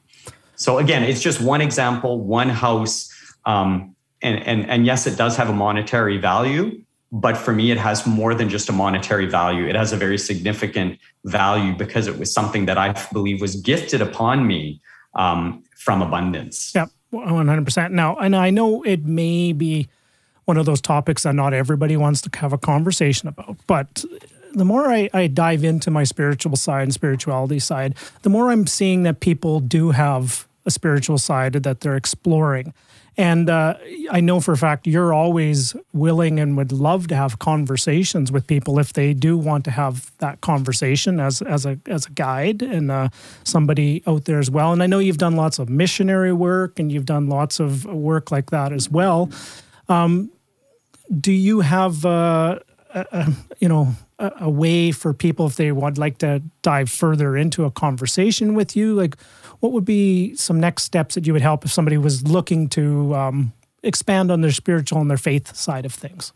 [0.55, 3.13] So again, it's just one example, one house.
[3.45, 6.81] Um, and, and, and yes, it does have a monetary value,
[7.11, 9.67] but for me, it has more than just a monetary value.
[9.67, 14.01] It has a very significant value because it was something that I believe was gifted
[14.01, 14.81] upon me
[15.13, 16.73] um, from abundance.
[16.73, 17.91] Yep, 100%.
[17.91, 19.87] Now, and I know it may be
[20.45, 23.57] one of those topics that not everybody wants to have a conversation about.
[23.67, 24.05] But
[24.53, 28.67] the more I, I dive into my spiritual side and spirituality side, the more I'm
[28.67, 32.73] seeing that people do have a spiritual side that they're exploring.
[33.17, 33.75] And uh,
[34.11, 38.45] I know for a fact you're always willing and would love to have conversations with
[38.45, 42.61] people if they do want to have that conversation as as a as a guide
[42.61, 43.09] and uh,
[43.43, 44.73] somebody out there as well.
[44.73, 48.31] And I know you've done lots of missionary work and you've done lots of work
[48.31, 49.29] like that as well.
[49.87, 50.31] Um,
[51.19, 52.59] do you have uh,
[52.93, 56.89] a, a, you know a, a, way for people if they would like to dive
[56.89, 59.15] further into a conversation with you like
[59.65, 63.15] what would be some next steps that you would help if somebody was looking to
[63.15, 63.51] um,
[63.81, 66.33] expand on their spiritual and their faith side of things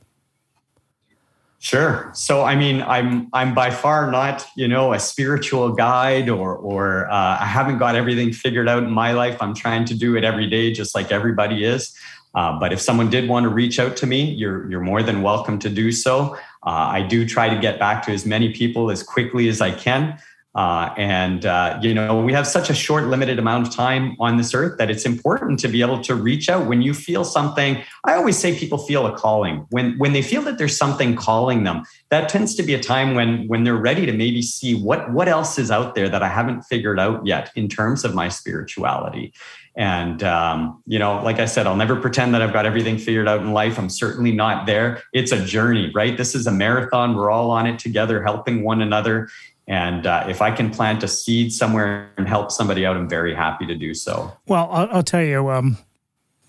[1.61, 2.10] Sure.
[2.14, 7.11] So, I mean, I'm I'm by far not, you know, a spiritual guide, or or
[7.11, 9.41] uh, I haven't got everything figured out in my life.
[9.41, 11.93] I'm trying to do it every day, just like everybody is.
[12.34, 15.22] Uh, but if someone did want to reach out to me, you're you're more than
[15.22, 16.38] welcome to do so.
[16.65, 19.72] Uh, I do try to get back to as many people as quickly as I
[19.72, 20.18] can.
[20.60, 24.36] Uh, and uh, you know, we have such a short, limited amount of time on
[24.36, 27.81] this earth that it's important to be able to reach out when you feel something.
[28.03, 31.64] I always say people feel a calling when when they feel that there's something calling
[31.64, 31.84] them.
[32.10, 35.30] That tends to be a time when when they're ready to maybe see what what
[35.30, 39.34] else is out there that I haven't figured out yet in terms of my spirituality.
[39.80, 43.30] And, um, you know, like I said, I'll never pretend that I've got everything figured
[43.30, 43.80] out in life.
[43.80, 45.02] I'm certainly not there.
[45.14, 46.18] It's a journey, right?
[46.18, 47.15] This is a marathon.
[47.15, 49.30] We're all on it together, helping one another.
[49.70, 53.36] And uh, if I can plant a seed somewhere and help somebody out, I'm very
[53.36, 54.34] happy to do so.
[54.48, 55.78] Well, I'll, I'll tell you, um,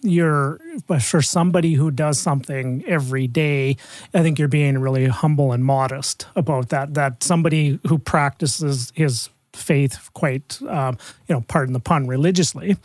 [0.03, 0.59] you're
[0.99, 3.77] for somebody who does something every day
[4.15, 9.29] i think you're being really humble and modest about that that somebody who practices his
[9.53, 10.97] faith quite um,
[11.29, 12.79] you know pardon the pun religiously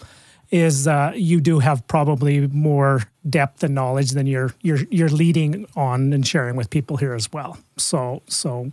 [0.51, 5.65] is uh, you do have probably more depth and knowledge than you're you're you're leading
[5.75, 7.57] on and sharing with people here as well.
[7.77, 8.71] So so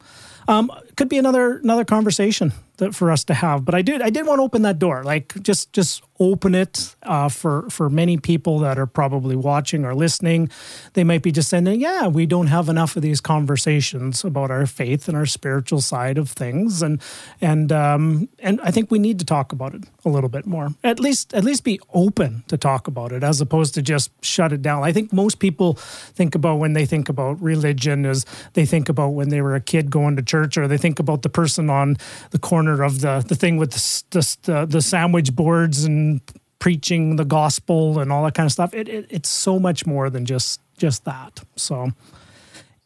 [0.49, 3.65] um, could be another another conversation that for us to have.
[3.65, 6.95] But I did I did want to open that door, like just just open it
[7.03, 10.51] uh, for for many people that are probably watching or listening.
[10.95, 14.67] They might be just saying, "Yeah, we don't have enough of these conversations about our
[14.67, 17.01] faith and our spiritual side of things," and
[17.41, 20.75] and um, and I think we need to talk about it a little bit more.
[20.83, 24.53] At least at least be open to talk about it, as opposed to just shut
[24.53, 24.83] it down.
[24.83, 28.25] I think most people think about when they think about religion is
[28.55, 31.23] they think about when they were a kid going to church, or they think about
[31.23, 31.97] the person on
[32.31, 33.73] the corner of the the thing with
[34.11, 36.21] the the, the sandwich boards and
[36.59, 38.73] preaching the gospel and all that kind of stuff.
[38.75, 41.41] It, it it's so much more than just just that.
[41.57, 41.91] So.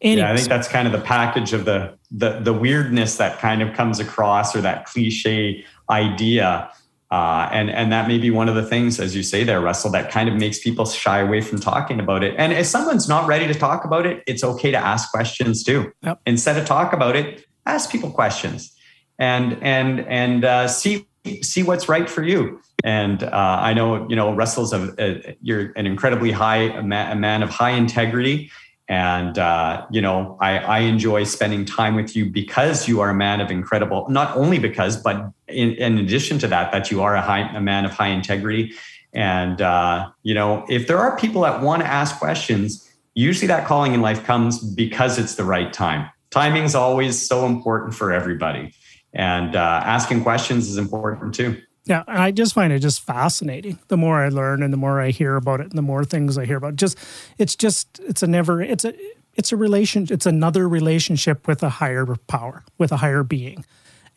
[0.02, 0.18] Anyways.
[0.18, 3.62] Yeah, I think that's kind of the package of the, the the weirdness that kind
[3.62, 6.70] of comes across or that cliche idea
[7.10, 9.92] uh, and and that may be one of the things, as you say there, Russell,
[9.92, 12.34] that kind of makes people shy away from talking about it.
[12.36, 15.92] And if someone's not ready to talk about it, it's okay to ask questions too.
[16.02, 16.20] Yep.
[16.26, 18.74] Instead of talk about it, ask people questions,
[19.18, 21.06] and and and uh, see
[21.42, 22.60] see what's right for you.
[22.84, 27.12] And uh, I know you know Russell's a, a, you're an incredibly high a man,
[27.12, 28.50] a man of high integrity.
[28.88, 33.14] And uh, you know I, I, enjoy spending time with you because you are a
[33.14, 37.16] man of incredible not only because but in, in addition to that that you are
[37.16, 38.74] a, high, a man of high integrity.
[39.12, 43.66] And uh, you know if there are people that want to ask questions usually that
[43.66, 48.12] calling in life comes because it's the right time timing is always so important for
[48.12, 48.74] everybody
[49.12, 53.78] and uh, asking questions is important too yeah, I just find it just fascinating.
[53.86, 56.36] The more I learn and the more I hear about it and the more things
[56.36, 56.98] I hear about it, just
[57.38, 58.92] it's just it's a never it's a
[59.34, 63.64] it's a relation it's another relationship with a higher power, with a higher being.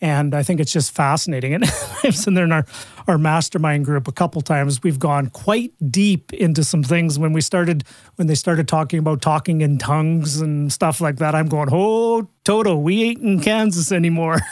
[0.01, 1.53] And I think it's just fascinating.
[1.53, 1.63] And
[2.03, 2.65] I've seen there in our,
[3.07, 4.81] our mastermind group a couple times.
[4.81, 7.84] We've gone quite deep into some things when we started
[8.15, 11.35] when they started talking about talking in tongues and stuff like that.
[11.35, 14.39] I'm going, oh Toto, we ain't in Kansas anymore.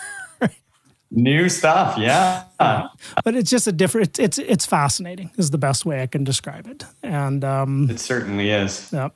[1.09, 2.43] New stuff, yeah.
[2.59, 4.19] But it's just a different.
[4.19, 5.31] It's it's fascinating.
[5.37, 6.83] Is the best way I can describe it.
[7.01, 8.89] And um, it certainly is.
[8.91, 9.09] Yeah.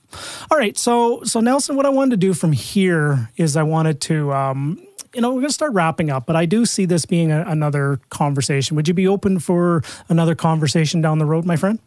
[0.50, 0.78] All right.
[0.78, 4.32] So so Nelson, what I wanted to do from here is I wanted to.
[4.32, 7.32] Um, you know, we're going to start wrapping up, but I do see this being
[7.32, 8.76] a, another conversation.
[8.76, 11.80] Would you be open for another conversation down the road, my friend?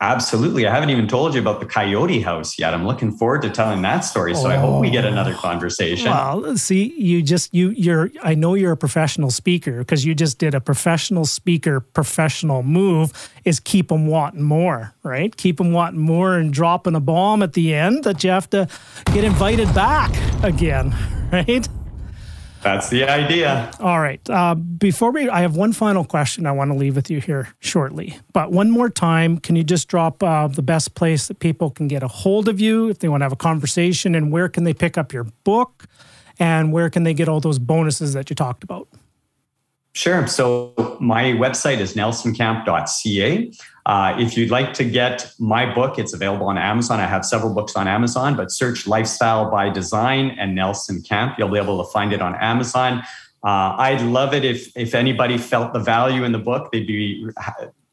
[0.00, 0.64] Absolutely.
[0.64, 2.72] I haven't even told you about the Coyote House yet.
[2.72, 4.32] I'm looking forward to telling that story.
[4.32, 4.50] So oh.
[4.50, 5.08] I hope we get oh.
[5.08, 6.08] another conversation.
[6.08, 10.38] Well, see, you just you you're I know you're a professional speaker because you just
[10.38, 15.36] did a professional speaker professional move is keep them wanting more, right?
[15.36, 18.68] Keep them wanting more and dropping a bomb at the end that you have to
[19.06, 20.12] get invited back
[20.44, 20.94] again,
[21.32, 21.68] right?
[22.62, 23.70] That's the idea.
[23.78, 24.20] All right.
[24.28, 27.48] Uh, before we, I have one final question I want to leave with you here
[27.60, 28.18] shortly.
[28.32, 31.88] But one more time, can you just drop uh, the best place that people can
[31.88, 34.64] get a hold of you if they want to have a conversation, and where can
[34.64, 35.86] they pick up your book,
[36.38, 38.88] and where can they get all those bonuses that you talked about?
[39.98, 40.28] Sure.
[40.28, 43.52] So my website is nelsoncamp.ca.
[43.84, 47.00] Uh, if you'd like to get my book, it's available on Amazon.
[47.00, 51.36] I have several books on Amazon, but search Lifestyle by Design and Nelson Camp.
[51.36, 53.00] You'll be able to find it on Amazon.
[53.42, 57.28] Uh, I'd love it if if anybody felt the value in the book, they'd be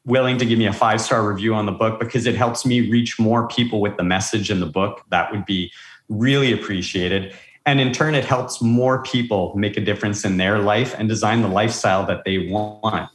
[0.04, 2.88] willing to give me a five star review on the book because it helps me
[2.88, 5.02] reach more people with the message in the book.
[5.10, 5.72] That would be
[6.08, 7.34] really appreciated.
[7.66, 11.42] And in turn, it helps more people make a difference in their life and design
[11.42, 13.10] the lifestyle that they want.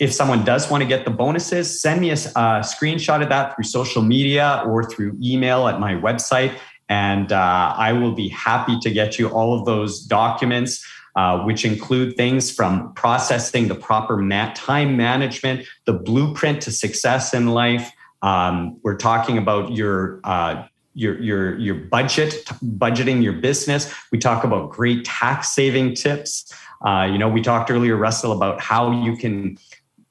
[0.00, 3.54] If someone does want to get the bonuses, send me a, a screenshot of that
[3.54, 6.52] through social media or through email at my website.
[6.88, 10.84] And uh, I will be happy to get you all of those documents.
[11.16, 17.32] Uh, which include things from processing the proper mat- time management, the blueprint to success
[17.32, 17.92] in life,
[18.24, 20.64] Um, we're talking about your uh,
[20.94, 23.92] your your your budget, budgeting your business.
[24.10, 26.52] We talk about great tax saving tips.
[26.84, 29.56] Uh, you know, we talked earlier, Russell, about how you can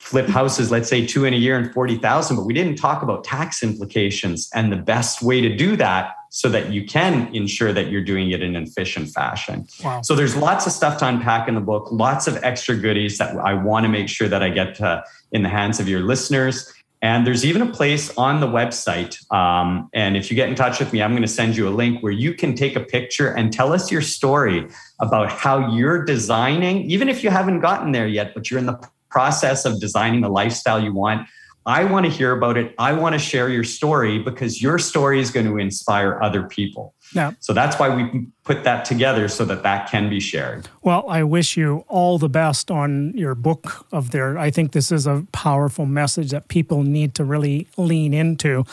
[0.04, 3.24] flip houses, let's say two in a year and 40,000, but we didn't talk about
[3.24, 7.90] tax implications and the best way to do that so that you can ensure that
[7.90, 9.66] you're doing it in an efficient fashion.
[9.82, 10.02] Wow.
[10.02, 13.38] So there's lots of stuff to unpack in the book, lots of extra goodies that
[13.38, 16.70] I want to make sure that I get to, in the hands of your listeners.
[17.04, 19.30] And there's even a place on the website.
[19.30, 21.70] Um, and if you get in touch with me, I'm going to send you a
[21.70, 24.70] link where you can take a picture and tell us your story
[25.02, 28.82] about how you're designing, even if you haven't gotten there yet, but you're in the
[29.10, 31.28] process of designing the lifestyle you want.
[31.66, 32.74] I want to hear about it.
[32.78, 36.96] I want to share your story because your story is going to inspire other people.
[37.14, 37.34] Yeah.
[37.40, 40.68] So that's why we put that together so that that can be shared.
[40.82, 44.38] Well, I wish you all the best on your book of there.
[44.38, 48.66] I think this is a powerful message that people need to really lean into.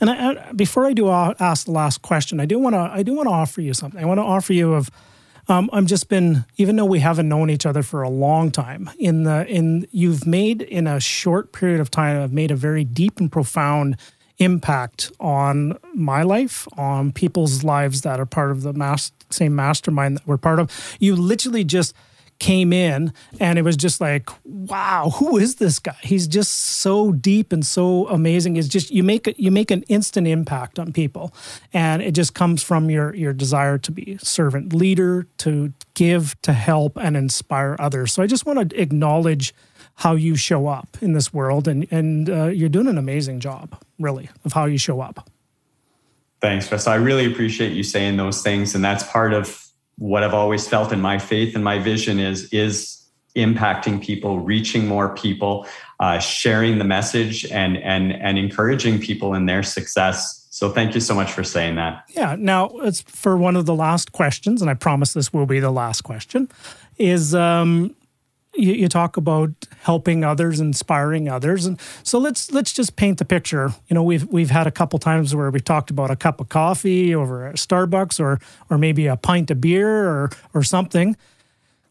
[0.00, 3.14] And I, before I do ask the last question, I do want to I do
[3.14, 4.00] want to offer you something.
[4.00, 4.90] I want to offer you of
[5.48, 8.90] um, I'm just been, even though we haven't known each other for a long time,
[8.98, 12.84] in the in you've made in a short period of time, I've made a very
[12.84, 13.96] deep and profound
[14.38, 20.16] impact on my life, on people's lives that are part of the mass, same mastermind
[20.16, 20.70] that we're part of.
[21.00, 21.94] You literally just
[22.38, 25.96] came in and it was just like wow who is this guy?
[26.02, 28.56] He's just so deep and so amazing.
[28.56, 31.34] It's just you make you make an instant impact on people.
[31.72, 36.52] And it just comes from your your desire to be servant leader to give to
[36.52, 38.12] help and inspire others.
[38.12, 39.52] So i just want to acknowledge
[39.98, 43.80] how you show up in this world and and uh, you're doing an amazing job
[43.98, 45.28] really of how you show up
[46.40, 46.86] thanks Russ.
[46.86, 49.68] i really appreciate you saying those things and that's part of
[49.98, 53.04] what I've always felt in my faith and my vision is is
[53.36, 55.66] impacting people, reaching more people,
[56.00, 60.46] uh, sharing the message, and and and encouraging people in their success.
[60.50, 62.04] So thank you so much for saying that.
[62.08, 62.36] Yeah.
[62.38, 65.70] Now it's for one of the last questions, and I promise this will be the
[65.70, 66.48] last question.
[66.96, 67.94] Is um,
[68.58, 69.50] you, you, talk about
[69.82, 73.72] helping others, inspiring others, and so let's let's just paint the picture.
[73.88, 76.48] You know, we've we've had a couple times where we talked about a cup of
[76.48, 81.16] coffee over at Starbucks, or or maybe a pint of beer, or or something.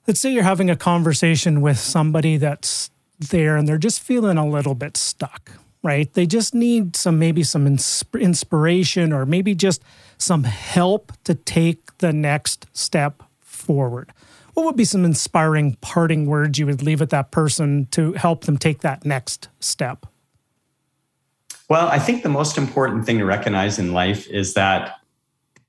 [0.05, 4.47] Let's say you're having a conversation with somebody that's there, and they're just feeling a
[4.47, 5.51] little bit stuck.
[5.83, 6.11] Right?
[6.13, 9.81] They just need some maybe some insp- inspiration, or maybe just
[10.17, 14.11] some help to take the next step forward
[14.57, 18.45] what would be some inspiring parting words you would leave with that person to help
[18.45, 20.07] them take that next step?
[21.69, 24.95] Well, I think the most important thing to recognize in life is that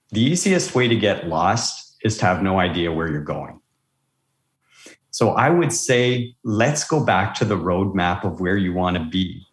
[0.09, 3.61] the easiest way to get lost is to have no idea where you're going.
[5.11, 9.05] So I would say, let's go back to the roadmap of where you want to
[9.05, 9.47] be.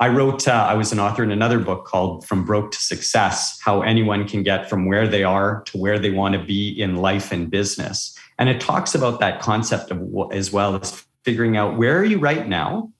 [0.00, 3.60] I wrote, uh, I was an author in another book called From Broke to Success
[3.60, 6.96] How Anyone Can Get From Where They Are to Where They Want to Be in
[6.96, 8.18] Life and Business.
[8.38, 10.02] And it talks about that concept of
[10.32, 12.92] as well as figuring out where are you right now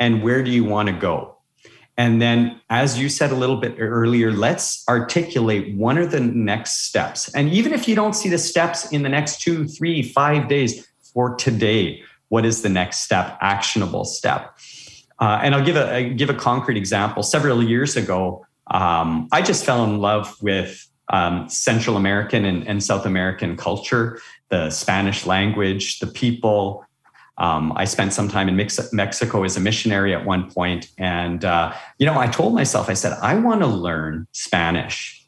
[0.00, 1.36] and where do you want to go.
[1.96, 6.88] And then, as you said a little bit earlier, let's articulate one of the next
[6.88, 7.32] steps.
[7.34, 10.88] And even if you don't see the steps in the next two, three, five days
[11.12, 14.58] for today, what is the next step, actionable step?
[15.22, 17.22] Uh, and I'll give a give a concrete example.
[17.22, 22.82] Several years ago, um, I just fell in love with um, Central American and, and,
[22.82, 24.18] South American culture,
[24.48, 26.84] the Spanish language, the people.
[27.38, 31.44] Um, I spent some time in Mex- Mexico as a missionary at one point, and
[31.44, 35.24] uh, you know, I told myself, I said, I want to learn Spanish,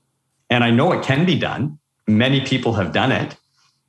[0.51, 1.79] and I know it can be done.
[2.09, 3.37] Many people have done it.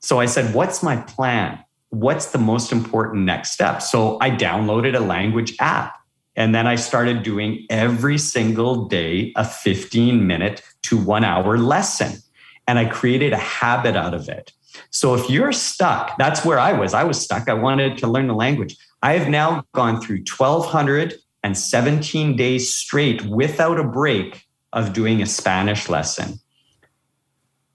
[0.01, 1.64] So I said, what's my plan?
[1.99, 3.81] What's the most important next step?
[3.81, 5.95] So I downloaded a language app
[6.35, 12.19] and then I started doing every single day a 15 minute to one hour lesson.
[12.67, 14.51] And I created a habit out of it.
[14.89, 16.93] So if you're stuck, that's where I was.
[16.93, 17.47] I was stuck.
[17.47, 18.75] I wanted to learn the language.
[19.01, 24.43] I have now gone through 1,217 days straight without a break
[24.73, 26.39] of doing a Spanish lesson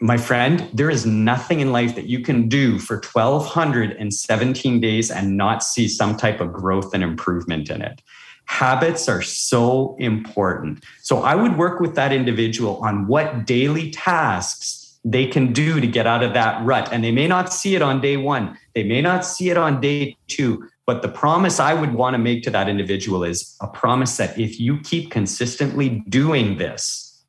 [0.00, 5.36] my friend, there is nothing in life that you can do for 1,217 days and
[5.36, 8.00] not see some type of growth and improvement in it.
[8.46, 10.82] Habits are so important.
[11.02, 15.86] So I would work with that individual on what daily tasks they can do to
[15.86, 16.88] get out of that rut.
[16.92, 19.80] And they may not see it on day one, they may not see it on
[19.80, 20.68] day two.
[20.86, 24.38] But the promise I would want to make to that individual is a promise that
[24.38, 27.22] if you keep consistently doing this,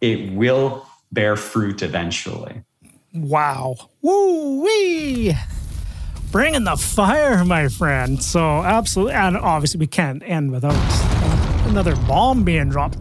[0.00, 2.62] it will bear fruit eventually.
[3.14, 3.76] Wow.
[4.02, 5.34] Woo wee!
[6.30, 8.22] Bringing the fire, my friend.
[8.22, 9.14] So, absolutely.
[9.14, 10.74] And obviously, we can't end without
[11.66, 12.98] another bomb being dropped.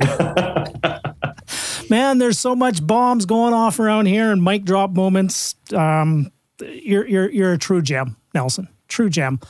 [1.90, 5.54] Man, there's so much bombs going off around here and mic drop moments.
[5.74, 8.68] Um, you're you're you're a true gem, Nelson.
[8.88, 9.40] True gem,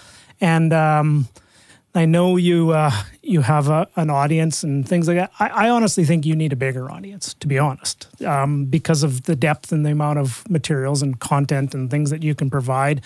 [0.41, 1.29] and um,
[1.95, 2.91] I know you uh,
[3.23, 5.31] you have a, an audience and things like that.
[5.39, 9.25] I, I, honestly think you need a bigger audience, to be honest, um, because of
[9.25, 13.03] the depth and the amount of materials and content and things that you can provide.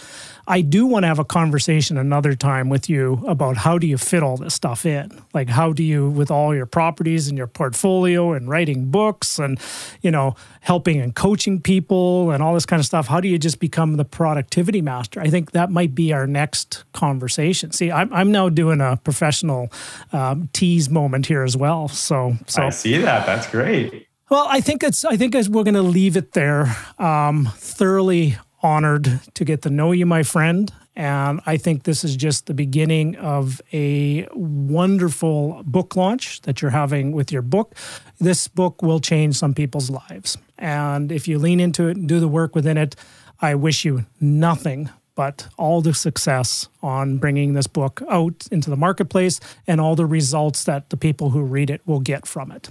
[0.49, 3.99] I do want to have a conversation another time with you about how do you
[3.99, 5.11] fit all this stuff in?
[5.35, 9.59] Like how do you with all your properties and your portfolio and writing books and
[10.03, 13.39] you know helping and coaching people and all this kind of stuff, how do you
[13.39, 15.21] just become the productivity master?
[15.21, 17.73] I think that might be our next conversation.
[17.73, 19.73] See, I'm I'm now doing a professional
[20.13, 21.89] um, tease moment here as well.
[21.89, 23.27] So so I see that.
[23.27, 24.07] That's great.
[24.29, 25.05] Well, I think it's.
[25.05, 26.77] I think as we're going to leave it there.
[26.99, 28.37] Um, thoroughly
[28.67, 30.73] honored to get to know you, my friend.
[30.97, 36.73] And I think this is just the beginning of a wonderful book launch that you're
[36.73, 37.77] having with your book.
[38.19, 40.37] This book will change some people's lives.
[40.59, 42.97] And if you lean into it and do the work within it,
[43.41, 48.77] I wish you nothing but all the success on bringing this book out into the
[48.77, 52.71] marketplace and all the results that the people who read it will get from it.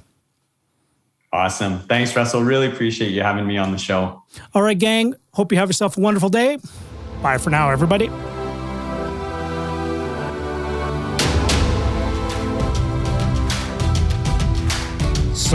[1.35, 1.79] Awesome.
[1.79, 2.43] Thanks, Russell.
[2.43, 4.23] Really appreciate you having me on the show.
[4.53, 5.15] All right, gang.
[5.33, 6.59] Hope you have yourself a wonderful day.
[7.21, 8.09] Bye for now, everybody.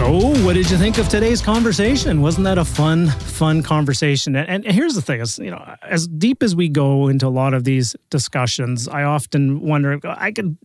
[0.00, 2.22] So, what did you think of today's conversation?
[2.22, 4.34] Wasn't that a fun, fun conversation?
[4.34, 7.28] And, and, here's the thing: is you know, as deep as we go into a
[7.28, 10.56] lot of these discussions, I often wonder, I could,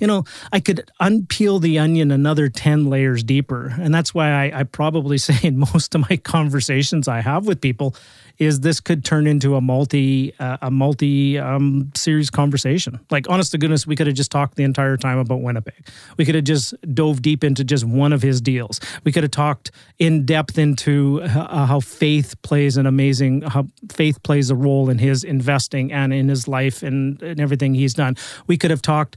[0.00, 4.60] you know, I could unpeel the onion another ten layers deeper, and that's why I,
[4.60, 7.94] I probably say in most of my conversations I have with people,
[8.38, 13.00] is this could turn into a multi uh, a multi um, series conversation.
[13.10, 15.86] Like honest to goodness, we could have just talked the entire time about Winnipeg.
[16.16, 18.80] We could have just dove deep into just one of his deals.
[19.04, 24.22] We could have talked in depth into uh, how faith plays an amazing how faith
[24.22, 28.16] plays a role in his investing and in his life and, and everything he's done.
[28.46, 29.16] We could have talked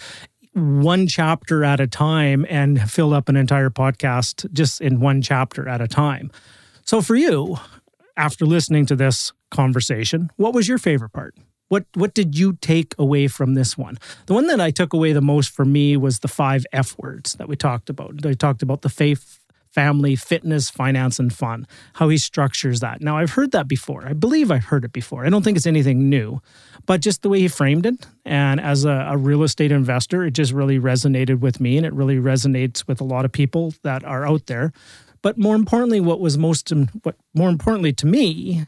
[0.54, 5.68] one chapter at a time and filled up an entire podcast just in one chapter
[5.68, 6.32] at a time.
[6.86, 7.58] So for you,
[8.18, 11.36] after listening to this conversation, what was your favorite part?
[11.68, 13.98] What what did you take away from this one?
[14.28, 17.34] The one that I took away the most for me was the five F words
[17.34, 18.24] that we talked about.
[18.26, 19.40] I talked about the faith,
[19.72, 21.66] family, fitness, finance, and fun.
[21.94, 23.02] How he structures that.
[23.02, 24.08] Now I've heard that before.
[24.08, 25.26] I believe I've heard it before.
[25.26, 26.40] I don't think it's anything new,
[26.86, 30.32] but just the way he framed it, and as a, a real estate investor, it
[30.32, 34.04] just really resonated with me, and it really resonates with a lot of people that
[34.04, 34.72] are out there
[35.26, 36.72] but more importantly, what was most
[37.02, 38.68] what more importantly to me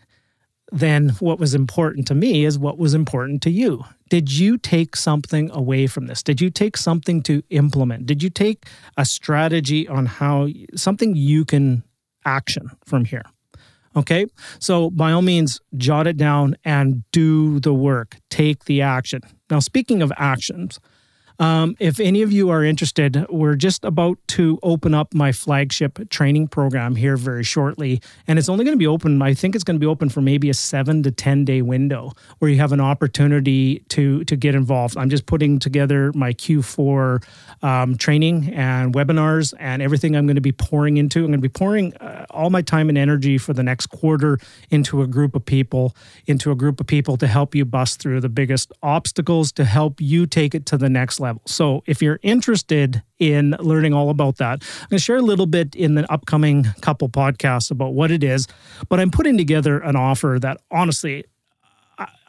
[0.72, 3.86] than what was important to me is what was important to you.
[4.10, 6.24] Did you take something away from this?
[6.24, 8.08] Did you take something to implement?
[8.08, 8.66] Did you take
[8.98, 11.84] a strategy on how something you can
[12.26, 13.26] action from here?
[13.96, 14.26] Okay.
[14.58, 19.22] So, by all means, jot it down and do the work, take the action.
[19.52, 20.80] Now, speaking of actions,
[21.40, 26.10] um, if any of you are interested, we're just about to open up my flagship
[26.10, 28.02] training program here very shortly.
[28.28, 30.22] And it's only going to be open, I think it's going to be open for
[30.22, 34.56] maybe a seven to 10 day window where you have an opportunity to, to get
[34.56, 34.98] involved.
[34.98, 37.24] I'm just putting together my Q4
[37.62, 41.20] um, training and webinars and everything I'm going to be pouring into.
[41.20, 44.40] I'm going to be pouring uh, all my time and energy for the next quarter
[44.72, 45.96] into a group of people,
[46.26, 50.02] into a group of people to help you bust through the biggest obstacles, to help
[50.02, 51.42] you take it to the next level level.
[51.46, 55.46] So if you're interested in learning all about that, I'm going to share a little
[55.46, 58.48] bit in the upcoming couple podcasts about what it is.
[58.90, 61.26] But I'm putting together an offer that honestly,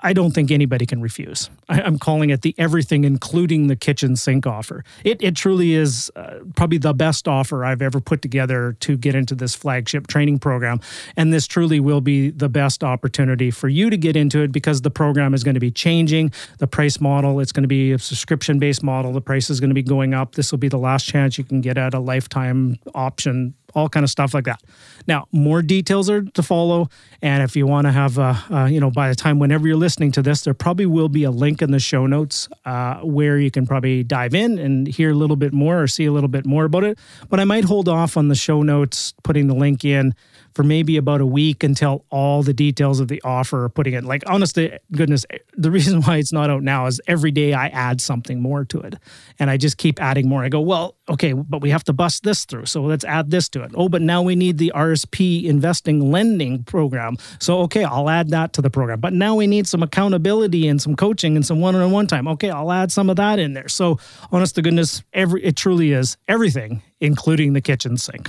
[0.03, 1.51] I don't think anybody can refuse.
[1.69, 4.85] I, am calling it the everything, including the kitchen sink offer.
[5.05, 9.15] It, it truly is uh, probably the best offer I've ever put together to get
[9.15, 10.81] into this flagship training program.
[11.17, 14.83] And this truly will be the best opportunity for you to get into it because
[14.83, 16.33] the program is going to be changing.
[16.59, 19.13] The price model, it's going to be a subscription based model.
[19.13, 20.35] The price is going to be going up.
[20.35, 24.05] This will be the last chance you can get at a lifetime option all kind
[24.05, 24.63] of stuff like that.
[25.07, 26.89] Now, more details are to follow,
[27.23, 29.77] and if you want to have, uh, uh, you know, by the time whenever you're
[29.77, 33.39] listening to this, there probably will be a link in the show notes uh, where
[33.39, 36.29] you can probably dive in and hear a little bit more or see a little
[36.29, 36.99] bit more about it.
[37.29, 40.15] But I might hold off on the show notes, putting the link in
[40.59, 44.03] for maybe about a week until all the details of the offer are putting it.
[44.03, 44.59] Like, honest
[44.91, 45.25] goodness,
[45.57, 48.81] the reason why it's not out now is every day I add something more to
[48.81, 48.97] it.
[49.39, 50.43] And I just keep adding more.
[50.43, 52.67] I go, well, okay, but we have to bust this through.
[52.67, 53.71] So let's add this to it.
[53.77, 57.19] Oh, but now we need the RSP investing lending program.
[57.39, 58.99] So, okay, I'll add that to the program.
[58.99, 62.27] But now we need some accountability and some coaching and some one on one time.
[62.27, 63.69] Okay, I'll add some of that in there.
[63.69, 64.01] So,
[64.33, 68.29] honest to goodness, every it truly is everything, including the kitchen sink.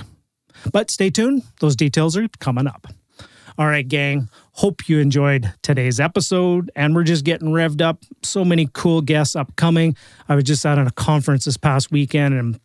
[0.72, 2.86] But stay tuned, those details are coming up.
[3.58, 4.30] All right, gang.
[4.52, 6.70] Hope you enjoyed today's episode.
[6.74, 8.02] And we're just getting revved up.
[8.22, 9.96] So many cool guests upcoming.
[10.28, 12.58] I was just out at a conference this past weekend and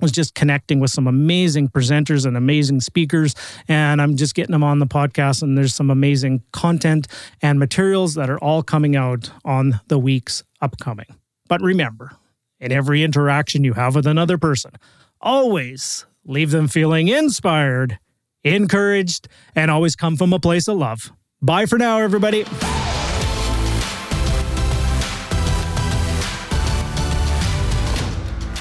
[0.00, 3.34] was just connecting with some amazing presenters and amazing speakers.
[3.68, 5.42] And I'm just getting them on the podcast.
[5.42, 7.06] And there's some amazing content
[7.40, 11.06] and materials that are all coming out on the weeks upcoming.
[11.48, 12.12] But remember,
[12.60, 14.72] in every interaction you have with another person,
[15.20, 17.98] always leave them feeling inspired,
[18.42, 21.12] encouraged, and always come from a place of love.
[21.42, 22.44] Bye for now, everybody.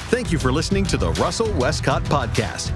[0.09, 2.71] Thank you for listening to the Russell Westcott Podcast.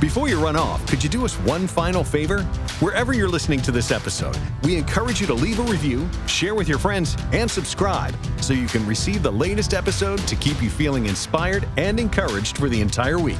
[0.00, 2.42] Before you run off, could you do us one final favor?
[2.80, 6.68] Wherever you're listening to this episode, we encourage you to leave a review, share with
[6.68, 11.06] your friends, and subscribe so you can receive the latest episode to keep you feeling
[11.06, 13.38] inspired and encouraged for the entire week.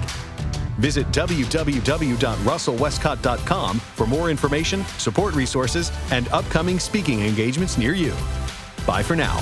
[0.79, 8.13] Visit www.russellwestcott.com for more information, support resources, and upcoming speaking engagements near you.
[8.87, 9.39] Bye for now.